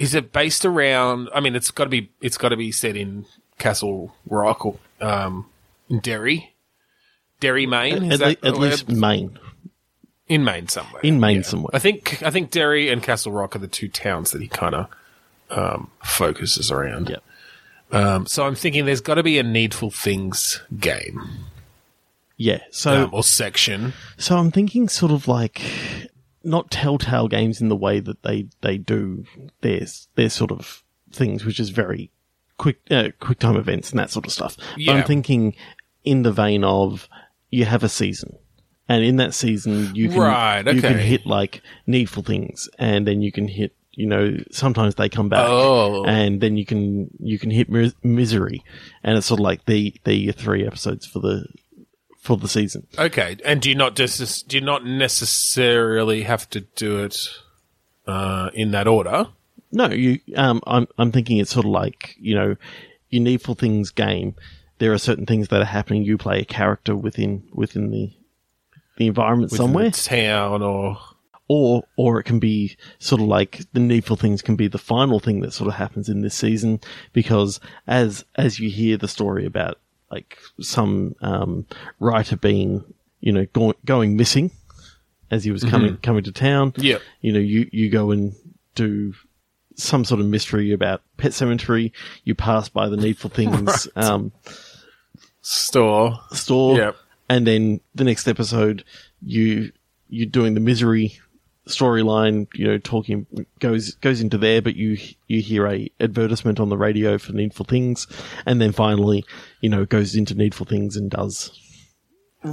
is 0.00 0.14
it 0.14 0.32
based 0.32 0.64
around? 0.64 1.28
I 1.34 1.40
mean, 1.40 1.54
it's 1.54 1.70
got 1.70 1.84
to 1.84 1.90
be. 1.90 2.10
It's 2.20 2.38
got 2.38 2.48
to 2.48 2.56
be 2.56 2.72
set 2.72 2.96
in 2.96 3.26
Castle 3.58 4.14
Rock 4.26 4.64
or 4.64 4.76
um, 5.00 5.46
in 5.88 6.00
Derry, 6.00 6.54
Derry, 7.38 7.66
Maine. 7.66 8.10
Is 8.10 8.20
at, 8.22 8.40
that 8.40 8.42
le- 8.42 8.48
at 8.48 8.58
least 8.58 8.88
Maine. 8.88 9.38
in 10.26 10.42
Maine 10.42 10.68
somewhere. 10.68 11.02
In 11.02 11.20
Maine 11.20 11.44
somewhere. 11.44 11.70
I 11.74 11.78
think 11.78 12.22
I 12.22 12.30
think 12.30 12.50
Derry 12.50 12.88
and 12.88 13.02
Castle 13.02 13.30
Rock 13.32 13.54
are 13.54 13.58
the 13.60 13.68
two 13.68 13.88
towns 13.88 14.30
that 14.30 14.40
he 14.40 14.48
kind 14.48 14.74
of 14.74 14.88
um, 15.50 15.90
focuses 16.02 16.70
around. 16.70 17.10
Yeah. 17.10 17.16
Um, 17.92 18.26
so 18.26 18.46
I'm 18.46 18.54
thinking 18.54 18.86
there's 18.86 19.00
got 19.00 19.16
to 19.16 19.22
be 19.22 19.38
a 19.38 19.42
Needful 19.42 19.90
Things 19.90 20.62
game 20.78 21.20
Yeah. 22.36 22.60
So 22.70 23.04
um, 23.04 23.10
or 23.12 23.24
section. 23.24 23.92
so 24.16 24.38
I'm 24.38 24.52
thinking 24.52 24.88
sort 24.88 25.10
of 25.12 25.26
like 25.26 25.60
not 26.42 26.70
telltale 26.70 27.28
games 27.28 27.60
in 27.60 27.68
the 27.68 27.76
way 27.76 28.00
that 28.00 28.22
they 28.22 28.48
they 28.62 28.78
do 28.78 29.24
their 29.60 29.80
their 30.14 30.30
sort 30.30 30.50
of 30.52 30.82
things, 31.12 31.44
which 31.44 31.60
is 31.60 31.70
very 31.70 32.10
quick 32.56 32.80
uh, 32.90 33.08
quick 33.20 33.38
time 33.38 33.56
events 33.56 33.90
and 33.90 33.98
that 33.98 34.10
sort 34.10 34.26
of 34.26 34.32
stuff. 34.32 34.56
But 34.86 34.96
I'm 34.96 35.04
thinking 35.04 35.54
in 36.04 36.22
the 36.22 36.32
vein 36.32 36.64
of 36.64 37.08
you 37.50 37.64
have 37.64 37.82
a 37.84 37.88
season. 37.88 38.36
And 38.88 39.04
in 39.04 39.16
that 39.16 39.34
season, 39.34 39.94
you 39.94 40.08
can 40.08 40.18
Right, 40.18 40.74
you 40.74 40.80
can 40.82 40.98
hit 40.98 41.24
like 41.24 41.62
needful 41.86 42.24
things, 42.24 42.68
and 42.76 43.06
then 43.06 43.22
you 43.22 43.30
can 43.30 43.46
hit 43.46 43.76
you 43.92 44.06
know 44.06 44.36
sometimes 44.50 44.96
they 44.96 45.08
come 45.08 45.28
back, 45.28 45.46
Oh. 45.48 46.04
and 46.06 46.40
then 46.40 46.56
you 46.56 46.66
can 46.66 47.08
you 47.20 47.38
can 47.38 47.50
hit 47.52 47.68
mis- 47.70 47.94
misery, 48.02 48.64
and 49.04 49.16
it's 49.16 49.28
sort 49.28 49.38
of 49.38 49.44
like 49.44 49.64
the 49.66 49.94
the 50.04 50.32
three 50.32 50.66
episodes 50.66 51.06
for 51.06 51.20
the 51.20 51.46
for 52.20 52.36
the 52.36 52.48
season. 52.48 52.86
Okay, 52.98 53.36
and 53.44 53.60
do 53.60 53.68
you 53.70 53.74
not 53.74 53.96
just 53.96 54.46
do 54.46 54.58
you 54.58 54.64
not 54.64 54.84
necessarily 54.84 56.22
have 56.22 56.48
to 56.50 56.60
do 56.60 57.02
it 57.02 57.16
uh, 58.06 58.50
in 58.54 58.70
that 58.72 58.86
order? 58.86 59.28
No, 59.72 59.88
you. 59.90 60.20
Um, 60.36 60.60
I'm 60.66 60.86
I'm 60.98 61.12
thinking 61.12 61.38
it's 61.38 61.52
sort 61.52 61.66
of 61.66 61.72
like 61.72 62.14
you 62.18 62.34
know, 62.34 62.56
your 63.08 63.22
needful 63.22 63.54
things 63.54 63.90
game. 63.90 64.34
There 64.78 64.92
are 64.92 64.98
certain 64.98 65.26
things 65.26 65.48
that 65.48 65.60
are 65.60 65.66
happening. 65.66 66.04
You 66.04 66.18
play 66.18 66.40
a 66.40 66.44
character 66.44 66.94
within 66.94 67.48
within 67.52 67.90
the 67.90 68.12
the 68.96 69.06
environment 69.06 69.52
Within 69.52 69.66
somewhere, 69.66 69.90
town 69.90 70.62
or 70.62 70.98
or 71.48 71.84
or 71.96 72.20
it 72.20 72.24
can 72.24 72.38
be 72.38 72.76
sort 72.98 73.20
of 73.20 73.26
like 73.26 73.62
the 73.72 73.80
needful 73.80 74.16
things 74.16 74.42
can 74.42 74.56
be 74.56 74.68
the 74.68 74.78
final 74.78 75.18
thing 75.18 75.40
that 75.40 75.52
sort 75.52 75.68
of 75.68 75.74
happens 75.74 76.08
in 76.08 76.20
this 76.20 76.34
season 76.34 76.80
because 77.12 77.58
as 77.86 78.24
as 78.36 78.60
you 78.60 78.70
hear 78.70 78.96
the 78.96 79.08
story 79.08 79.46
about 79.46 79.78
like 80.10 80.38
some 80.60 81.14
um, 81.20 81.66
writer 81.98 82.36
being 82.36 82.84
you 83.20 83.32
know 83.32 83.46
go, 83.52 83.74
going 83.84 84.16
missing 84.16 84.50
as 85.30 85.44
he 85.44 85.50
was 85.50 85.62
coming 85.64 85.96
coming 85.98 86.24
to 86.24 86.32
town, 86.32 86.72
Yep. 86.76 87.00
you 87.20 87.32
know 87.32 87.38
you 87.38 87.68
you 87.72 87.88
go 87.90 88.10
and 88.10 88.34
do 88.74 89.14
some 89.76 90.04
sort 90.04 90.20
of 90.20 90.26
mystery 90.26 90.72
about 90.72 91.02
Pet 91.16 91.30
Sematary. 91.32 91.92
You 92.24 92.34
pass 92.34 92.68
by 92.68 92.88
the 92.88 92.96
needful 92.96 93.30
things 93.30 93.86
um, 93.96 94.32
store. 95.42 96.18
store, 96.32 96.76
Yep. 96.76 96.96
and 97.28 97.46
then 97.46 97.80
the 97.94 98.04
next 98.04 98.26
episode, 98.28 98.84
you 99.22 99.72
you're 100.08 100.26
doing 100.28 100.54
the 100.54 100.60
misery 100.60 101.18
storyline. 101.70 102.46
You 102.54 102.66
know, 102.68 102.78
talking 102.78 103.26
goes 103.58 103.94
goes 103.96 104.20
into 104.20 104.38
there, 104.38 104.60
but 104.62 104.76
you 104.76 104.98
you 105.26 105.40
hear 105.40 105.66
a 105.66 105.90
advertisement 106.00 106.60
on 106.60 106.68
the 106.68 106.76
radio 106.76 107.18
for 107.18 107.32
Needful 107.32 107.66
Things, 107.66 108.06
and 108.46 108.60
then 108.60 108.72
finally, 108.72 109.24
you 109.60 109.68
know, 109.68 109.84
goes 109.84 110.14
into 110.14 110.34
Needful 110.34 110.66
Things 110.66 110.96
and 110.96 111.10
does. 111.10 111.50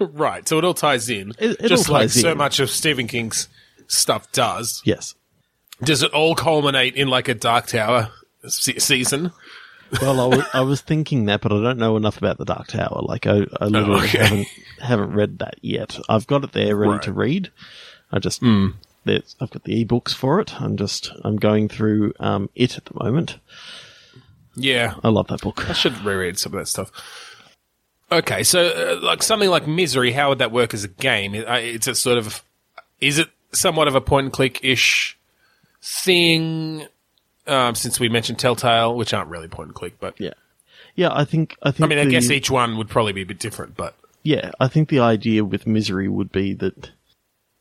Right. 0.00 0.48
So 0.48 0.56
it 0.56 0.64
all 0.64 0.72
ties 0.74 1.10
in. 1.10 1.32
It- 1.38 1.60
it 1.60 1.68
just 1.68 1.90
like 1.90 2.08
so 2.08 2.32
in. 2.32 2.38
much 2.38 2.58
of 2.58 2.70
Stephen 2.70 3.06
King's 3.06 3.48
stuff 3.86 4.30
does. 4.32 4.80
Yes. 4.84 5.14
Does 5.82 6.02
it 6.02 6.10
all 6.14 6.34
culminate 6.34 6.94
in 6.94 7.08
like 7.08 7.28
a 7.28 7.34
Dark 7.34 7.66
Tower 7.66 8.10
se- 8.46 8.78
season? 8.78 9.30
Well, 10.00 10.20
I 10.20 10.36
was, 10.36 10.46
I 10.54 10.60
was 10.62 10.80
thinking 10.80 11.26
that, 11.26 11.42
but 11.42 11.52
I 11.52 11.60
don't 11.62 11.78
know 11.78 11.96
enough 11.98 12.16
about 12.16 12.38
the 12.38 12.46
Dark 12.46 12.68
Tower. 12.68 13.00
Like, 13.02 13.26
I, 13.26 13.44
I 13.60 13.66
literally 13.66 14.00
oh, 14.00 14.04
okay. 14.04 14.18
haven't 14.18 14.46
haven't 14.80 15.12
read 15.12 15.38
that 15.40 15.56
yet. 15.60 15.98
I've 16.08 16.26
got 16.26 16.44
it 16.44 16.52
there 16.52 16.74
ready 16.74 16.92
Right. 16.92 17.02
to 17.02 17.12
read. 17.12 17.50
I 18.12 18.18
just 18.18 18.42
there's, 19.04 19.36
I've 19.40 19.50
got 19.50 19.64
the 19.64 19.84
ebooks 19.84 20.14
for 20.14 20.40
it. 20.40 20.60
I'm 20.60 20.76
just 20.76 21.10
I'm 21.24 21.36
going 21.36 21.68
through 21.68 22.14
um, 22.20 22.50
it 22.54 22.76
at 22.76 22.84
the 22.84 23.02
moment. 23.02 23.38
Yeah. 24.54 24.94
I 25.04 25.08
love 25.08 25.28
that 25.28 25.40
book. 25.42 25.68
I 25.68 25.72
should 25.72 25.98
reread 26.04 26.38
some 26.38 26.52
of 26.52 26.58
that 26.58 26.66
stuff. 26.66 26.90
Okay, 28.10 28.42
so 28.42 28.66
uh, 28.68 29.00
like 29.04 29.22
something 29.22 29.50
like 29.50 29.66
Misery, 29.66 30.12
how 30.12 30.30
would 30.30 30.38
that 30.38 30.50
work 30.50 30.72
as 30.72 30.82
a 30.82 30.88
game? 30.88 31.34
It's 31.34 31.86
a 31.86 31.94
sort 31.94 32.18
of, 32.18 32.42
is 33.00 33.18
it 33.18 33.28
somewhat 33.52 33.86
of 33.86 33.94
a 33.94 34.00
point 34.00 34.24
and 34.24 34.32
click 34.32 34.60
ish 34.62 35.16
thing? 35.82 36.86
Um, 37.46 37.74
since 37.74 37.98
we 38.00 38.08
mentioned 38.08 38.38
Telltale, 38.38 38.94
which 38.94 39.14
aren't 39.14 39.30
really 39.30 39.48
point 39.48 39.68
and 39.68 39.74
click, 39.74 39.98
but 39.98 40.20
Yeah, 40.20 40.34
yeah. 40.94 41.08
I 41.12 41.24
think 41.24 41.56
I 41.62 41.70
think. 41.70 41.86
I 41.86 41.94
mean, 41.94 42.06
I 42.06 42.10
guess 42.10 42.30
each 42.30 42.50
one 42.50 42.76
would 42.76 42.90
probably 42.90 43.12
be 43.12 43.22
a 43.22 43.26
bit 43.26 43.38
different. 43.38 43.74
But 43.74 43.94
yeah, 44.22 44.50
I 44.60 44.68
think 44.68 44.90
the 44.90 45.00
idea 45.00 45.44
with 45.44 45.66
misery 45.66 46.08
would 46.08 46.30
be 46.30 46.52
that 46.54 46.90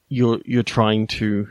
you're 0.10 0.40
you're 0.46 0.64
trying 0.64 1.08
to 1.08 1.48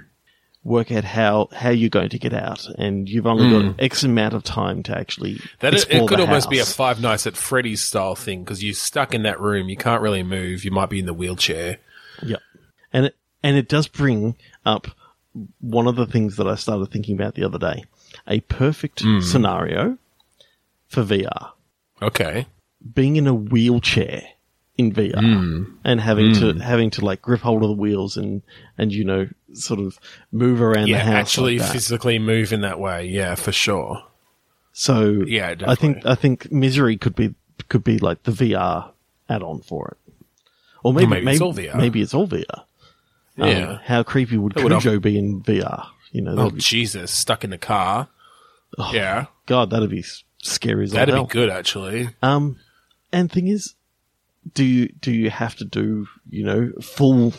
work 0.64 0.90
out 0.90 1.04
how 1.04 1.48
how 1.52 1.70
you're 1.70 1.88
going 1.90 2.08
to 2.10 2.18
get 2.18 2.32
out, 2.34 2.66
and 2.78 3.08
you've 3.08 3.26
only 3.26 3.50
got 3.50 3.74
X 3.80 4.02
amount 4.02 4.34
of 4.34 4.42
time 4.42 4.82
to 4.84 4.96
actually 4.98 5.34
Hmm. 5.34 5.46
that 5.60 5.74
it, 5.74 6.08
could 6.08 6.20
almost 6.20 6.50
be 6.50 6.58
a. 6.58 6.64
Five 6.64 7.00
Nights 7.00 7.26
at 7.26 7.36
Freddy's 7.36 7.82
style 7.82 8.14
thing 8.16 8.42
because 8.44 8.64
you're 8.64 8.74
stuck 8.74 9.14
in 9.14 9.22
that 9.22 9.40
room, 9.40 9.68
you 9.68 9.76
can't 9.76 10.02
really 10.02 10.22
move, 10.22 10.64
you 10.64 10.70
might 10.70 10.90
be 10.90 10.98
in 10.98 11.06
the 11.06 11.14
wheelchair. 11.14 11.78
Yep. 12.22 12.40
And 12.92 13.06
it, 13.06 13.16
and 13.42 13.56
it 13.56 13.68
does 13.68 13.86
bring 13.88 14.36
up 14.64 14.88
one 15.60 15.86
of 15.86 15.96
the 15.96 16.06
things 16.06 16.36
that 16.36 16.48
I 16.48 16.54
started 16.54 16.90
thinking 16.90 17.14
about 17.14 17.34
the 17.34 17.44
other 17.44 17.58
day. 17.58 17.84
A 18.26 18.40
perfect 18.40 19.02
Hmm. 19.02 19.20
scenario 19.20 19.98
for 20.88 21.02
VR. 21.04 21.50
Okay, 22.02 22.46
Being 22.94 23.16
in 23.16 23.26
a 23.26 23.34
wheelchair 23.34 24.22
in 24.78 24.92
VR 24.92 25.18
Hmm. 25.20 25.64
and 25.84 26.00
having 26.00 26.34
to 26.34 26.52
having 26.54 26.90
to 26.90 27.04
like 27.04 27.22
grip 27.22 27.40
hold 27.40 27.62
of 27.62 27.68
the 27.70 27.74
wheels 27.76 28.16
and 28.16 28.42
and 28.76 28.92
you 28.92 29.04
know 29.04 29.28
sort 29.54 29.80
of 29.80 29.98
move 30.32 30.60
around 30.60 30.88
yeah, 30.88 30.98
the 30.98 31.04
house 31.04 31.14
actually 31.14 31.58
like 31.58 31.72
physically 31.72 32.18
move 32.18 32.52
in 32.52 32.60
that 32.60 32.78
way, 32.78 33.06
yeah, 33.06 33.34
for 33.36 33.52
sure. 33.52 34.02
So 34.72 35.24
Yeah, 35.26 35.54
I 35.66 35.74
think. 35.74 36.04
I 36.04 36.14
think 36.14 36.52
misery 36.52 36.96
could 36.98 37.14
be 37.16 37.34
could 37.68 37.82
be 37.84 37.98
like 37.98 38.24
the 38.24 38.32
VR 38.32 38.90
add-on 39.28 39.60
for 39.62 39.96
it, 40.06 40.12
or 40.82 40.92
maybe 40.92 41.06
maybe 41.06 41.30
it's 41.32 41.40
all 41.40 41.54
VR. 41.54 41.74
Maybe 41.76 42.02
it's 42.02 42.12
all 42.14 42.28
VR. 42.28 42.44
Um, 43.38 43.48
Yeah. 43.48 43.78
how 43.84 44.02
creepy 44.02 44.36
would 44.36 44.52
That 44.54 44.64
would 44.64 44.72
Cujo 44.80 44.98
be 45.00 45.18
in 45.18 45.42
VR? 45.42 45.86
You 46.12 46.20
know, 46.22 46.34
Oh 46.38 46.50
be, 46.50 46.60
Jesus, 46.60 47.10
stuck 47.10 47.44
in 47.44 47.50
the 47.50 47.58
car. 47.58 48.08
oh, 48.78 48.90
yeah, 48.92 49.26
God, 49.46 49.70
that'd 49.70 49.88
be 49.90 50.04
scary 50.42 50.84
as 50.84 50.90
that'd 50.92 51.14
hell. 51.14 51.24
be 51.24 51.32
good 51.32 51.48
actually. 51.50 52.10
Um, 52.22 52.58
and 53.12 53.32
thing 53.32 53.48
is, 53.48 53.74
do 54.54 54.64
you 54.64 54.88
do 55.00 55.12
you 55.12 55.30
have 55.30 55.56
to 55.56 55.64
do 55.64 56.06
you 56.30 56.44
know 56.44 56.72
full 56.82 57.32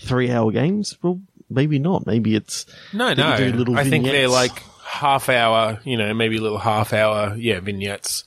three 0.00 0.30
hour 0.30 0.50
games? 0.52 0.96
Well, 1.02 1.20
maybe 1.50 1.78
not. 1.78 2.06
Maybe 2.06 2.34
it's 2.34 2.66
No, 2.92 3.12
no. 3.14 3.28
I 3.76 3.84
think 3.84 4.04
they're 4.04 4.28
like 4.28 4.62
half 4.84 5.28
hour, 5.28 5.80
you 5.84 5.96
know, 5.96 6.12
maybe 6.14 6.38
little 6.38 6.58
half 6.58 6.92
hour, 6.92 7.34
yeah, 7.36 7.60
vignettes. 7.60 8.24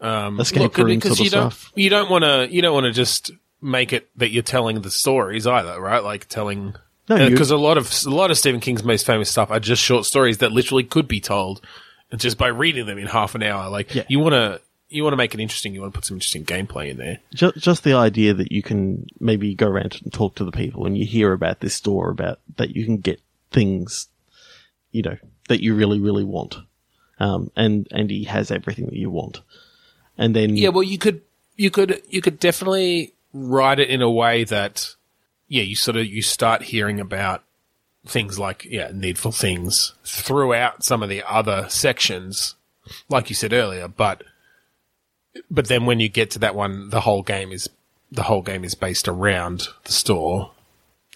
Um, 0.00 0.38
Escape 0.38 0.62
look, 0.62 0.74
because 0.86 1.16
sort 1.16 1.20
of 1.20 1.24
you 1.24 1.30
don't, 1.30 1.50
stuff. 1.50 1.72
you 1.74 1.90
don't 1.90 2.10
want 2.10 2.24
to, 2.24 2.46
you 2.54 2.62
don't 2.62 2.74
want 2.74 2.84
to 2.84 2.92
just 2.92 3.32
make 3.60 3.92
it 3.92 4.08
that 4.16 4.30
you're 4.30 4.42
telling 4.44 4.80
the 4.82 4.90
stories 4.90 5.46
either, 5.46 5.80
right? 5.80 6.04
Like 6.04 6.28
telling, 6.28 6.74
No, 7.08 7.28
because 7.28 7.50
a 7.50 7.56
lot 7.56 7.78
of 7.78 7.92
a 8.06 8.10
lot 8.10 8.30
of 8.30 8.38
Stephen 8.38 8.60
King's 8.60 8.84
most 8.84 9.04
famous 9.06 9.28
stuff 9.30 9.50
are 9.50 9.58
just 9.58 9.82
short 9.82 10.04
stories 10.04 10.38
that 10.38 10.52
literally 10.52 10.84
could 10.84 11.08
be 11.08 11.20
told 11.20 11.60
just 12.16 12.38
by 12.38 12.46
reading 12.48 12.86
them 12.86 12.98
in 12.98 13.06
half 13.06 13.34
an 13.34 13.42
hour. 13.42 13.68
Like 13.70 13.92
Yeah. 13.94 14.04
you 14.08 14.20
want 14.20 14.34
to, 14.34 14.60
you 14.88 15.02
want 15.02 15.12
to 15.12 15.18
make 15.18 15.34
it 15.34 15.40
interesting. 15.40 15.74
You 15.74 15.82
want 15.82 15.92
to 15.92 15.98
put 15.98 16.06
some 16.06 16.16
interesting 16.16 16.44
gameplay 16.44 16.90
in 16.90 16.96
there. 16.96 17.18
just 17.34 17.56
just 17.58 17.84
the 17.84 17.94
idea 17.94 18.34
that 18.34 18.52
you 18.52 18.62
can 18.62 19.06
maybe 19.20 19.54
go 19.54 19.68
around 19.68 20.00
and 20.02 20.12
talk 20.12 20.34
to 20.36 20.44
the 20.44 20.52
people 20.52 20.86
and 20.86 20.96
you 20.96 21.04
hear 21.06 21.32
about 21.32 21.60
this 21.60 21.74
store 21.74 22.10
about 22.10 22.40
that 22.56 22.74
you 22.74 22.84
can 22.84 22.98
get 22.98 23.20
things, 23.50 24.08
you 24.90 25.02
know, 25.02 25.16
that 25.48 25.62
you 25.62 25.74
really 25.74 26.00
really 26.00 26.24
want, 26.24 26.56
um, 27.20 27.50
and 27.56 27.86
and 27.90 28.10
he 28.10 28.24
has 28.24 28.50
everything 28.50 28.86
that 28.86 28.94
you 28.96 29.10
want, 29.10 29.40
and 30.16 30.34
then 30.34 30.56
Yeah, 30.56 30.70
well, 30.70 30.82
you 30.82 30.98
could, 30.98 31.22
you 31.56 31.70
could, 31.70 32.02
you 32.08 32.20
could 32.20 32.38
definitely 32.38 33.14
write 33.32 33.78
it 33.78 33.88
in 33.88 34.00
a 34.02 34.10
way 34.10 34.44
that, 34.44 34.94
yeah, 35.48 35.62
you 35.62 35.76
sort 35.76 35.96
of 35.96 36.06
you 36.06 36.22
start 36.22 36.62
hearing 36.62 36.98
about 37.00 37.42
things 38.06 38.38
like 38.38 38.64
yeah, 38.64 38.90
needful 38.92 39.32
things 39.32 39.92
throughout 40.04 40.82
some 40.82 41.02
of 41.02 41.08
the 41.08 41.22
other 41.30 41.66
sections, 41.68 42.54
like 43.08 43.28
you 43.28 43.36
said 43.36 43.52
earlier. 43.52 43.86
But, 43.88 44.24
but 45.50 45.68
then 45.68 45.86
when 45.86 46.00
you 46.00 46.08
get 46.08 46.30
to 46.32 46.38
that 46.40 46.54
one, 46.54 46.90
the 46.90 47.00
whole 47.00 47.22
game 47.22 47.52
is 47.52 47.68
the 48.10 48.22
whole 48.24 48.42
game 48.42 48.64
is 48.64 48.74
based 48.74 49.06
around 49.08 49.68
the 49.84 49.92
store, 49.92 50.52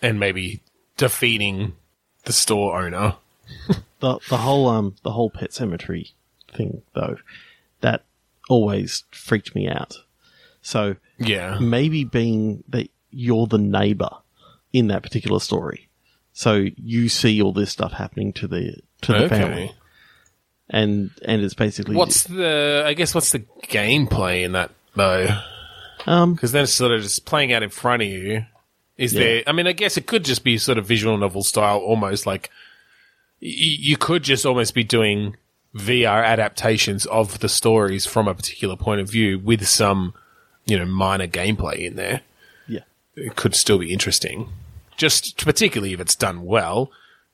and 0.03 0.20
maybe 0.20 0.61
defeating 0.97 1.75
the 2.25 2.33
store 2.33 2.81
owner. 2.81 3.16
the 4.01 4.18
the 4.29 4.39
whole 4.39 4.68
um 4.68 4.95
the 5.03 5.12
whole 5.12 5.31
Pet 5.31 5.51
Sematary 5.51 6.12
thing 6.53 6.83
though, 6.95 7.16
that 7.81 8.05
always 8.49 9.05
freaked 9.11 9.55
me 9.55 9.68
out. 9.68 9.97
So 10.61 10.97
Yeah, 11.18 11.59
maybe 11.61 12.05
being 12.05 12.62
that 12.68 12.89
you're 13.11 13.47
the 13.47 13.59
neighbor 13.59 14.11
in 14.73 14.87
that 14.89 15.03
particular 15.03 15.41
story, 15.41 15.89
so 16.33 16.66
you 16.77 17.09
see 17.09 17.43
all 17.43 17.53
this 17.53 17.73
stuff 17.73 17.93
happening 17.93 18.33
to 18.35 18.47
the 18.47 18.77
to 19.03 19.12
the 19.12 19.25
Okay. 19.25 19.29
family, 19.39 19.75
and 20.73 21.11
and 21.25 21.43
it's 21.43 21.55
basically 21.55 21.95
What's 21.95 22.25
the? 22.25 22.83
I 22.87 22.95
guess 22.95 23.14
what's 23.14 23.31
the 23.31 23.41
gameplay 23.68 24.43
in 24.45 24.53
that 24.53 24.70
though? 24.97 25.29
um 26.07 26.35
Because 26.35 26.51
then 26.53 26.64
it's 26.64 26.73
sort 26.73 26.91
of 26.93 27.03
just 27.03 27.25
playing 27.27 27.53
out 27.53 27.62
in 27.62 27.70
front 27.70 28.03
of 28.03 28.09
you. 28.09 28.45
Is 28.99 29.12
Yeah. 29.14 29.20
there? 29.20 29.43
I 29.47 29.53
mean, 29.53 29.66
I 29.66 29.73
guess 29.73 29.97
it 29.97 30.07
could 30.07 30.25
just 30.25 30.43
be 30.45 30.59
sort 30.59 30.79
of 30.79 30.87
visual 30.87 31.16
novel 31.16 31.43
style, 31.43 31.79
almost 31.79 32.27
like 32.27 32.51
y- 33.41 33.49
you 33.89 33.97
could 33.97 34.23
just 34.25 34.45
almost 34.47 34.75
be 34.75 34.83
doing 34.85 35.37
VR 35.75 36.25
adaptations 36.25 37.07
of 37.07 37.39
the 37.41 37.49
stories 37.49 38.05
from 38.07 38.29
a 38.29 38.35
particular 38.35 38.77
point 38.77 39.01
of 39.01 39.09
view 39.11 39.39
with 39.39 39.66
some, 39.66 40.12
you 40.66 40.79
know, 40.79 40.85
minor 40.85 41.27
gameplay 41.27 41.79
in 41.79 41.97
there. 41.97 42.20
yeah 42.68 42.81
It 43.16 43.37
could 43.37 43.55
still 43.55 43.79
be 43.79 43.93
interesting, 43.93 44.49
just 44.99 45.43
particularly 45.45 45.95
if 45.95 46.01
it's 46.01 46.14
done 46.14 46.45
well. 46.45 46.91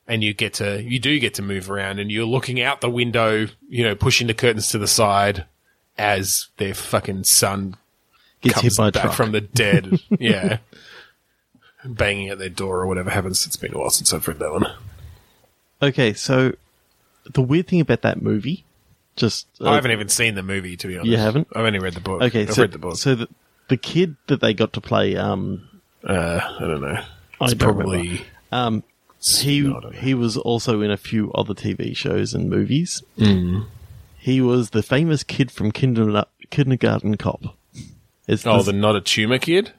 And 0.09 0.23
you 0.23 0.33
get 0.33 0.55
to, 0.55 0.81
you 0.81 0.99
do 0.99 1.19
get 1.19 1.35
to 1.35 1.41
move 1.41 1.69
around 1.69 1.99
and 1.99 2.11
you're 2.11 2.25
looking 2.25 2.59
out 2.61 2.81
the 2.81 2.89
window, 2.89 3.47
you 3.69 3.83
know, 3.83 3.95
pushing 3.95 4.27
the 4.27 4.33
curtains 4.33 4.67
to 4.69 4.77
the 4.77 4.87
side 4.87 5.45
as 5.97 6.47
their 6.57 6.73
fucking 6.73 7.23
son 7.25 7.77
gets 8.41 8.55
hit 8.55 8.61
comes 8.61 8.77
by 8.77 8.87
a 8.87 8.91
back 8.91 9.03
truck. 9.03 9.15
from 9.15 9.31
the 9.31 9.41
dead. 9.41 9.99
yeah. 10.19 10.57
Banging 11.85 12.29
at 12.29 12.39
their 12.39 12.49
door 12.49 12.79
or 12.81 12.87
whatever 12.87 13.09
happens. 13.11 13.45
It's 13.45 13.55
been 13.55 13.73
a 13.73 13.77
while 13.77 13.91
since 13.91 14.11
I've 14.11 14.27
read 14.27 14.39
that 14.39 14.51
one. 14.51 14.65
Okay, 15.81 16.13
so 16.13 16.53
the 17.31 17.41
weird 17.41 17.67
thing 17.67 17.79
about 17.79 18.01
that 18.01 18.21
movie, 18.21 18.65
just 19.15 19.47
uh, 19.61 19.69
I 19.69 19.75
haven't 19.75 19.91
even 19.91 20.09
seen 20.09 20.35
the 20.35 20.43
movie, 20.43 20.75
to 20.75 20.87
be 20.87 20.97
honest. 20.97 21.11
You 21.11 21.17
haven't? 21.17 21.47
I've 21.55 21.65
only 21.65 21.79
read 21.79 21.93
the 21.93 22.01
book. 22.01 22.21
okay, 22.21 22.43
I've 22.43 22.53
so 22.53 22.63
read 22.63 22.71
the 22.71 22.79
book. 22.79 22.97
so 22.97 23.15
the 23.15 23.29
the 23.69 23.77
kid 23.77 24.15
that 24.27 24.41
they 24.41 24.53
got 24.53 24.73
to 24.73 24.81
play, 24.81 25.15
um, 25.15 25.69
uh, 26.03 26.39
I 26.43 26.59
don't 26.59 26.81
know. 26.81 27.01
I 27.39 27.47
don't 27.47 27.59
probably. 27.59 27.97
remember. 27.97 28.23
um, 28.51 28.83
he 29.21 29.61
No, 29.61 29.77
I 29.77 29.79
don't 29.81 29.93
know. 29.93 29.99
he 29.99 30.13
was 30.13 30.37
also 30.37 30.81
in 30.81 30.91
a 30.91 30.97
few 30.97 31.31
other 31.33 31.53
TV 31.53 31.95
shows 31.95 32.33
and 32.33 32.49
movies. 32.49 33.03
Mm. 33.17 33.65
He 34.17 34.41
was 34.41 34.69
the 34.71 34.83
famous 34.83 35.23
kid 35.23 35.51
from 35.51 35.71
Kinder, 35.71 36.25
Kindergarten 36.49 37.15
Cop. 37.17 37.55
It's 38.27 38.45
Oh, 38.45 38.61
the, 38.61 38.71
the 38.71 38.77
not 38.77 38.95
a 38.95 39.01
tumor 39.01 39.39
kid? 39.39 39.71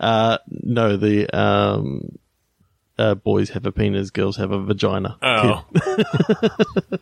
Uh, 0.00 0.38
no, 0.48 0.96
the 0.96 1.28
um, 1.36 2.18
uh, 2.98 3.14
boys 3.14 3.50
have 3.50 3.66
a 3.66 3.72
penis, 3.72 4.10
girls 4.10 4.36
have 4.36 4.50
a 4.52 4.60
vagina. 4.62 5.16
Oh. 5.22 5.64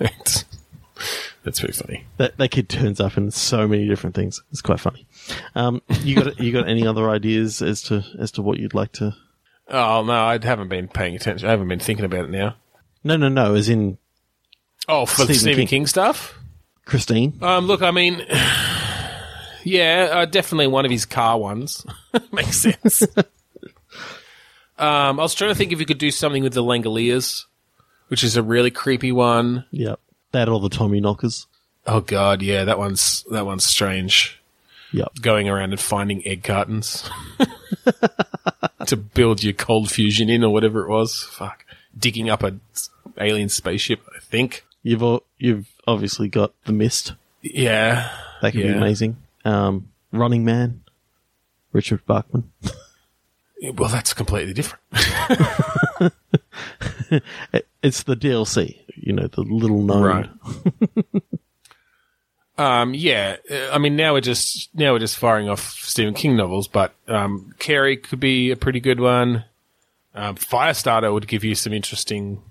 right. 0.00 0.44
That's 1.44 1.60
very 1.60 1.72
funny. 1.72 2.04
That 2.16 2.36
that 2.38 2.48
kid 2.50 2.68
turns 2.68 3.00
up 3.00 3.16
in 3.16 3.30
so 3.30 3.68
many 3.68 3.86
different 3.86 4.16
things. 4.16 4.42
It's 4.50 4.60
quite 4.62 4.80
funny. 4.80 5.06
Um, 5.54 5.80
you 6.02 6.16
got 6.16 6.40
you 6.40 6.52
got 6.52 6.68
any 6.68 6.86
other 6.86 7.08
ideas 7.08 7.62
as 7.62 7.82
to 7.82 8.04
as 8.18 8.32
to 8.32 8.42
what 8.42 8.58
you'd 8.58 8.74
like 8.74 8.92
to? 8.92 9.14
Oh 9.68 10.04
no, 10.04 10.12
I 10.12 10.38
haven't 10.42 10.68
been 10.68 10.88
paying 10.88 11.16
attention. 11.16 11.46
I 11.48 11.50
haven't 11.50 11.68
been 11.68 11.80
thinking 11.80 12.04
about 12.04 12.24
it 12.26 12.30
now. 12.30 12.54
No, 13.04 13.16
no, 13.16 13.28
no. 13.28 13.54
As 13.54 13.68
in 13.68 13.98
Oh, 14.88 15.06
for 15.06 15.24
the 15.24 15.34
Stephen 15.34 15.38
Stephen 15.40 15.56
King. 15.62 15.66
King, 15.66 15.86
stuff. 15.86 16.38
Christine. 16.84 17.36
Um, 17.42 17.66
look, 17.66 17.82
I 17.82 17.90
mean, 17.90 18.24
yeah, 19.64 20.08
uh, 20.12 20.24
definitely 20.26 20.68
one 20.68 20.84
of 20.84 20.90
his 20.90 21.04
car 21.04 21.38
ones 21.38 21.84
makes 22.32 22.58
sense. 22.58 23.02
um, 24.78 25.18
I 25.18 25.22
was 25.22 25.34
trying 25.34 25.50
to 25.50 25.54
think 25.56 25.72
if 25.72 25.80
you 25.80 25.86
could 25.86 25.98
do 25.98 26.10
something 26.10 26.42
with 26.42 26.52
the 26.54 26.62
Langoliers, 26.62 27.44
which 28.08 28.22
is 28.22 28.36
a 28.36 28.42
really 28.42 28.70
creepy 28.70 29.10
one. 29.12 29.64
Yep. 29.72 29.98
That 30.32 30.48
or 30.48 30.60
the 30.60 30.68
Tommyknockers. 30.68 31.46
Oh 31.86 32.00
god, 32.00 32.42
yeah, 32.42 32.64
that 32.64 32.78
one's 32.78 33.24
that 33.30 33.46
one's 33.46 33.64
strange. 33.64 34.40
Yep. 34.96 35.20
Going 35.20 35.48
around 35.48 35.72
and 35.72 35.80
finding 35.80 36.26
egg 36.26 36.42
cartons 36.42 37.08
to 38.86 38.96
build 38.96 39.44
your 39.44 39.52
cold 39.52 39.90
fusion 39.90 40.30
in 40.30 40.42
or 40.42 40.50
whatever 40.50 40.86
it 40.86 40.88
was. 40.88 41.22
Fuck, 41.22 41.66
digging 41.98 42.30
up 42.30 42.42
a 42.42 42.56
alien 43.18 43.50
spaceship. 43.50 44.00
I 44.16 44.20
think. 44.20 44.64
You've 44.82 45.02
al- 45.02 45.24
you've 45.36 45.66
obviously 45.86 46.28
got 46.28 46.54
the 46.64 46.72
mist. 46.72 47.12
Yeah, 47.42 48.10
That 48.40 48.52
could 48.52 48.62
be 48.62 48.68
amazing. 48.68 49.18
Um, 49.44 49.90
Running 50.12 50.44
Man. 50.46 50.82
Richard 51.72 52.04
Bachman. 52.06 52.50
well, 53.74 53.90
that's 53.90 54.14
completely 54.14 54.54
different. 54.54 54.82
It's 57.82 58.02
the 58.02 58.16
DLC. 58.16 58.80
You 58.96 59.12
know, 59.12 59.28
the 59.28 59.42
little 59.42 59.80
known. 59.80 60.02
Right. 60.02 60.28
Um, 62.58 62.94
yeah, 62.94 63.36
uh, 63.50 63.68
I 63.72 63.78
mean 63.78 63.96
now 63.96 64.14
we're 64.14 64.20
just 64.22 64.70
now 64.74 64.92
we're 64.92 64.98
just 64.98 65.18
firing 65.18 65.48
off 65.48 65.60
Stephen 65.72 66.14
King 66.14 66.36
novels, 66.36 66.68
but 66.68 66.94
um, 67.06 67.54
Carrie 67.58 67.96
could 67.98 68.20
be 68.20 68.50
a 68.50 68.56
pretty 68.56 68.80
good 68.80 68.98
one. 69.00 69.44
Um, 70.14 70.36
Firestarter 70.36 71.12
would 71.12 71.28
give 71.28 71.44
you 71.44 71.54
some 71.54 71.74
interesting 71.74 72.42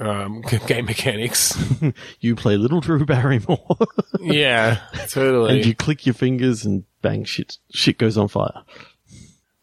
um, 0.00 0.40
game 0.66 0.86
mechanics. 0.86 1.56
You 2.20 2.34
play 2.34 2.56
little 2.56 2.80
Drew 2.80 3.04
Barrymore, 3.06 3.76
yeah, 4.20 4.80
totally. 5.08 5.56
and 5.58 5.66
you 5.66 5.74
click 5.74 6.04
your 6.04 6.14
fingers, 6.14 6.64
and 6.64 6.82
bang, 7.02 7.22
shit, 7.24 7.58
shit 7.72 7.98
goes 7.98 8.18
on 8.18 8.26
fire. 8.26 8.64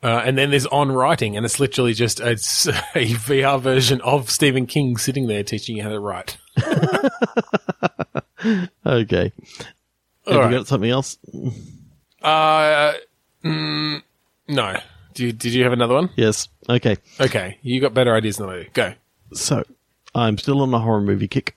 uh, 0.01 0.21
and 0.23 0.37
then 0.37 0.51
there's 0.51 0.65
on 0.67 0.91
writing, 0.91 1.35
and 1.35 1.45
it's 1.45 1.59
literally 1.59 1.93
just 1.93 2.21
it's 2.21 2.65
a 2.67 2.71
VR 2.93 3.59
version 3.59 3.99
of 4.01 4.29
Stephen 4.29 4.65
King 4.67 4.95
sitting 4.95 5.27
there 5.27 5.43
teaching 5.43 5.75
you 5.75 5.83
how 5.83 5.89
to 5.89 5.99
write. 5.99 6.37
Okay. 8.85 9.31
Have 10.27 10.37
All 10.37 10.49
you 10.51 10.57
got 10.57 10.67
something 10.67 10.89
else? 10.89 11.17
Uh, 12.21 12.93
mm, 13.43 14.01
no. 14.47 14.79
Do 15.13 15.25
you, 15.25 15.31
did 15.31 15.53
you 15.53 15.63
have 15.63 15.73
another 15.73 15.93
one? 15.95 16.09
Yes. 16.15 16.47
Okay. 16.69 16.97
Okay, 17.19 17.57
you 17.61 17.79
got 17.81 17.93
better 17.93 18.15
ideas 18.15 18.37
than 18.37 18.49
I 18.49 18.63
do. 18.63 18.69
Go. 18.73 18.93
So, 19.33 19.63
I'm 20.15 20.37
still 20.37 20.61
on 20.61 20.71
the 20.71 20.79
horror 20.79 21.01
movie 21.01 21.27
kick. 21.27 21.55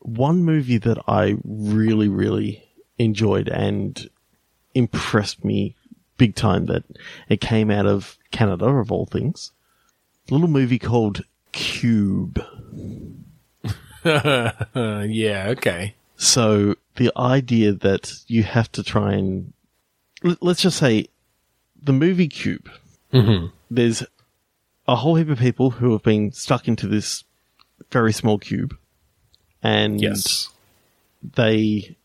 One 0.00 0.44
movie 0.44 0.78
that 0.78 0.98
I 1.06 1.36
really, 1.44 2.08
really 2.08 2.64
enjoyed 2.98 3.48
and 3.48 4.08
impressed 4.74 5.44
me 5.44 5.74
big 6.16 6.34
time 6.34 6.66
that 6.66 6.84
it 7.28 7.40
came 7.40 7.70
out 7.70 7.86
of 7.86 8.18
Canada, 8.30 8.66
of 8.66 8.90
all 8.92 9.06
things. 9.06 9.52
A 10.28 10.34
little 10.34 10.48
movie 10.48 10.78
called 10.78 11.24
Cube. 11.52 12.44
Yeah, 14.04 15.46
okay. 15.50 15.94
So, 16.16 16.74
the 16.96 17.10
idea 17.16 17.72
that 17.72 18.12
you 18.26 18.42
have 18.42 18.70
to 18.72 18.82
try 18.82 19.14
and. 19.14 19.52
l- 20.24 20.36
Let's 20.40 20.62
just 20.62 20.78
say 20.78 21.06
the 21.82 21.92
movie 21.92 22.28
Cube. 22.28 22.68
Mm-hmm. 23.12 23.46
There's 23.70 24.02
a 24.86 24.96
whole 24.96 25.14
heap 25.16 25.28
of 25.30 25.38
people 25.38 25.70
who 25.70 25.92
have 25.92 26.02
been 26.02 26.32
stuck 26.32 26.68
into 26.68 26.86
this 26.86 27.24
very 27.90 28.12
small 28.12 28.38
cube. 28.38 28.76
And 29.62 30.00
Yes. 30.00 30.48
they 31.22 31.96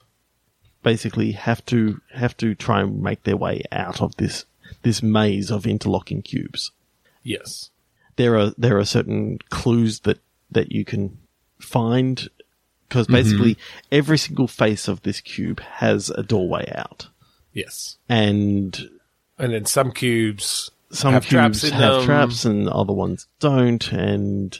basically 0.83 1.31
have 1.31 1.65
to 1.67 1.99
have 2.13 2.35
to 2.37 2.53
try 2.55 2.81
and 2.81 3.01
make 3.01 3.23
their 3.23 3.37
way 3.37 3.63
out 3.71 4.01
of 4.01 4.15
this 4.17 4.45
this 4.83 5.01
maze 5.01 5.49
of 5.51 5.65
interlocking 5.65 6.21
cubes. 6.21 6.71
Yes. 7.23 7.69
There 8.17 8.37
are 8.37 8.53
there 8.57 8.77
are 8.77 8.85
certain 8.85 9.39
clues 9.49 10.01
that 10.01 10.19
that 10.51 10.71
you 10.71 10.85
can 10.85 11.17
find 11.59 12.29
because 12.87 13.07
basically 13.07 13.57
every 13.91 14.17
single 14.17 14.47
face 14.47 14.87
of 14.87 15.01
this 15.01 15.19
cube 15.21 15.59
has 15.59 16.09
a 16.11 16.23
doorway 16.23 16.71
out, 16.75 17.07
Yes. 17.53 17.97
and 18.07 18.89
And 19.37 19.53
then 19.53 19.65
some 19.65 19.91
cubes 19.91 20.71
some 20.91 21.13
have 21.13 21.23
cubes 21.25 21.61
traps 21.61 21.61
have 21.69 21.93
them. 21.95 22.05
traps 22.05 22.45
and 22.45 22.69
other 22.69 22.93
ones 22.93 23.27
don't, 23.39 23.91
and 23.91 24.57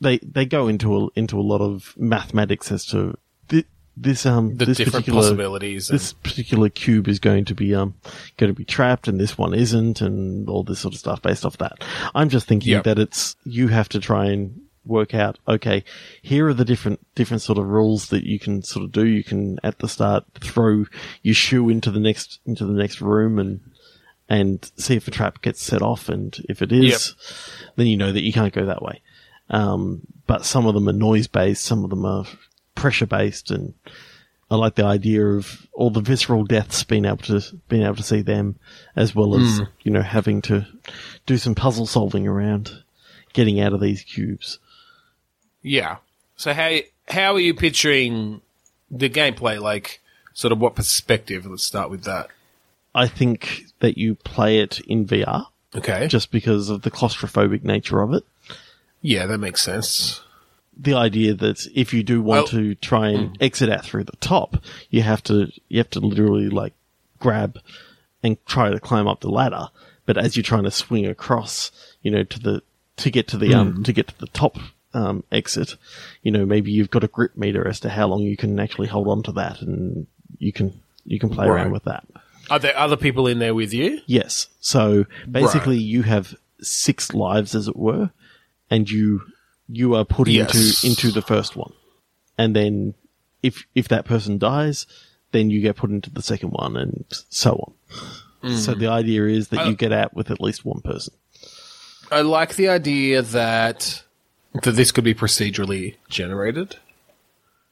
they 0.00 0.18
they 0.18 0.44
go 0.46 0.66
into 0.68 0.96
a, 0.96 1.08
into 1.14 1.38
a 1.38 1.42
lot 1.42 1.60
of 1.60 1.94
mathematics 1.96 2.72
as 2.72 2.84
to 2.86 3.16
thi- 3.48 3.64
this 3.96 4.26
um 4.26 4.56
the 4.56 4.64
this 4.66 4.78
different 4.78 5.04
particular 5.04 5.20
possibilities. 5.22 5.88
this 5.88 6.12
particular 6.14 6.68
cube 6.68 7.06
is 7.08 7.18
going 7.18 7.44
to 7.44 7.54
be 7.54 7.74
um 7.74 7.94
going 8.38 8.52
to 8.52 8.56
be 8.56 8.64
trapped 8.64 9.08
and 9.08 9.20
this 9.20 9.38
one 9.38 9.54
isn't 9.54 10.00
and 10.00 10.48
all 10.48 10.64
this 10.64 10.80
sort 10.80 10.94
of 10.94 11.00
stuff 11.00 11.22
based 11.22 11.44
off 11.44 11.58
that. 11.58 11.82
I'm 12.14 12.28
just 12.28 12.46
thinking 12.48 12.72
Yep. 12.72 12.84
that 12.84 12.98
it's 12.98 13.36
you 13.44 13.68
have 13.68 13.88
to 13.90 14.00
try 14.00 14.26
and 14.26 14.60
work 14.86 15.14
out 15.14 15.38
okay 15.48 15.82
here 16.22 16.48
are 16.48 16.54
the 16.54 16.64
different 16.64 17.00
different 17.16 17.42
sort 17.42 17.58
of 17.58 17.66
rules 17.66 18.08
that 18.08 18.24
you 18.24 18.38
can 18.38 18.62
sort 18.62 18.84
of 18.84 18.92
do. 18.92 19.04
You 19.04 19.24
can 19.24 19.58
at 19.64 19.78
the 19.80 19.88
start 19.88 20.24
throw 20.40 20.84
your 21.22 21.34
shoe 21.34 21.68
into 21.68 21.90
the 21.90 21.98
next 22.00 22.38
into 22.46 22.64
the 22.64 22.72
next 22.72 23.00
room 23.00 23.38
and 23.38 23.60
and 24.28 24.70
see 24.76 24.96
if 24.96 25.04
the 25.04 25.10
trap 25.10 25.40
gets 25.42 25.62
set 25.62 25.82
off. 25.82 26.08
And 26.08 26.36
if 26.48 26.62
it 26.62 26.72
is 26.72 27.14
then 27.76 27.86
you 27.86 27.96
know 27.96 28.12
that 28.12 28.22
you 28.22 28.32
can't 28.32 28.54
go 28.54 28.66
that 28.66 28.82
way. 28.82 29.00
Um, 29.48 30.02
but 30.26 30.44
some 30.44 30.66
of 30.66 30.74
them 30.74 30.88
are 30.88 30.92
noise 30.92 31.26
based 31.26 31.64
some 31.64 31.84
of 31.84 31.90
them 31.90 32.04
are 32.04 32.24
pressure 32.74 33.06
based 33.06 33.50
and 33.50 33.74
I 34.50 34.54
like 34.56 34.76
the 34.76 34.84
idea 34.84 35.26
of 35.26 35.66
all 35.72 35.90
the 35.90 36.00
visceral 36.00 36.44
deaths 36.44 36.84
being 36.84 37.04
able 37.04 37.16
to 37.18 37.42
being 37.68 37.82
able 37.82 37.96
to 37.96 38.02
see 38.04 38.22
them, 38.22 38.60
as 38.94 39.12
well 39.12 39.36
as 39.36 39.60
you 39.82 39.90
know 39.90 40.02
having 40.02 40.40
to 40.42 40.66
do 41.26 41.36
some 41.36 41.56
puzzle 41.56 41.86
solving 41.86 42.28
around 42.28 42.84
getting 43.32 43.58
out 43.58 43.72
of 43.72 43.80
these 43.80 44.02
cubes. 44.02 44.60
Yeah. 45.66 45.96
So 46.36 46.52
how 46.54 46.76
how 47.08 47.34
are 47.34 47.40
you 47.40 47.54
picturing 47.54 48.40
the 48.90 49.10
gameplay? 49.10 49.60
Like, 49.60 50.00
sort 50.34 50.52
of 50.52 50.58
what 50.60 50.74
perspective? 50.76 51.44
Let's 51.46 51.62
start 51.64 51.90
with 51.90 52.04
that. 52.04 52.28
I 52.94 53.08
think 53.08 53.64
that 53.80 53.98
you 53.98 54.14
play 54.14 54.58
it 54.60 54.80
in 54.80 55.06
VR 55.06 55.46
Okay. 55.74 56.06
just 56.08 56.30
because 56.30 56.70
of 56.70 56.82
the 56.82 56.90
claustrophobic 56.90 57.62
nature 57.64 58.00
of 58.00 58.14
it. 58.14 58.24
yeah, 59.02 59.26
that 59.26 59.38
makes 59.38 59.62
sense. 59.62 60.22
The 60.78 60.94
idea 60.94 61.34
that 61.34 61.66
if 61.74 61.92
you 61.94 62.02
do 62.02 62.20
want 62.22 62.38
Well- 62.38 62.46
to 62.62 62.74
try 62.76 63.08
and 63.10 63.36
exit 63.40 63.68
out 63.70 63.84
through 63.84 64.04
the 64.04 64.16
top, 64.20 64.62
you 64.90 65.02
have 65.02 65.22
to 65.24 65.50
you 65.68 65.78
have 65.78 65.90
to 65.90 66.00
literally 66.00 66.48
like 66.48 66.74
grab 67.18 67.58
and 68.22 68.36
try 68.46 68.70
to 68.70 68.78
climb 68.80 69.06
up 69.08 69.20
the 69.20 69.28
ladder. 69.30 69.68
But 70.06 70.16
as 70.18 70.36
you're 70.36 70.42
trying 70.44 70.64
to 70.64 70.70
swing 70.70 71.06
across, 71.06 71.70
you 72.02 72.10
know, 72.10 72.22
to 72.24 72.38
the 72.38 72.62
to 72.98 73.10
get 73.10 73.26
to 73.28 73.36
the 73.38 73.52
um 73.54 73.82
to 73.84 73.92
get 73.92 74.06
to 74.08 74.18
the 74.18 74.26
top 74.28 74.58
um 74.96 75.22
exit, 75.30 75.76
you 76.22 76.30
know, 76.32 76.46
maybe 76.46 76.72
you've 76.72 76.90
got 76.90 77.04
a 77.04 77.08
grip 77.08 77.36
meter 77.36 77.66
as 77.68 77.80
to 77.80 77.88
how 77.88 78.06
long 78.08 78.22
you 78.22 78.36
can 78.36 78.58
actually 78.58 78.88
hold 78.88 79.08
on 79.08 79.22
to 79.24 79.32
that, 79.32 79.60
and 79.62 80.06
you 80.38 80.52
can 80.52 80.80
you 81.04 81.18
can 81.20 81.28
play 81.30 81.46
Right. 81.46 81.62
around 81.62 81.72
with 81.72 81.84
that. 81.84 82.04
Are 82.50 82.58
there 82.58 82.76
other 82.78 82.96
people 82.96 83.26
in 83.26 83.38
there 83.38 83.54
with 83.54 83.72
you? 83.74 84.00
Yes. 84.06 84.48
So 84.60 85.04
basically, 85.30 85.78
you 85.78 86.02
have 86.02 86.34
six 86.60 87.12
lives, 87.12 87.54
as 87.54 87.68
it 87.68 87.76
were, 87.76 88.10
and 88.70 88.88
you 88.90 89.20
you 89.68 89.94
are 89.96 90.04
put 90.04 90.28
Yes. 90.28 90.54
into 90.54 90.86
into 90.86 91.10
the 91.10 91.22
first 91.22 91.56
one, 91.56 91.72
and 92.38 92.54
then 92.56 92.94
if 93.42 93.64
if 93.74 93.88
that 93.88 94.04
person 94.04 94.38
dies, 94.38 94.86
then 95.32 95.50
you 95.50 95.60
get 95.60 95.76
put 95.76 95.90
into 95.90 96.10
the 96.10 96.22
second 96.22 96.50
one, 96.50 96.76
and 96.76 97.04
so 97.28 97.52
on. 97.64 97.72
So 98.62 98.74
the 98.74 98.86
idea 98.86 99.24
is 99.26 99.48
that 99.48 99.66
you 99.66 99.74
get 99.74 99.92
out 99.92 100.14
with 100.14 100.30
at 100.30 100.40
least 100.40 100.64
one 100.64 100.80
person. 100.80 101.14
I 102.12 102.20
like 102.20 102.54
the 102.54 102.68
idea 102.68 103.22
that 103.22 104.04
that 104.62 104.72
this 104.72 104.92
could 104.92 105.04
be 105.04 105.14
procedurally 105.14 105.94
generated 106.08 106.76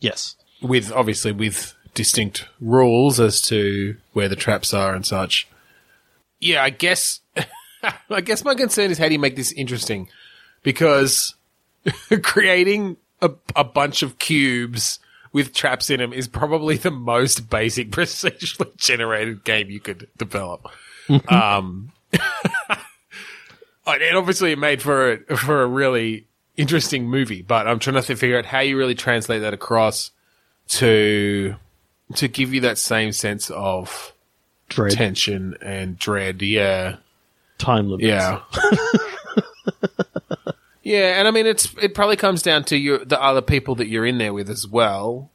Yes. 0.01 0.37
with 0.63 0.91
obviously 0.93 1.33
with 1.33 1.75
distinct 1.95 2.47
rules 2.61 3.21
as 3.21 3.41
to 3.43 3.97
where 4.13 4.29
the 4.29 4.37
traps 4.37 4.75
are 4.75 4.95
and 4.95 5.07
such. 5.07 5.47
Yeah, 6.41 6.63
I 6.63 6.71
guess 6.71 7.21
I 8.11 8.21
guess 8.21 8.45
my 8.45 8.55
concern 8.55 8.91
is 8.91 8.99
how 8.99 9.07
do 9.07 9.13
you 9.13 9.19
make 9.19 9.37
this 9.37 9.53
interesting? 9.53 10.09
Because 10.63 11.35
creating 12.23 12.97
a, 13.23 13.31
a 13.55 13.65
bunch 13.65 14.03
of 14.03 14.19
cubes 14.19 14.99
with 15.33 15.53
traps 15.55 15.91
in 15.91 15.99
them 16.01 16.13
is 16.13 16.29
probably 16.29 16.77
the 16.77 16.91
most 16.91 17.49
basic 17.51 17.91
procedurally 17.93 18.77
generated 18.77 19.45
game 19.45 19.71
you 19.71 19.81
could 19.81 20.09
develop. 20.17 20.67
um, 21.29 21.93
and 23.87 24.17
obviously 24.17 24.53
it 24.53 24.59
made 24.59 24.81
for 24.83 25.13
a, 25.29 25.37
for 25.37 25.63
a 25.63 25.67
really 25.67 26.27
interesting 26.57 27.09
movie, 27.09 27.43
but 27.43 27.67
I'm 27.67 27.79
trying 27.79 28.01
to 28.01 28.17
figure 28.17 28.39
out 28.39 28.47
how 28.47 28.61
you 28.61 28.77
really 28.77 28.95
translate 28.95 29.43
that 29.43 29.55
across 29.55 30.11
to 30.69 31.57
to 32.15 32.29
give 32.29 32.53
you 32.53 32.61
that 32.61 32.79
same 32.79 33.13
sense 33.13 33.51
of 33.51 34.13
Dread. 34.69 34.93
tension 34.93 35.57
and 35.63 35.99
dread. 35.99 36.43
Yeah. 36.43 36.97
Time 37.59 37.89
limits. 37.89 38.07
Yeah. 38.07 38.41
yeah, 40.83 41.19
and 41.19 41.29
I 41.29 41.31
mean 41.31 41.47
it's 41.47 41.75
it 41.81 41.95
probably 41.95 42.17
comes 42.17 42.43
down 42.43 42.65
to 42.65 42.77
your 42.77 43.05
the 43.05 43.23
other 43.23 43.43
people 43.43 43.75
that 43.77 43.89
you're 43.89 44.07
in 44.07 44.19
there 44.19 44.35
with 44.35 44.51
as 44.51 44.67
well. 44.67 45.31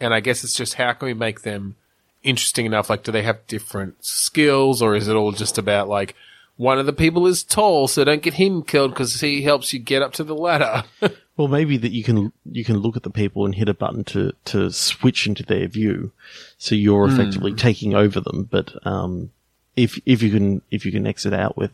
And 0.00 0.12
I 0.12 0.20
guess 0.20 0.44
it's 0.44 0.54
just 0.54 0.74
how 0.74 0.92
can 0.92 1.06
we 1.06 1.14
make 1.14 1.42
them 1.42 1.76
interesting 2.22 2.66
enough? 2.66 2.90
Like 2.90 3.02
do 3.02 3.12
they 3.12 3.22
have 3.22 3.46
different 3.46 4.04
skills 4.04 4.82
or 4.82 4.94
is 4.94 5.08
it 5.08 5.16
all 5.16 5.32
just 5.32 5.58
about 5.58 5.88
like 5.88 6.14
one 6.56 6.78
of 6.78 6.86
the 6.86 6.92
people 6.92 7.26
is 7.26 7.42
tall, 7.42 7.88
so 7.88 8.04
don't 8.04 8.22
get 8.22 8.34
him 8.34 8.62
killed 8.62 8.92
because 8.92 9.20
he 9.20 9.42
helps 9.42 9.72
you 9.72 9.78
get 9.78 10.02
up 10.02 10.12
to 10.14 10.24
the 10.24 10.34
ladder. 10.34 10.84
Well, 11.36 11.48
maybe 11.48 11.76
that 11.76 11.92
you 11.92 12.02
can 12.02 12.32
you 12.50 12.64
can 12.64 12.78
look 12.78 12.96
at 12.96 13.02
the 13.02 13.10
people 13.10 13.44
and 13.44 13.54
hit 13.54 13.68
a 13.68 13.74
button 13.74 14.04
to 14.04 14.32
to 14.46 14.70
switch 14.70 15.26
into 15.26 15.42
their 15.42 15.68
view, 15.68 16.12
so 16.56 16.74
you're 16.74 17.06
effectively 17.06 17.52
taking 17.52 17.94
over 17.94 18.20
them. 18.20 18.48
But 18.50 18.74
um, 18.86 19.32
if 19.76 20.00
if 20.06 20.22
you 20.22 20.30
can 20.30 20.62
if 20.70 20.86
you 20.86 20.92
can 20.92 21.06
exit 21.06 21.34
out 21.34 21.54
with, 21.56 21.72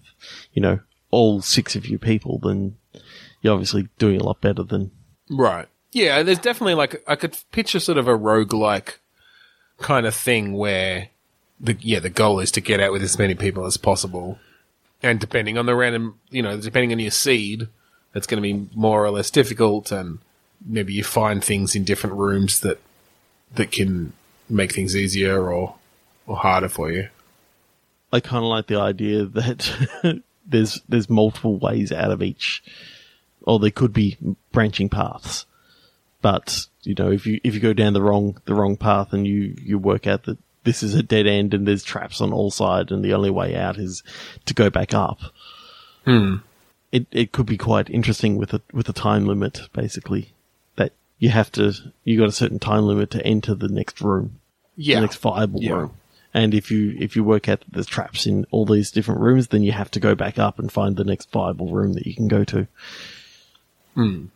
you 0.52 0.60
know, 0.60 0.80
all 1.12 1.42
six 1.42 1.76
of 1.76 1.86
you 1.86 1.98
people, 1.98 2.40
then 2.42 2.76
you're 3.40 3.52
obviously 3.52 3.88
doing 3.98 4.20
a 4.20 4.24
lot 4.24 4.40
better 4.40 4.64
than. 4.64 4.90
Right. 5.30 5.68
Yeah, 5.92 6.24
there's 6.24 6.40
definitely 6.40 6.74
like 6.74 7.00
I 7.06 7.14
could 7.14 7.36
picture 7.52 7.78
sort 7.78 7.98
of 7.98 8.08
a 8.08 8.18
roguelike 8.18 8.96
kind 9.78 10.06
of 10.06 10.14
thing 10.14 10.54
where 10.54 11.08
the 11.60 11.76
yeah, 11.80 12.00
the 12.00 12.10
goal 12.10 12.40
is 12.40 12.50
to 12.52 12.60
get 12.60 12.80
out 12.80 12.90
with 12.90 13.02
as 13.02 13.16
many 13.16 13.36
people 13.36 13.64
as 13.64 13.76
possible. 13.76 14.40
And 15.02 15.18
depending 15.18 15.58
on 15.58 15.66
the 15.66 15.74
random, 15.74 16.20
you 16.30 16.42
know, 16.42 16.56
depending 16.60 16.92
on 16.92 16.98
your 16.98 17.10
seed, 17.10 17.68
it's 18.14 18.26
going 18.26 18.42
to 18.42 18.42
be 18.42 18.68
more 18.74 19.04
or 19.04 19.10
less 19.10 19.30
difficult 19.30 19.90
and 19.90 20.18
maybe 20.64 20.92
you 20.92 21.04
find 21.04 21.42
things 21.42 21.74
in 21.74 21.84
different 21.84 22.16
rooms 22.16 22.60
that 22.60 22.80
that 23.54 23.72
can 23.72 24.12
make 24.48 24.72
things 24.72 24.96
easier 24.96 25.50
or 25.50 25.74
or 26.26 26.36
harder 26.36 26.68
for 26.68 26.90
you. 26.90 27.08
I 28.12 28.20
kind 28.20 28.44
of 28.44 28.50
like 28.50 28.66
the 28.66 28.78
idea 28.78 29.24
that 29.24 30.22
there's 30.46 30.80
there's 30.88 31.10
multiple 31.10 31.58
ways 31.58 31.92
out 31.92 32.10
of 32.10 32.22
each, 32.22 32.62
or 33.42 33.58
there 33.58 33.70
could 33.70 33.92
be 33.92 34.18
branching 34.52 34.88
paths. 34.88 35.46
But 36.20 36.66
you 36.82 36.94
know, 36.96 37.10
if 37.10 37.26
you 37.26 37.40
if 37.42 37.54
you 37.54 37.60
go 37.60 37.72
down 37.72 37.94
the 37.94 38.02
wrong 38.02 38.40
the 38.44 38.54
wrong 38.54 38.76
path 38.76 39.12
and 39.12 39.26
you 39.26 39.54
you 39.60 39.78
work 39.78 40.06
out 40.06 40.24
that 40.24 40.38
this 40.64 40.82
is 40.82 40.94
a 40.94 41.02
dead 41.02 41.26
end 41.26 41.54
and 41.54 41.66
there's 41.66 41.82
traps 41.82 42.20
on 42.20 42.32
all 42.32 42.50
sides 42.50 42.92
and 42.92 43.04
the 43.04 43.14
only 43.14 43.30
way 43.30 43.56
out 43.56 43.78
is 43.78 44.02
to 44.46 44.54
go 44.54 44.70
back 44.70 44.94
up. 44.94 45.20
Hmm. 46.04 46.36
It 46.90 47.06
it 47.10 47.32
could 47.32 47.46
be 47.46 47.56
quite 47.56 47.88
interesting 47.90 48.36
with 48.36 48.52
a 48.52 48.60
with 48.72 48.88
a 48.88 48.92
time 48.92 49.26
limit, 49.26 49.60
basically. 49.72 50.32
That 50.76 50.92
you 51.18 51.30
have 51.30 51.50
to 51.52 51.72
you 52.04 52.18
got 52.18 52.28
a 52.28 52.32
certain 52.32 52.58
time 52.58 52.84
limit 52.84 53.10
to 53.12 53.24
enter 53.26 53.54
the 53.54 53.68
next 53.68 54.00
room 54.00 54.38
Yeah. 54.76 54.96
the 54.96 55.00
next 55.02 55.16
viable 55.16 55.62
Yeah. 55.62 55.72
room. 55.72 55.90
And 56.34 56.54
if 56.54 56.70
you 56.70 56.94
if 56.98 57.14
you 57.16 57.24
work 57.24 57.48
out 57.48 57.60
that 57.60 57.72
there's 57.72 57.86
traps 57.86 58.26
in 58.26 58.46
all 58.50 58.64
these 58.66 58.90
different 58.90 59.20
rooms, 59.20 59.48
then 59.48 59.62
you 59.62 59.72
have 59.72 59.90
to 59.92 60.00
go 60.00 60.14
back 60.14 60.38
up 60.38 60.58
and 60.58 60.70
find 60.72 60.96
the 60.96 61.04
next 61.04 61.30
viable 61.30 61.70
room 61.70 61.92
that 61.94 62.06
you 62.06 62.14
can 62.14 62.28
go 62.28 62.44
to. 62.44 62.66
Hmm. 63.94 64.26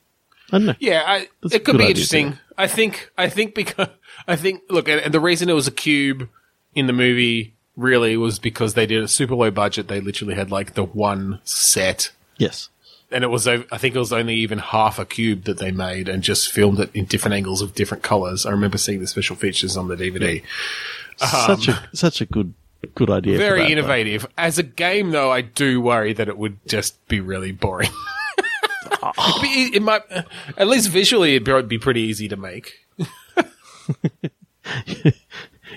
I 0.52 0.58
don't 0.58 0.66
know. 0.66 0.74
Yeah, 0.78 1.02
I, 1.06 1.28
it 1.50 1.64
could 1.64 1.78
be 1.78 1.86
interesting. 1.88 2.32
too. 2.32 2.38
I 2.58 2.66
think, 2.66 3.10
I 3.18 3.28
think 3.28 3.54
because, 3.54 3.88
I 4.26 4.36
think, 4.36 4.62
look, 4.70 4.88
and, 4.88 5.00
and 5.00 5.12
the 5.14 5.20
reason 5.20 5.48
it 5.48 5.54
was 5.54 5.66
a 5.66 5.72
cube 5.72 6.28
in 6.74 6.86
the 6.86 6.92
movie 6.92 7.54
really 7.76 8.16
was 8.16 8.38
because 8.38 8.74
they 8.74 8.86
did 8.86 9.02
a 9.02 9.08
super 9.08 9.34
low 9.34 9.50
budget. 9.50 9.88
They 9.88 10.00
literally 10.00 10.34
had 10.34 10.50
like 10.50 10.74
the 10.74 10.84
one 10.84 11.40
set 11.44 12.10
Yes. 12.38 12.68
and 13.10 13.22
it 13.24 13.28
was, 13.28 13.46
I 13.46 13.58
think 13.58 13.94
it 13.94 13.98
was 13.98 14.12
only 14.12 14.34
even 14.36 14.58
half 14.58 14.98
a 14.98 15.04
cube 15.04 15.44
that 15.44 15.58
they 15.58 15.70
made 15.70 16.08
and 16.08 16.22
just 16.22 16.50
filmed 16.52 16.80
it 16.80 16.90
in 16.94 17.04
different 17.06 17.34
angles 17.34 17.62
of 17.62 17.74
different 17.74 18.02
colors. 18.02 18.44
I 18.46 18.50
remember 18.50 18.78
seeing 18.78 19.00
the 19.00 19.06
special 19.06 19.36
features 19.36 19.76
on 19.76 19.88
the 19.88 19.96
DVD. 19.96 20.42
such 21.16 21.68
a 21.68 21.72
um, 21.72 21.78
such 21.94 22.20
a 22.20 22.26
good 22.26 22.52
good 22.94 23.10
idea. 23.10 23.36
Very 23.38 23.60
that, 23.60 23.66
though. 23.66 23.72
innovative. 23.72 24.26
As 24.36 24.58
a 24.58 24.62
game, 24.62 25.10
though, 25.10 25.30
I 25.32 25.40
do 25.40 25.80
worry 25.80 26.12
that 26.12 26.28
it 26.28 26.36
would 26.38 26.58
just 26.66 27.06
be 27.08 27.20
really 27.20 27.52
boring. 27.52 27.90
It'd 29.18 29.42
be- 29.42 29.76
it 29.76 29.82
might, 29.82 30.02
at 30.56 30.66
least 30.68 30.88
visually, 30.90 31.34
it'd 31.36 31.68
be 31.68 31.78
pretty 31.78 32.00
easy 32.02 32.28
to 32.28 32.36
make. 32.36 32.86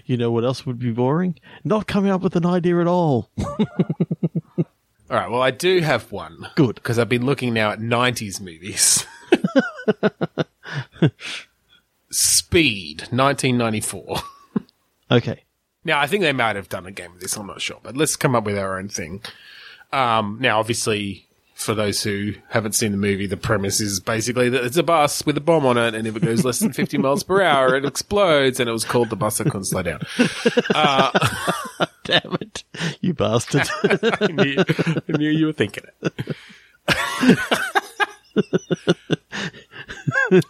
You 0.06 0.18
know 0.18 0.32
what 0.32 0.44
else 0.44 0.66
would 0.66 0.80
be 0.80 0.92
boring? 0.92 1.40
Not 1.64 1.86
coming 1.88 2.10
up 2.12 2.22
with 2.22 2.36
an 2.36 2.46
idea 2.46 2.80
at 2.82 2.88
all. 2.88 3.30
All 3.38 3.46
right. 5.10 5.30
Well, 5.30 5.42
I 5.42 5.52
do 5.52 5.80
have 5.82 6.12
one. 6.12 6.48
Good. 6.56 6.76
Because 6.76 6.98
I've 6.98 7.10
been 7.10 7.26
looking 7.26 7.54
now 7.54 7.72
at 7.72 7.80
90s 7.80 8.42
movies. 8.42 9.06
Speed, 12.12 13.02
1994. 13.12 14.18
Okay. 15.12 15.44
Now, 15.84 16.00
I 16.00 16.08
think 16.08 16.24
they 16.24 16.34
might 16.34 16.56
have 16.56 16.70
done 16.70 16.86
a 16.86 16.92
game 16.92 17.14
of 17.14 17.20
this. 17.20 17.38
I'm 17.38 17.48
not 17.48 17.62
sure. 17.62 17.80
But 17.84 17.96
let's 17.96 18.16
come 18.16 18.36
up 18.36 18.46
with 18.46 18.58
our 18.58 18.80
own 18.80 18.90
thing. 18.90 19.22
Um, 19.94 20.38
now, 20.42 20.60
obviously, 20.60 21.28
for 21.60 21.76
those 21.76 22.01
who 22.03 22.34
haven't 22.47 22.72
seen 22.72 22.93
the 22.93 22.97
movie, 22.97 23.28
the 23.28 23.36
premise 23.36 23.82
is 23.82 23.99
basically 23.99 24.47
that 24.47 24.64
it's 24.64 24.78
a 24.78 24.84
bus 24.84 25.26
with 25.26 25.36
a 25.36 25.41
bomb 25.41 25.66
on 25.66 25.78
it, 25.78 25.93
and 25.93 26.07
if 26.07 26.16
it 26.16 26.24
goes 26.24 26.45
less 26.45 26.60
than 26.60 26.72
50 26.72 26.97
miles 26.99 27.22
per 27.22 27.41
hour, 27.41 27.76
it 27.76 27.84
explodes, 27.84 28.62
and 28.62 28.70
it 28.70 28.72
was 28.72 28.86
called 28.86 29.10
the 29.10 29.18
bus 29.18 29.39
that 29.39 29.43
couldn't 29.45 29.66
slow 29.66 29.82
down. 29.84 29.99
Damn 32.05 32.38
it, 32.39 32.64
you 33.01 33.14
bastard! 33.14 33.68
I 33.84 34.28
knew, 34.28 34.55
I 34.57 35.18
knew 35.18 35.30
you 35.30 35.47
were 35.47 35.53
thinking 35.53 35.84
it. 36.01 37.39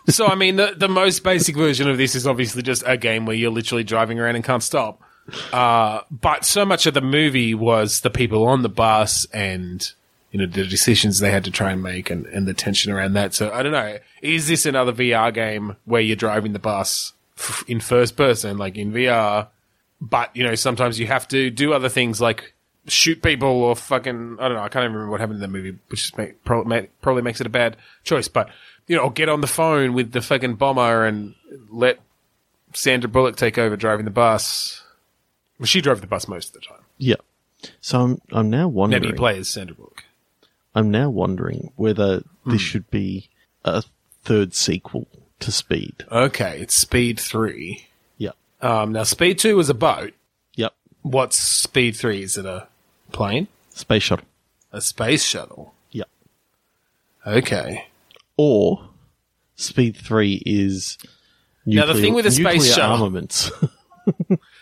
so, 0.09 0.27
I 0.27 0.35
mean, 0.35 0.57
the, 0.57 0.75
the 0.77 0.87
most 0.87 1.23
basic 1.23 1.55
version 1.55 1.89
of 1.89 1.97
this 1.97 2.13
is 2.13 2.27
obviously 2.27 2.61
just 2.61 2.83
a 2.85 2.97
game 2.97 3.25
where 3.25 3.35
you're 3.35 3.49
literally 3.49 3.83
driving 3.83 4.19
around 4.19 4.35
and 4.35 4.45
can't 4.45 4.61
stop. 4.61 5.01
Uh, 5.51 6.01
but 6.11 6.45
so 6.45 6.65
much 6.65 6.85
of 6.85 6.93
the 6.93 7.01
movie 7.01 7.55
was 7.55 8.01
the 8.01 8.11
people 8.11 8.45
on 8.45 8.61
the 8.61 8.69
bus 8.69 9.25
and, 9.33 9.91
you 10.31 10.39
know, 10.39 10.45
the 10.45 10.65
decisions 10.65 11.19
they 11.19 11.31
had 11.31 11.43
to 11.45 11.51
try 11.51 11.71
and 11.71 11.81
make 11.81 12.09
and, 12.09 12.25
and 12.27 12.47
the 12.47 12.53
tension 12.53 12.91
around 12.91 13.13
that. 13.13 13.33
So, 13.33 13.51
I 13.51 13.63
don't 13.63 13.71
know. 13.71 13.97
Is 14.21 14.47
this 14.47 14.65
another 14.65 14.93
VR 14.93 15.33
game 15.33 15.75
where 15.85 16.01
you're 16.01 16.15
driving 16.15 16.53
the 16.53 16.59
bus 16.59 17.13
f- 17.37 17.63
in 17.67 17.79
first 17.79 18.15
person, 18.15 18.57
like 18.57 18.77
in 18.77 18.91
VR? 18.91 19.47
But, 20.01 20.35
you 20.35 20.43
know, 20.43 20.55
sometimes 20.55 20.99
you 20.99 21.07
have 21.07 21.27
to 21.29 21.49
do 21.49 21.73
other 21.73 21.89
things 21.89 22.21
like 22.21 22.53
shoot 22.87 23.21
people 23.21 23.49
or 23.49 23.75
fucking, 23.75 24.37
I 24.39 24.47
don't 24.47 24.57
know, 24.57 24.63
I 24.63 24.69
can't 24.69 24.83
even 24.83 24.93
remember 24.93 25.11
what 25.11 25.19
happened 25.19 25.37
in 25.37 25.41
the 25.41 25.47
movie, 25.57 25.77
which 25.89 26.05
is 26.05 26.17
make, 26.17 26.43
probably, 26.43 26.69
make, 26.69 27.01
probably 27.01 27.21
makes 27.21 27.41
it 27.41 27.47
a 27.47 27.49
bad 27.49 27.75
choice. 28.03 28.27
But, 28.27 28.49
you 28.87 28.95
know, 28.95 29.09
get 29.09 29.29
on 29.29 29.41
the 29.41 29.47
phone 29.47 29.93
with 29.93 30.11
the 30.11 30.21
fucking 30.21 30.55
bomber 30.55 31.05
and 31.05 31.35
let 31.69 31.99
Sandra 32.73 33.09
Bullock 33.09 33.35
take 33.35 33.57
over 33.57 33.75
driving 33.75 34.05
the 34.05 34.11
bus. 34.11 34.83
Well, 35.59 35.65
she 35.67 35.81
drove 35.81 36.01
the 36.01 36.07
bus 36.07 36.27
most 36.27 36.49
of 36.55 36.61
the 36.61 36.67
time. 36.67 36.83
yeah. 36.97 37.15
So 37.81 37.99
I'm 37.99 38.21
I'm 38.31 38.49
now 38.49 38.69
wondering. 38.69 39.03
Nebby 39.03 39.17
plays 39.17 39.49
Sandra 39.49 39.75
Bullock. 39.75 39.98
I'm 40.75 40.91
now 40.91 41.09
wondering 41.09 41.71
whether 41.75 42.23
Hmm. 42.43 42.51
this 42.51 42.61
should 42.61 42.89
be 42.91 43.29
a 43.65 43.83
third 44.23 44.53
sequel 44.53 45.07
to 45.39 45.51
Speed. 45.51 46.05
Okay, 46.11 46.59
it's 46.61 46.75
Speed 46.75 47.19
3. 47.19 47.85
Yep. 48.17 48.35
Um, 48.61 48.91
now, 48.91 49.03
Speed 49.03 49.39
2 49.39 49.55
was 49.55 49.69
a 49.69 49.73
boat. 49.73 50.13
Yep. 50.55 50.73
What's 51.01 51.37
Speed 51.37 51.95
3? 51.95 52.21
Is 52.23 52.37
it 52.37 52.45
a 52.45 52.67
plane? 53.11 53.47
Space 53.69 54.03
shuttle. 54.03 54.25
A 54.71 54.81
space 54.81 55.23
shuttle? 55.23 55.73
Yep. 55.91 56.09
Okay. 57.25 57.87
Or 58.37 58.89
Speed 59.55 59.97
Three 59.97 60.41
is 60.45 60.97
nuclear, 61.65 61.85
Now, 61.87 61.93
the 61.93 61.99
thing 62.01 62.13
with 62.13 62.25
a 62.25 62.31
space 62.31 62.73
shuttle- 62.75 62.91
armaments. 63.03 63.51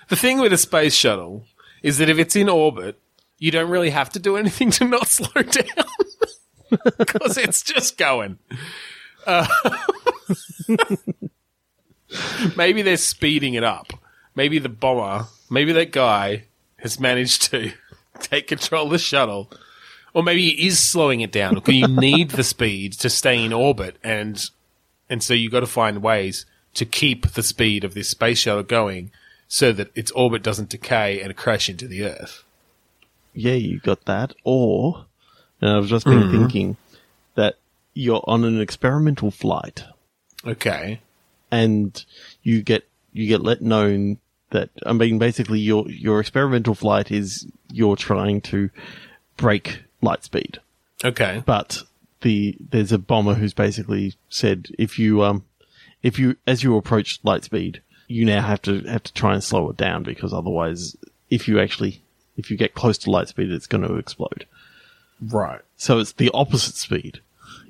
The 0.09 0.15
thing 0.15 0.39
with 0.39 0.53
a 0.53 0.57
space 0.57 0.93
shuttle 0.93 1.43
is 1.83 1.97
that 1.97 2.09
if 2.09 2.17
it's 2.17 2.35
in 2.37 2.47
orbit, 2.49 2.97
you 3.39 3.51
don't 3.51 3.69
really 3.69 3.89
have 3.89 4.09
to 4.11 4.19
do 4.19 4.37
anything 4.37 4.71
to 4.71 4.85
not 4.85 5.07
slow 5.07 5.41
down 5.41 5.85
because 6.97 7.37
it's 7.37 7.61
just 7.61 7.97
going. 7.97 8.39
Uh, 9.25 9.47
maybe 12.55 12.81
they're 12.81 12.97
speeding 12.97 13.53
it 13.53 13.63
up. 13.63 13.93
Maybe 14.35 14.59
the 14.59 14.69
bomber, 14.69 15.27
maybe 15.49 15.73
that 15.73 15.91
guy 15.91 16.45
has 16.77 16.99
managed 16.99 17.43
to 17.51 17.73
take 18.19 18.47
control 18.47 18.85
of 18.85 18.91
the 18.91 18.97
shuttle. 18.99 19.51
Or 20.13 20.23
maybe 20.23 20.49
he 20.49 20.67
is 20.67 20.79
slowing 20.79 21.21
it 21.21 21.31
down 21.31 21.53
because 21.55 21.75
you 21.75 21.87
need 21.87 22.31
the 22.31 22.43
speed 22.43 22.93
to 22.93 23.09
stay 23.09 23.43
in 23.43 23.53
orbit 23.53 23.97
and 24.03 24.49
and 25.09 25.23
so 25.23 25.33
you've 25.33 25.51
got 25.51 25.59
to 25.61 25.67
find 25.67 26.01
ways 26.01 26.45
to 26.73 26.85
keep 26.85 27.31
the 27.31 27.43
speed 27.43 27.83
of 27.83 27.93
this 27.93 28.09
space 28.09 28.39
shuttle 28.39 28.63
going 28.63 29.11
so 29.47 29.71
that 29.71 29.91
its 29.95 30.11
orbit 30.11 30.43
doesn't 30.43 30.69
decay 30.69 31.21
and 31.21 31.35
crash 31.35 31.69
into 31.69 31.87
the 31.87 32.03
Earth. 32.03 32.43
Yeah, 33.37 33.53
you 33.53 33.79
got 33.79 34.05
that. 34.05 34.33
Or, 34.43 35.05
and 35.61 35.69
I've 35.71 35.85
just 35.87 36.05
been 36.05 36.29
thinking 36.31 36.77
that 37.35 37.55
you're 37.93 38.23
on 38.27 38.43
an 38.43 38.59
experimental 38.59 39.31
flight, 39.31 39.83
Okay. 40.45 41.01
and 41.51 42.03
you 42.43 42.61
get 42.61 42.87
you 43.13 43.27
get 43.27 43.41
let 43.41 43.61
known 43.61 44.17
that 44.51 44.69
I 44.85 44.93
mean 44.93 45.17
basically 45.19 45.59
your 45.59 45.89
your 45.89 46.19
experimental 46.19 46.75
flight 46.75 47.11
is 47.11 47.47
you're 47.71 47.95
trying 47.95 48.41
to 48.41 48.69
break 49.35 49.83
light 50.01 50.23
speed, 50.23 50.59
Okay. 51.03 51.43
but 51.45 51.83
the 52.21 52.55
there's 52.59 52.91
a 52.91 52.97
bomber 52.97 53.35
who's 53.35 53.53
basically 53.53 54.15
said 54.29 54.69
if 54.79 54.97
you 54.97 55.23
um 55.23 55.43
if 56.03 56.17
you 56.19 56.35
as 56.47 56.63
you 56.63 56.75
approach 56.77 57.19
light 57.23 57.43
speed 57.43 57.81
you 58.07 58.25
now 58.25 58.41
have 58.41 58.61
to 58.63 58.79
have 58.81 59.03
to 59.03 59.13
try 59.13 59.33
and 59.33 59.43
slow 59.43 59.69
it 59.69 59.77
down 59.77 60.01
because 60.03 60.33
otherwise 60.33 60.95
if 61.29 61.47
you 61.47 61.59
actually 61.59 62.01
if 62.37 62.49
you 62.51 62.57
get 62.57 62.73
close 62.75 62.97
to 62.99 63.11
light 63.11 63.27
speed 63.27 63.51
it's 63.51 63.67
going 63.67 63.83
to 63.87 63.95
explode. 63.95 64.45
Right. 65.21 65.61
So 65.77 65.99
it's 65.99 66.13
the 66.13 66.29
opposite 66.33 66.75
speed 66.75 67.19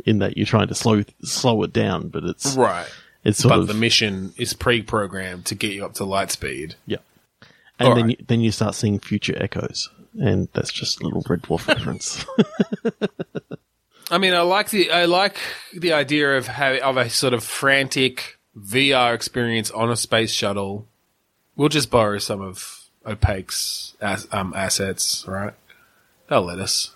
in 0.06 0.20
that 0.20 0.38
you're 0.38 0.46
trying 0.46 0.68
to 0.68 0.76
slow 0.76 1.04
slow 1.24 1.64
it 1.64 1.74
down, 1.74 2.10
but 2.10 2.24
it's 2.24 2.56
Right. 2.56 2.88
it's 3.24 3.40
sort 3.40 3.54
But 3.54 3.60
of 3.62 3.68
the 3.68 3.74
mission 3.74 4.34
is 4.38 4.54
pre-programmed 4.54 5.46
to 5.46 5.56
get 5.56 5.74
you 5.74 5.86
up 5.86 5.94
to 5.96 6.04
light 6.06 6.32
speed. 6.32 6.76
yeah. 6.86 6.98
And 7.80 7.90
All 7.90 7.96
then 7.96 8.06
right. 8.08 8.20
you, 8.20 8.26
then 8.28 8.42
you 8.42 8.52
start 8.52 8.74
seeing 8.76 8.98
future 9.00 9.36
echoes, 9.42 9.90
and 10.20 10.48
that's 10.54 10.72
just 10.74 11.00
a 11.00 11.04
little 11.06 11.24
Red 11.30 11.44
Dwarf 11.44 11.68
reference. 11.68 12.26
I 14.10 14.18
mean, 14.18 14.34
I 14.34 14.42
like 14.42 14.70
the 14.70 14.90
I 14.92 15.06
like 15.06 15.38
the 15.74 15.94
idea 15.94 16.38
of 16.38 16.48
how 16.48 16.76
of 16.78 16.98
a 16.98 17.10
sort 17.10 17.34
of 17.34 17.44
frantic 17.44 18.40
VR 18.58 19.14
experience 19.14 19.70
on 19.72 19.92
a 19.92 19.96
space 19.96 20.32
shuttle. 20.32 20.88
We'll 21.56 21.70
just 21.70 21.92
borrow 21.92 22.18
some 22.18 22.42
of 22.42 22.77
Opaque's 23.08 23.96
as, 24.02 24.28
um, 24.32 24.54
assets, 24.56 25.26
right? 25.28 25.54
They'll 26.30 26.42
let 26.44 26.60
us. 26.60 26.92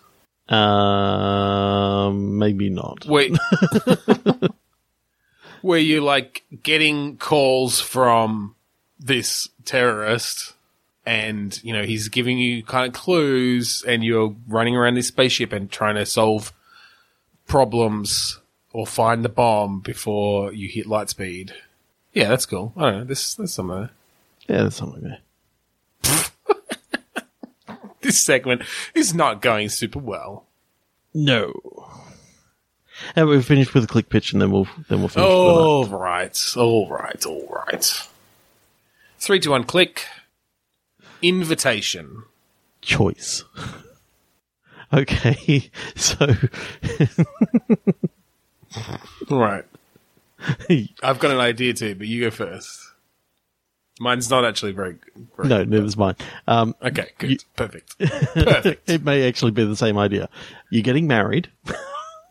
um, 0.49 2.37
maybe 2.37 2.69
not. 2.69 3.05
Wait. 3.05 3.37
Were 5.63 5.77
you 5.77 6.01
like 6.01 6.43
getting 6.63 7.17
calls 7.17 7.79
from 7.79 8.55
this 8.99 9.49
terrorist 9.63 10.53
and, 11.05 11.63
you 11.63 11.73
know, 11.73 11.83
he's 11.83 12.09
giving 12.09 12.37
you 12.37 12.63
kind 12.63 12.87
of 12.87 12.93
clues 12.93 13.83
and 13.87 14.03
you're 14.03 14.35
running 14.47 14.75
around 14.75 14.95
this 14.95 15.07
spaceship 15.07 15.53
and 15.53 15.71
trying 15.71 15.95
to 15.95 16.05
solve 16.05 16.51
problems 17.47 18.39
or 18.73 18.85
find 18.87 19.23
the 19.23 19.29
bomb 19.29 19.79
before 19.79 20.53
you 20.53 20.67
hit 20.67 20.85
light 20.85 21.09
speed. 21.09 21.53
Yeah, 22.13 22.29
that's 22.29 22.45
cool. 22.45 22.73
I 22.75 22.81
don't 22.81 22.97
know. 22.99 23.03
This, 23.05 23.35
there's 23.35 23.53
some 23.53 23.69
of 23.69 23.89
Yeah, 24.47 24.57
there's 24.57 24.75
something 24.75 25.01
there. 25.01 25.19
This 28.01 28.19
segment 28.25 28.63
is 28.95 29.13
not 29.13 29.41
going 29.41 29.69
super 29.69 29.99
well. 29.99 30.47
No. 31.13 31.53
And 33.15 33.27
we've 33.27 33.45
finished 33.45 33.73
with 33.75 33.83
a 33.83 33.87
click 33.87 34.09
pitch, 34.09 34.33
and 34.33 34.41
then 34.41 34.49
we'll 34.51 34.67
then 34.89 34.99
we'll 34.99 35.07
finish. 35.07 35.27
with 35.27 35.37
All 35.37 35.85
right, 35.85 36.53
all 36.57 36.89
right, 36.89 37.25
all 37.25 37.47
right. 37.67 38.07
Three, 39.19 39.39
two, 39.39 39.51
one, 39.51 39.63
click. 39.65 40.05
Invitation. 41.21 42.23
choice. 42.81 43.43
okay, 44.93 45.69
so 45.95 46.25
Right. 49.29 49.65
I've 51.03 51.19
got 51.19 51.31
an 51.31 51.39
idea 51.39 51.73
too, 51.73 51.93
but 51.95 52.07
you 52.07 52.21
go 52.21 52.31
first. 52.31 52.90
Mine's 53.99 54.29
not 54.29 54.45
actually 54.45 54.71
very. 54.71 54.95
very 55.37 55.49
no, 55.49 55.63
neither's 55.63 55.97
mine. 55.97 56.15
Um, 56.47 56.75
Okay, 56.81 57.09
good, 57.19 57.31
You- 57.31 57.37
perfect, 57.55 57.97
perfect. 57.99 58.89
it 58.89 59.03
may 59.03 59.27
actually 59.27 59.51
be 59.51 59.63
the 59.63 59.75
same 59.75 59.97
idea. 59.97 60.27
You're 60.71 60.81
getting 60.83 61.07
married, 61.07 61.49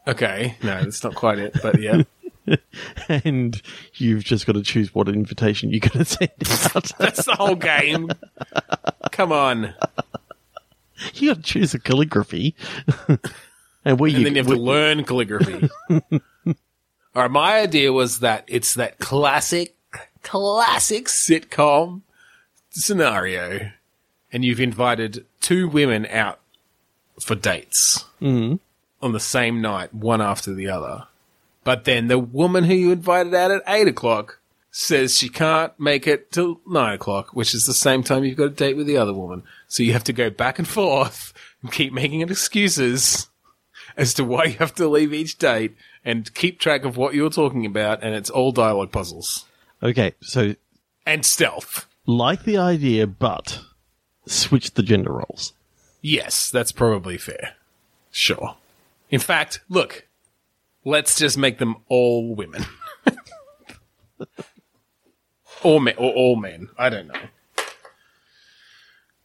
Okay, 0.09 0.57
no, 0.63 0.83
that's 0.83 1.05
not 1.05 1.15
quite 1.15 1.39
it, 1.39 1.55
but 1.63 1.79
yeah, 1.81 2.03
and 3.09 3.61
you've 3.95 4.25
just 4.25 4.47
got 4.47 4.55
to 4.55 4.63
choose 4.63 4.93
what 4.95 5.09
invitation 5.09 5.71
you're 5.71 5.81
going 5.81 6.05
to 6.05 6.05
send 6.05 6.31
out. 6.75 6.91
that's 6.99 7.25
the 7.27 7.37
whole 7.37 7.55
game. 7.55 8.11
Come 9.13 9.31
on, 9.31 9.75
you 11.15 11.29
got 11.29 11.37
to 11.37 11.43
choose 11.43 11.75
a 11.75 11.79
calligraphy, 11.79 12.57
and 13.85 14.01
where 14.01 14.11
you, 14.11 14.25
then 14.25 14.35
you 14.35 14.43
have 14.43 14.47
to 14.53 14.57
learn 14.61 15.05
calligraphy. 15.05 15.69
All 15.91 17.23
right, 17.23 17.31
my 17.31 17.61
idea 17.61 17.93
was 17.93 18.21
that 18.21 18.45
it's 18.49 18.75
that 18.75 18.99
classic, 18.99 19.77
classic 20.23 21.07
sitcom 21.07 22.03
scenario, 22.71 23.71
and 24.33 24.45
you've 24.45 24.61
invited 24.61 25.25
two 25.41 25.69
women 25.69 26.07
out 26.07 26.39
for 27.21 27.35
dates 27.35 28.05
mm-hmm. 28.21 28.57
on 29.03 29.13
the 29.13 29.21
same 29.21 29.61
night, 29.61 29.93
one 29.93 30.21
after 30.21 30.55
the 30.55 30.69
other. 30.69 31.07
But 31.65 31.85
then 31.85 32.09
the 32.09 32.19
woman 32.19 32.65
who 32.65 32.75
you 32.75 32.93
invited 32.93 33.35
out 33.35 33.51
at 33.51 33.63
eight 33.67 33.89
o'clock 33.89 34.39
says 34.71 35.17
she 35.17 35.29
can't 35.29 35.79
make 35.79 36.07
it 36.07 36.31
till 36.31 36.61
nine 36.67 36.95
o'clock, 36.95 37.35
which 37.35 37.55
is 37.55 37.67
the 37.67 37.75
same 37.75 38.03
time 38.03 38.25
you've 38.25 38.39
got 38.39 38.45
a 38.45 38.51
date 38.51 38.77
with 38.77 38.87
the 38.87 38.97
other 38.97 39.13
woman. 39.13 39.43
So 39.69 39.83
you 39.83 39.93
have 39.93 40.05
to 40.05 40.13
go 40.13 40.31
back 40.31 40.59
and 40.59 40.67
forth 40.69 41.33
and 41.63 41.73
keep 41.73 41.93
making 41.93 42.23
excuses 42.23 43.29
as 43.97 44.15
to 44.15 44.25
why 44.25 44.45
you 44.45 44.59
have 44.59 44.75
to 44.77 44.89
leave 44.89 45.13
each 45.13 45.39
date 45.39 45.77
and 46.05 46.33
keep 46.35 46.59
track 46.61 46.85
of 46.85 46.97
what 46.97 47.15
you're 47.15 47.31
talking 47.31 47.67
about. 47.67 48.03
And 48.03 48.15
it's 48.15 48.31
all 48.31 48.53
dialogue 48.53 48.93
puzzles 48.93 49.45
Okay, 49.83 50.13
so 50.21 50.55
and 51.07 51.25
stealth. 51.25 51.87
like 52.07 52.45
the 52.45 52.57
idea, 52.59 53.07
but 53.07 53.61
switch 54.27 54.73
the 54.75 54.83
gender 54.83 55.13
roles. 55.13 55.53
Yes, 56.03 56.51
that's 56.51 56.73
probably 56.73 57.17
fair. 57.19 57.55
Sure. 58.11 58.57
In 59.11 59.21
fact, 59.21 59.61
look, 59.69 60.07
let's 60.85 61.19
just 61.19 61.37
make 61.39 61.59
them 61.59 61.77
all 61.89 62.35
women. 62.35 62.65
or 65.63 65.81
men, 65.81 65.95
or 65.99 66.13
all 66.13 66.37
men. 66.37 66.69
I 66.79 66.89
don't 66.89 67.07
know. 67.09 67.15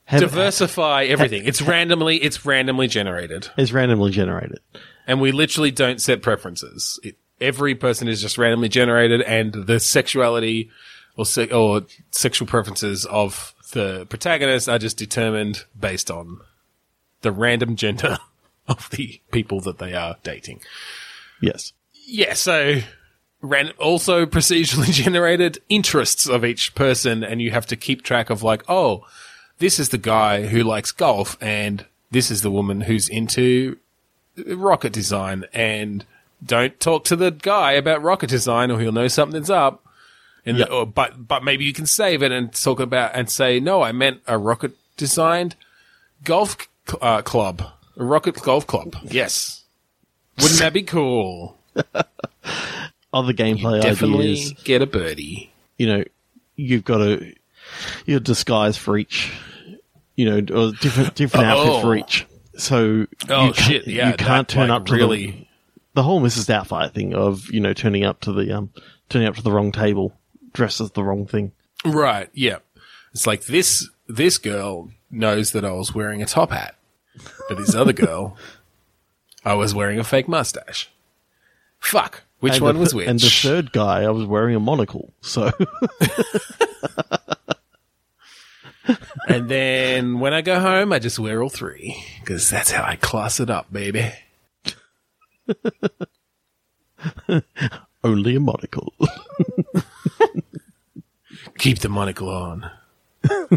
Have, 0.05 0.21
Diversify 0.21 1.05
everything. 1.05 1.45
It's 1.45 1.61
randomly, 1.63 2.17
it's 2.17 2.45
randomly 2.45 2.87
generated, 2.87 3.49
It's 3.57 3.71
randomly 3.71 4.11
generated. 4.11 4.59
and 5.07 5.19
we 5.19 5.31
literally 5.31 5.71
don't 5.71 5.99
set 5.99 6.21
preferences. 6.21 6.99
It, 7.03 7.17
every 7.39 7.75
person 7.75 8.07
is 8.07 8.21
just 8.21 8.37
randomly 8.37 8.69
generated, 8.69 9.21
and 9.21 9.53
the 9.53 9.79
sexuality 9.79 10.69
or 11.17 11.25
se- 11.25 11.51
or 11.51 11.83
sexual 12.11 12.47
preferences 12.47 13.05
of 13.05 13.53
the 13.73 14.05
protagonist 14.07 14.69
are 14.69 14.79
just 14.79 14.97
determined 14.97 15.65
based 15.79 16.11
on 16.11 16.39
the 17.21 17.31
random 17.31 17.75
gender 17.75 18.17
of 18.67 18.89
the 18.91 19.21
people 19.31 19.61
that 19.61 19.77
they 19.77 19.93
are 19.93 20.15
dating. 20.23 20.61
Yes. 21.41 21.73
Yeah, 22.07 22.33
so 22.33 22.81
ran 23.41 23.71
also 23.79 24.25
procedurally 24.25 24.91
generated 24.91 25.59
interests 25.69 26.27
of 26.27 26.45
each 26.45 26.75
person, 26.75 27.23
and 27.23 27.41
you 27.41 27.51
have 27.51 27.65
to 27.67 27.75
keep 27.75 28.03
track 28.03 28.29
of 28.29 28.43
like, 28.43 28.63
oh, 28.69 29.05
this 29.59 29.79
is 29.79 29.89
the 29.89 29.97
guy 29.97 30.47
who 30.47 30.63
likes 30.63 30.91
golf, 30.91 31.37
and 31.41 31.85
this 32.11 32.29
is 32.29 32.41
the 32.41 32.51
woman 32.51 32.81
who's 32.81 33.07
into 33.07 33.77
rocket 34.47 34.91
design, 34.93 35.45
and 35.53 36.05
don't 36.43 36.79
talk 36.79 37.03
to 37.05 37.15
the 37.15 37.31
guy 37.31 37.73
about 37.73 38.01
rocket 38.01 38.29
design, 38.29 38.71
or 38.71 38.79
he'll 38.79 38.91
know 38.91 39.07
something's 39.07 39.49
up. 39.49 39.83
And 40.45 40.57
Yep. 40.59 40.69
or, 40.71 40.85
but 40.85 41.27
but 41.27 41.43
maybe 41.43 41.65
you 41.65 41.73
can 41.73 41.85
save 41.87 42.21
it 42.21 42.31
and 42.31 42.53
talk 42.53 42.79
about 42.79 43.11
and 43.15 43.29
say, 43.29 43.59
no, 43.59 43.81
I 43.81 43.91
meant 43.91 44.21
a 44.27 44.37
rocket 44.37 44.73
designed 44.95 45.55
golf 46.23 46.55
c- 46.87 46.97
uh, 47.01 47.21
club, 47.23 47.63
a 47.97 48.03
rocket 48.03 48.35
golf 48.41 48.67
club. 48.67 48.95
Yes, 49.03 49.63
wouldn't 50.39 50.59
that 50.59 50.73
be 50.73 50.83
cool? 50.83 51.57
Other 53.13 53.33
gameplay 53.33 53.81
Definitely 53.81 54.31
ideas. 54.31 54.53
get 54.63 54.81
a 54.81 54.85
birdie. 54.85 55.51
you 55.77 55.87
know, 55.87 56.03
you've 56.57 56.83
got 56.83 57.01
a 57.01 57.33
your 58.05 58.19
disguise 58.19 58.77
for 58.77 58.97
each, 58.97 59.31
you 60.15 60.25
know, 60.29 60.37
or 60.55 60.71
different 60.73 61.15
different 61.15 61.45
outfit 61.47 61.71
Oh. 61.73 61.81
for 61.81 61.95
each. 61.95 62.25
So 62.57 63.07
Oh 63.29 63.47
you 63.47 63.53
can't, 63.53 63.55
shit! 63.55 63.87
Yeah, 63.87 64.11
you 64.11 64.13
can't 64.17 64.47
that, 64.47 64.53
turn 64.53 64.69
like, 64.69 64.81
up 64.81 64.85
to 64.87 64.93
really. 64.93 65.25
the, 65.31 65.44
the 65.95 66.03
whole 66.03 66.21
Mrs. 66.21 66.45
Doubtfire 66.45 66.93
thing 66.93 67.13
of 67.13 67.49
you 67.51 67.59
know 67.59 67.73
turning 67.73 68.03
up 68.03 68.21
to 68.21 68.31
the 68.31 68.51
um 68.55 68.69
turning 69.09 69.27
up 69.27 69.35
to 69.35 69.41
the 69.41 69.51
wrong 69.51 69.71
table, 69.71 70.13
dressed 70.53 70.81
as 70.81 70.91
the 70.91 71.03
wrong 71.03 71.25
thing. 71.25 71.51
Right. 71.83 72.29
Yeah. 72.33 72.57
It's 73.11 73.25
like 73.25 73.45
this. 73.45 73.89
This 74.07 74.37
girl 74.37 74.91
knows 75.09 75.51
that 75.53 75.65
I 75.65 75.71
was 75.71 75.95
wearing 75.95 76.21
a 76.21 76.27
top 76.27 76.51
hat, 76.51 76.75
but 77.49 77.57
this 77.57 77.73
other 77.73 77.93
girl, 77.93 78.37
I 79.43 79.55
was 79.55 79.73
wearing 79.73 79.97
a 79.97 80.03
fake 80.03 80.27
mustache. 80.27 80.91
Fuck. 81.79 82.23
Which 82.39 82.55
and 82.55 82.61
one 82.61 82.75
the, 82.75 82.81
was 82.81 82.93
which? 82.93 83.07
And 83.07 83.19
the 83.19 83.29
third 83.29 83.71
guy, 83.71 84.03
I 84.03 84.09
was 84.09 84.25
wearing 84.25 84.55
a 84.55 84.59
monocle. 84.59 85.11
So 85.21 85.51
And 89.27 89.49
then 89.49 90.19
when 90.19 90.33
I 90.33 90.41
go 90.41 90.59
home, 90.59 90.93
I 90.93 90.99
just 90.99 91.19
wear 91.19 91.41
all 91.41 91.49
three 91.49 92.01
because 92.19 92.49
that's 92.49 92.71
how 92.71 92.83
I 92.83 92.95
class 92.95 93.39
it 93.39 93.49
up, 93.49 93.71
baby. 93.71 94.11
only 98.03 98.35
a 98.35 98.39
monocle. 98.39 98.93
Keep 101.57 101.79
the 101.79 101.89
monocle 101.89 102.29
on. 102.29 102.69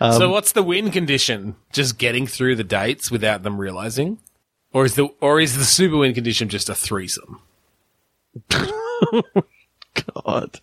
Um, 0.00 0.12
so 0.12 0.30
what's 0.30 0.52
the 0.52 0.62
win 0.62 0.90
condition? 0.90 1.56
Just 1.72 1.98
getting 1.98 2.26
through 2.26 2.56
the 2.56 2.64
dates 2.64 3.10
without 3.10 3.42
them 3.42 3.58
realizing, 3.58 4.18
or 4.72 4.84
is 4.84 4.94
the 4.94 5.08
or 5.20 5.40
is 5.40 5.56
the 5.56 5.64
super 5.64 5.96
win 5.96 6.14
condition 6.14 6.48
just 6.48 6.68
a 6.68 6.74
threesome? 6.74 7.40
God. 10.14 10.60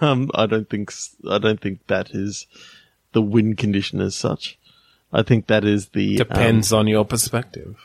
Um, 0.00 0.30
I 0.34 0.46
don't 0.46 0.68
think 0.68 0.92
I 1.28 1.38
don't 1.38 1.60
think 1.60 1.86
that 1.86 2.10
is 2.10 2.46
the 3.12 3.22
win 3.22 3.54
condition 3.54 4.00
as 4.00 4.14
such. 4.16 4.58
I 5.12 5.22
think 5.22 5.46
that 5.48 5.64
is 5.64 5.88
the 5.88 6.20
um, 6.20 6.28
Depends 6.28 6.72
on 6.72 6.86
your 6.86 7.04
perspective. 7.04 7.76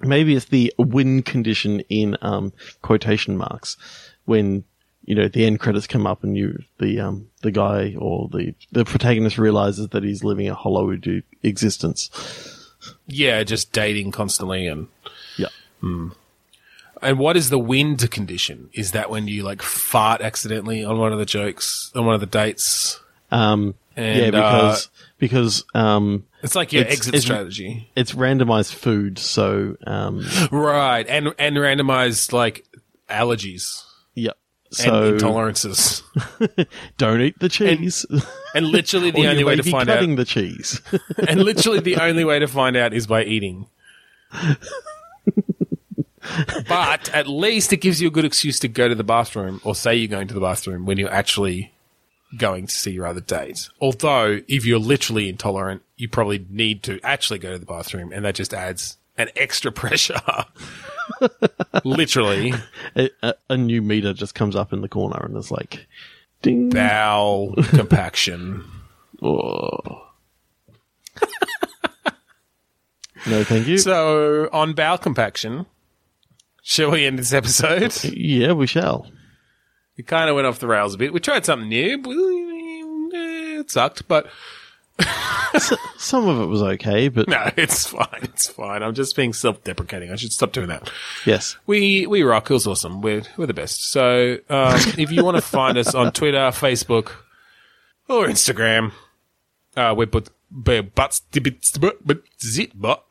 maybe 0.00 0.34
it's 0.34 0.46
the 0.46 0.72
win 0.78 1.22
condition 1.22 1.80
in 1.88 2.16
um, 2.22 2.52
quotation 2.82 3.36
marks 3.36 3.76
when 4.24 4.64
you 5.04 5.14
know 5.14 5.28
the 5.28 5.44
end 5.44 5.60
credits 5.60 5.86
come 5.86 6.06
up 6.06 6.22
and 6.24 6.36
you 6.36 6.62
the 6.78 7.00
um, 7.00 7.28
the 7.42 7.50
guy 7.50 7.94
or 7.98 8.28
the 8.32 8.54
the 8.72 8.84
protagonist 8.84 9.38
realizes 9.38 9.88
that 9.88 10.02
he's 10.04 10.22
living 10.24 10.48
a 10.48 10.54
hollow 10.54 10.96
existence. 11.42 12.10
Yeah, 13.06 13.42
just 13.42 13.72
dating 13.72 14.10
constantly 14.12 14.66
and 14.66 14.88
Yeah. 15.36 15.48
and 15.82 17.18
what 17.18 17.36
is 17.36 17.50
the 17.50 17.58
wind 17.58 18.10
condition? 18.10 18.70
Is 18.72 18.92
that 18.92 19.10
when 19.10 19.28
you 19.28 19.42
like 19.42 19.62
fart 19.62 20.20
accidentally 20.20 20.84
on 20.84 20.98
one 20.98 21.12
of 21.12 21.18
the 21.18 21.26
jokes 21.26 21.90
on 21.94 22.06
one 22.06 22.14
of 22.14 22.20
the 22.20 22.26
dates? 22.26 23.00
Um, 23.30 23.74
And, 23.96 24.18
yeah, 24.18 24.30
because 24.30 24.88
because 25.18 25.64
um, 25.74 26.24
It's 26.42 26.54
like 26.54 26.72
your 26.72 26.82
It's- 26.82 26.96
exit 26.96 27.14
it's- 27.14 27.24
strategy, 27.24 27.90
it's 27.96 28.12
randomized 28.12 28.72
food, 28.74 29.18
so 29.18 29.76
um, 29.86 30.26
right? 30.50 31.06
And 31.08 31.34
and 31.38 31.56
randomized 31.56 32.32
like 32.32 32.64
allergies 33.10 33.82
yeah. 34.14 34.30
and 34.70 34.76
So 34.76 35.12
intolerances, 35.18 36.02
don't 36.98 37.20
eat 37.20 37.38
the 37.40 37.48
cheese. 37.48 38.06
and 38.54 38.66
literally 38.70 39.10
the 39.10 39.26
only 39.28 39.44
way 39.44 39.56
to 39.56 39.62
find 39.62 39.90
out, 39.90 40.00
the 40.16 40.24
cheese. 40.24 40.80
and 41.28 41.42
literally 41.42 41.80
the 41.80 41.96
only 41.96 42.24
way 42.24 42.38
to 42.38 42.46
find 42.46 42.76
out 42.76 42.94
is 42.94 43.06
by 43.06 43.24
eating. 43.24 43.66
but 46.68 47.08
at 47.14 47.26
least 47.26 47.72
it 47.72 47.78
gives 47.78 48.00
you 48.00 48.08
a 48.08 48.10
good 48.10 48.24
excuse 48.24 48.58
to 48.60 48.68
go 48.68 48.88
to 48.88 48.94
the 48.94 49.04
bathroom 49.04 49.60
or 49.64 49.74
say 49.74 49.94
you're 49.96 50.08
going 50.08 50.28
to 50.28 50.34
the 50.34 50.40
bathroom 50.40 50.86
when 50.86 50.96
you're 50.98 51.10
actually 51.12 51.72
going 52.36 52.66
to 52.66 52.72
see 52.72 52.92
your 52.92 53.06
other 53.06 53.20
date. 53.20 53.68
Although, 53.80 54.40
if 54.48 54.64
you're 54.64 54.78
literally 54.78 55.28
intolerant, 55.28 55.82
you 55.96 56.08
probably 56.08 56.46
need 56.48 56.82
to 56.84 57.00
actually 57.02 57.38
go 57.38 57.52
to 57.52 57.58
the 57.58 57.66
bathroom, 57.66 58.12
and 58.12 58.24
that 58.24 58.34
just 58.34 58.54
adds 58.54 58.98
an 59.18 59.28
extra 59.36 59.72
pressure. 59.72 60.20
literally, 61.84 62.54
a, 62.96 63.10
a, 63.22 63.34
a 63.50 63.56
new 63.56 63.82
meter 63.82 64.12
just 64.12 64.34
comes 64.34 64.56
up 64.56 64.72
in 64.72 64.80
the 64.80 64.88
corner 64.88 65.24
and 65.24 65.36
it's 65.36 65.50
like, 65.50 65.86
ding. 66.42 66.70
bowel 66.70 67.54
compaction. 67.64 68.64
Oh. 69.22 70.06
no, 73.26 73.44
thank 73.44 73.66
you. 73.66 73.78
So, 73.78 74.48
on 74.52 74.72
bowel 74.72 74.98
compaction, 74.98 75.66
shall 76.62 76.92
we 76.92 77.04
end 77.04 77.18
this 77.18 77.32
episode? 77.32 78.02
yeah, 78.04 78.52
we 78.52 78.66
shall. 78.66 79.06
We 79.96 80.04
kind 80.04 80.28
of 80.30 80.34
went 80.36 80.46
off 80.46 80.58
the 80.58 80.66
rails 80.66 80.94
a 80.94 80.98
bit. 80.98 81.12
We 81.12 81.20
tried 81.20 81.44
something 81.44 81.68
new. 81.68 83.10
eh, 83.14 83.60
It 83.60 83.70
sucked, 83.70 84.08
but 84.08 84.26
Some 85.96 86.28
of 86.28 86.40
it 86.40 86.46
was 86.46 86.62
okay, 86.62 87.08
but 87.08 87.26
no, 87.28 87.50
it's 87.56 87.86
fine. 87.86 88.20
It's 88.22 88.48
fine. 88.48 88.82
I'm 88.82 88.94
just 88.94 89.16
being 89.16 89.32
self-deprecating. 89.32 90.10
I 90.12 90.16
should 90.16 90.32
stop 90.32 90.52
doing 90.52 90.68
that. 90.68 90.90
yes. 91.26 91.56
We 91.66 92.06
we 92.06 92.22
rock. 92.22 92.50
It 92.50 92.54
was 92.54 92.66
awesome. 92.66 93.00
We're 93.00 93.22
we're 93.36 93.46
the 93.46 93.54
best. 93.54 93.90
So 93.90 94.38
um, 94.50 94.78
if 94.98 95.10
you 95.10 95.24
want 95.24 95.36
to 95.38 95.42
find 95.42 95.76
us 95.78 95.94
on 95.94 96.12
Twitter, 96.12 96.38
Facebook, 96.50 97.12
or 98.08 98.26
Instagram, 98.26 98.92
uh, 99.76 99.94
we're 99.96 100.06
but 100.50 100.94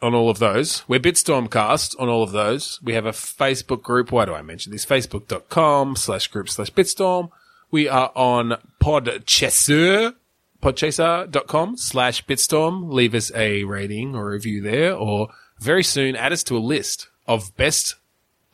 on 0.02 0.14
all 0.14 0.30
of 0.30 0.40
those. 0.40 0.88
We're 0.88 1.00
Bitstormcast 1.00 2.00
on 2.00 2.10
all 2.10 2.24
of 2.24 2.32
those. 2.32 2.80
We 2.84 2.94
have 2.94 3.06
a 3.06 3.12
Facebook 3.12 3.82
group. 3.82 4.12
Why 4.12 4.26
do 4.26 4.34
I 4.34 4.42
mention 4.42 4.72
this? 4.72 4.86
Facebook.com 4.86 5.96
slash 5.96 6.28
group 6.28 6.50
slash 6.50 6.72
Bitstorm. 6.72 7.32
We 7.72 7.88
are 7.88 8.12
on 8.16 8.58
Podchaser, 8.82 10.16
podchaser.com 10.62 11.78
slash 11.78 12.26
Bitstorm. 12.26 12.92
Leave 12.92 13.14
us 13.14 13.32
a 13.34 13.64
rating 13.64 14.16
or 14.16 14.32
review 14.32 14.62
there, 14.62 14.94
or 14.94 15.30
very 15.60 15.84
soon 15.84 16.16
add 16.16 16.34
us 16.34 16.44
to 16.44 16.58
a 16.58 16.60
list 16.60 17.08
of 17.28 17.56
best 17.56 17.96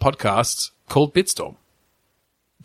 podcasts 0.01 0.71
called 0.89 1.13
Bitstorm. 1.13 1.55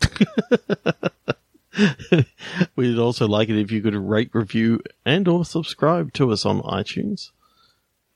We'd 2.75 2.99
also 2.99 3.27
like 3.27 3.49
it 3.49 3.59
if 3.59 3.71
you 3.71 3.81
could 3.81 3.95
rate, 3.95 4.29
review, 4.33 4.81
and 5.05 5.27
or 5.27 5.45
subscribe 5.45 6.13
to 6.13 6.31
us 6.31 6.45
on 6.45 6.61
iTunes. 6.61 7.31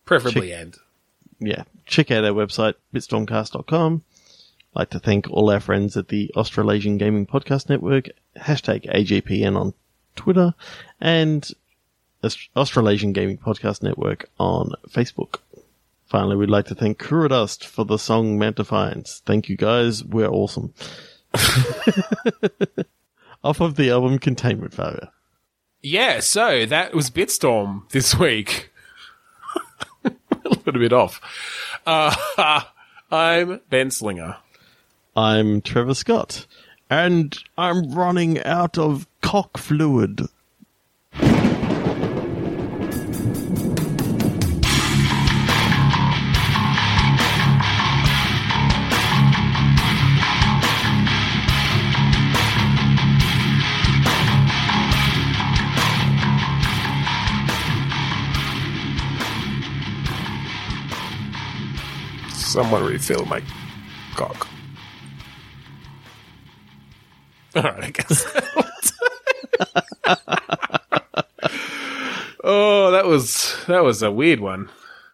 Preferably 0.05 0.51
and. 0.51 0.77
Yeah, 1.39 1.63
check 1.85 2.11
out 2.11 2.23
our 2.23 2.31
website, 2.31 2.75
bitstormcast.com. 2.93 4.03
like 4.73 4.89
to 4.91 4.99
thank 4.99 5.29
all 5.29 5.49
our 5.49 5.59
friends 5.59 5.97
at 5.97 6.07
the 6.09 6.31
Australasian 6.35 6.97
Gaming 6.97 7.25
Podcast 7.25 7.69
Network, 7.69 8.09
hashtag 8.37 8.89
AGPN 8.93 9.59
on 9.59 9.73
Twitter, 10.15 10.53
and 11.01 11.49
Australasian 12.55 13.13
Gaming 13.13 13.37
Podcast 13.37 13.83
Network 13.83 14.29
on 14.39 14.71
Facebook. 14.89 15.39
Finally, 16.05 16.35
we'd 16.35 16.49
like 16.49 16.65
to 16.67 16.75
thank 16.75 16.99
Kuradust 16.99 17.65
for 17.65 17.83
the 17.83 17.97
song 17.97 18.37
Mount 18.37 18.57
Defiance. 18.57 19.21
Thank 19.25 19.49
you 19.49 19.57
guys, 19.57 20.03
we're 20.03 20.29
awesome. 20.29 20.73
Off 23.45 23.61
of 23.61 23.75
the 23.75 23.91
album 23.91 24.17
Containment 24.17 24.73
Failure. 24.73 25.09
Yeah, 25.83 26.19
so 26.19 26.65
that 26.65 26.95
was 26.95 27.11
Bitstorm 27.11 27.87
this 27.91 28.17
week. 28.17 28.71
a 30.03 30.11
little 30.65 30.81
bit 30.81 30.91
off. 30.91 31.21
Uh, 31.85 32.63
I'm 33.11 33.61
Ben 33.69 33.91
Slinger. 33.91 34.37
I'm 35.15 35.61
Trevor 35.61 35.93
Scott, 35.93 36.47
and 36.89 37.37
I'm 37.55 37.91
running 37.93 38.41
out 38.41 38.79
of 38.79 39.05
cock 39.21 39.59
fluid. 39.59 40.21
Someone 62.55 62.85
refill 62.85 63.25
my 63.25 63.43
cock. 64.15 64.47
All 67.57 67.63
right, 67.63 67.83
I 67.83 67.89
guess. 67.89 68.25
oh, 72.45 72.91
that 72.91 73.07
was 73.07 73.57
that 73.67 73.83
was 73.83 74.01
a 74.01 74.09
weird 74.09 74.39
one. 74.39 74.69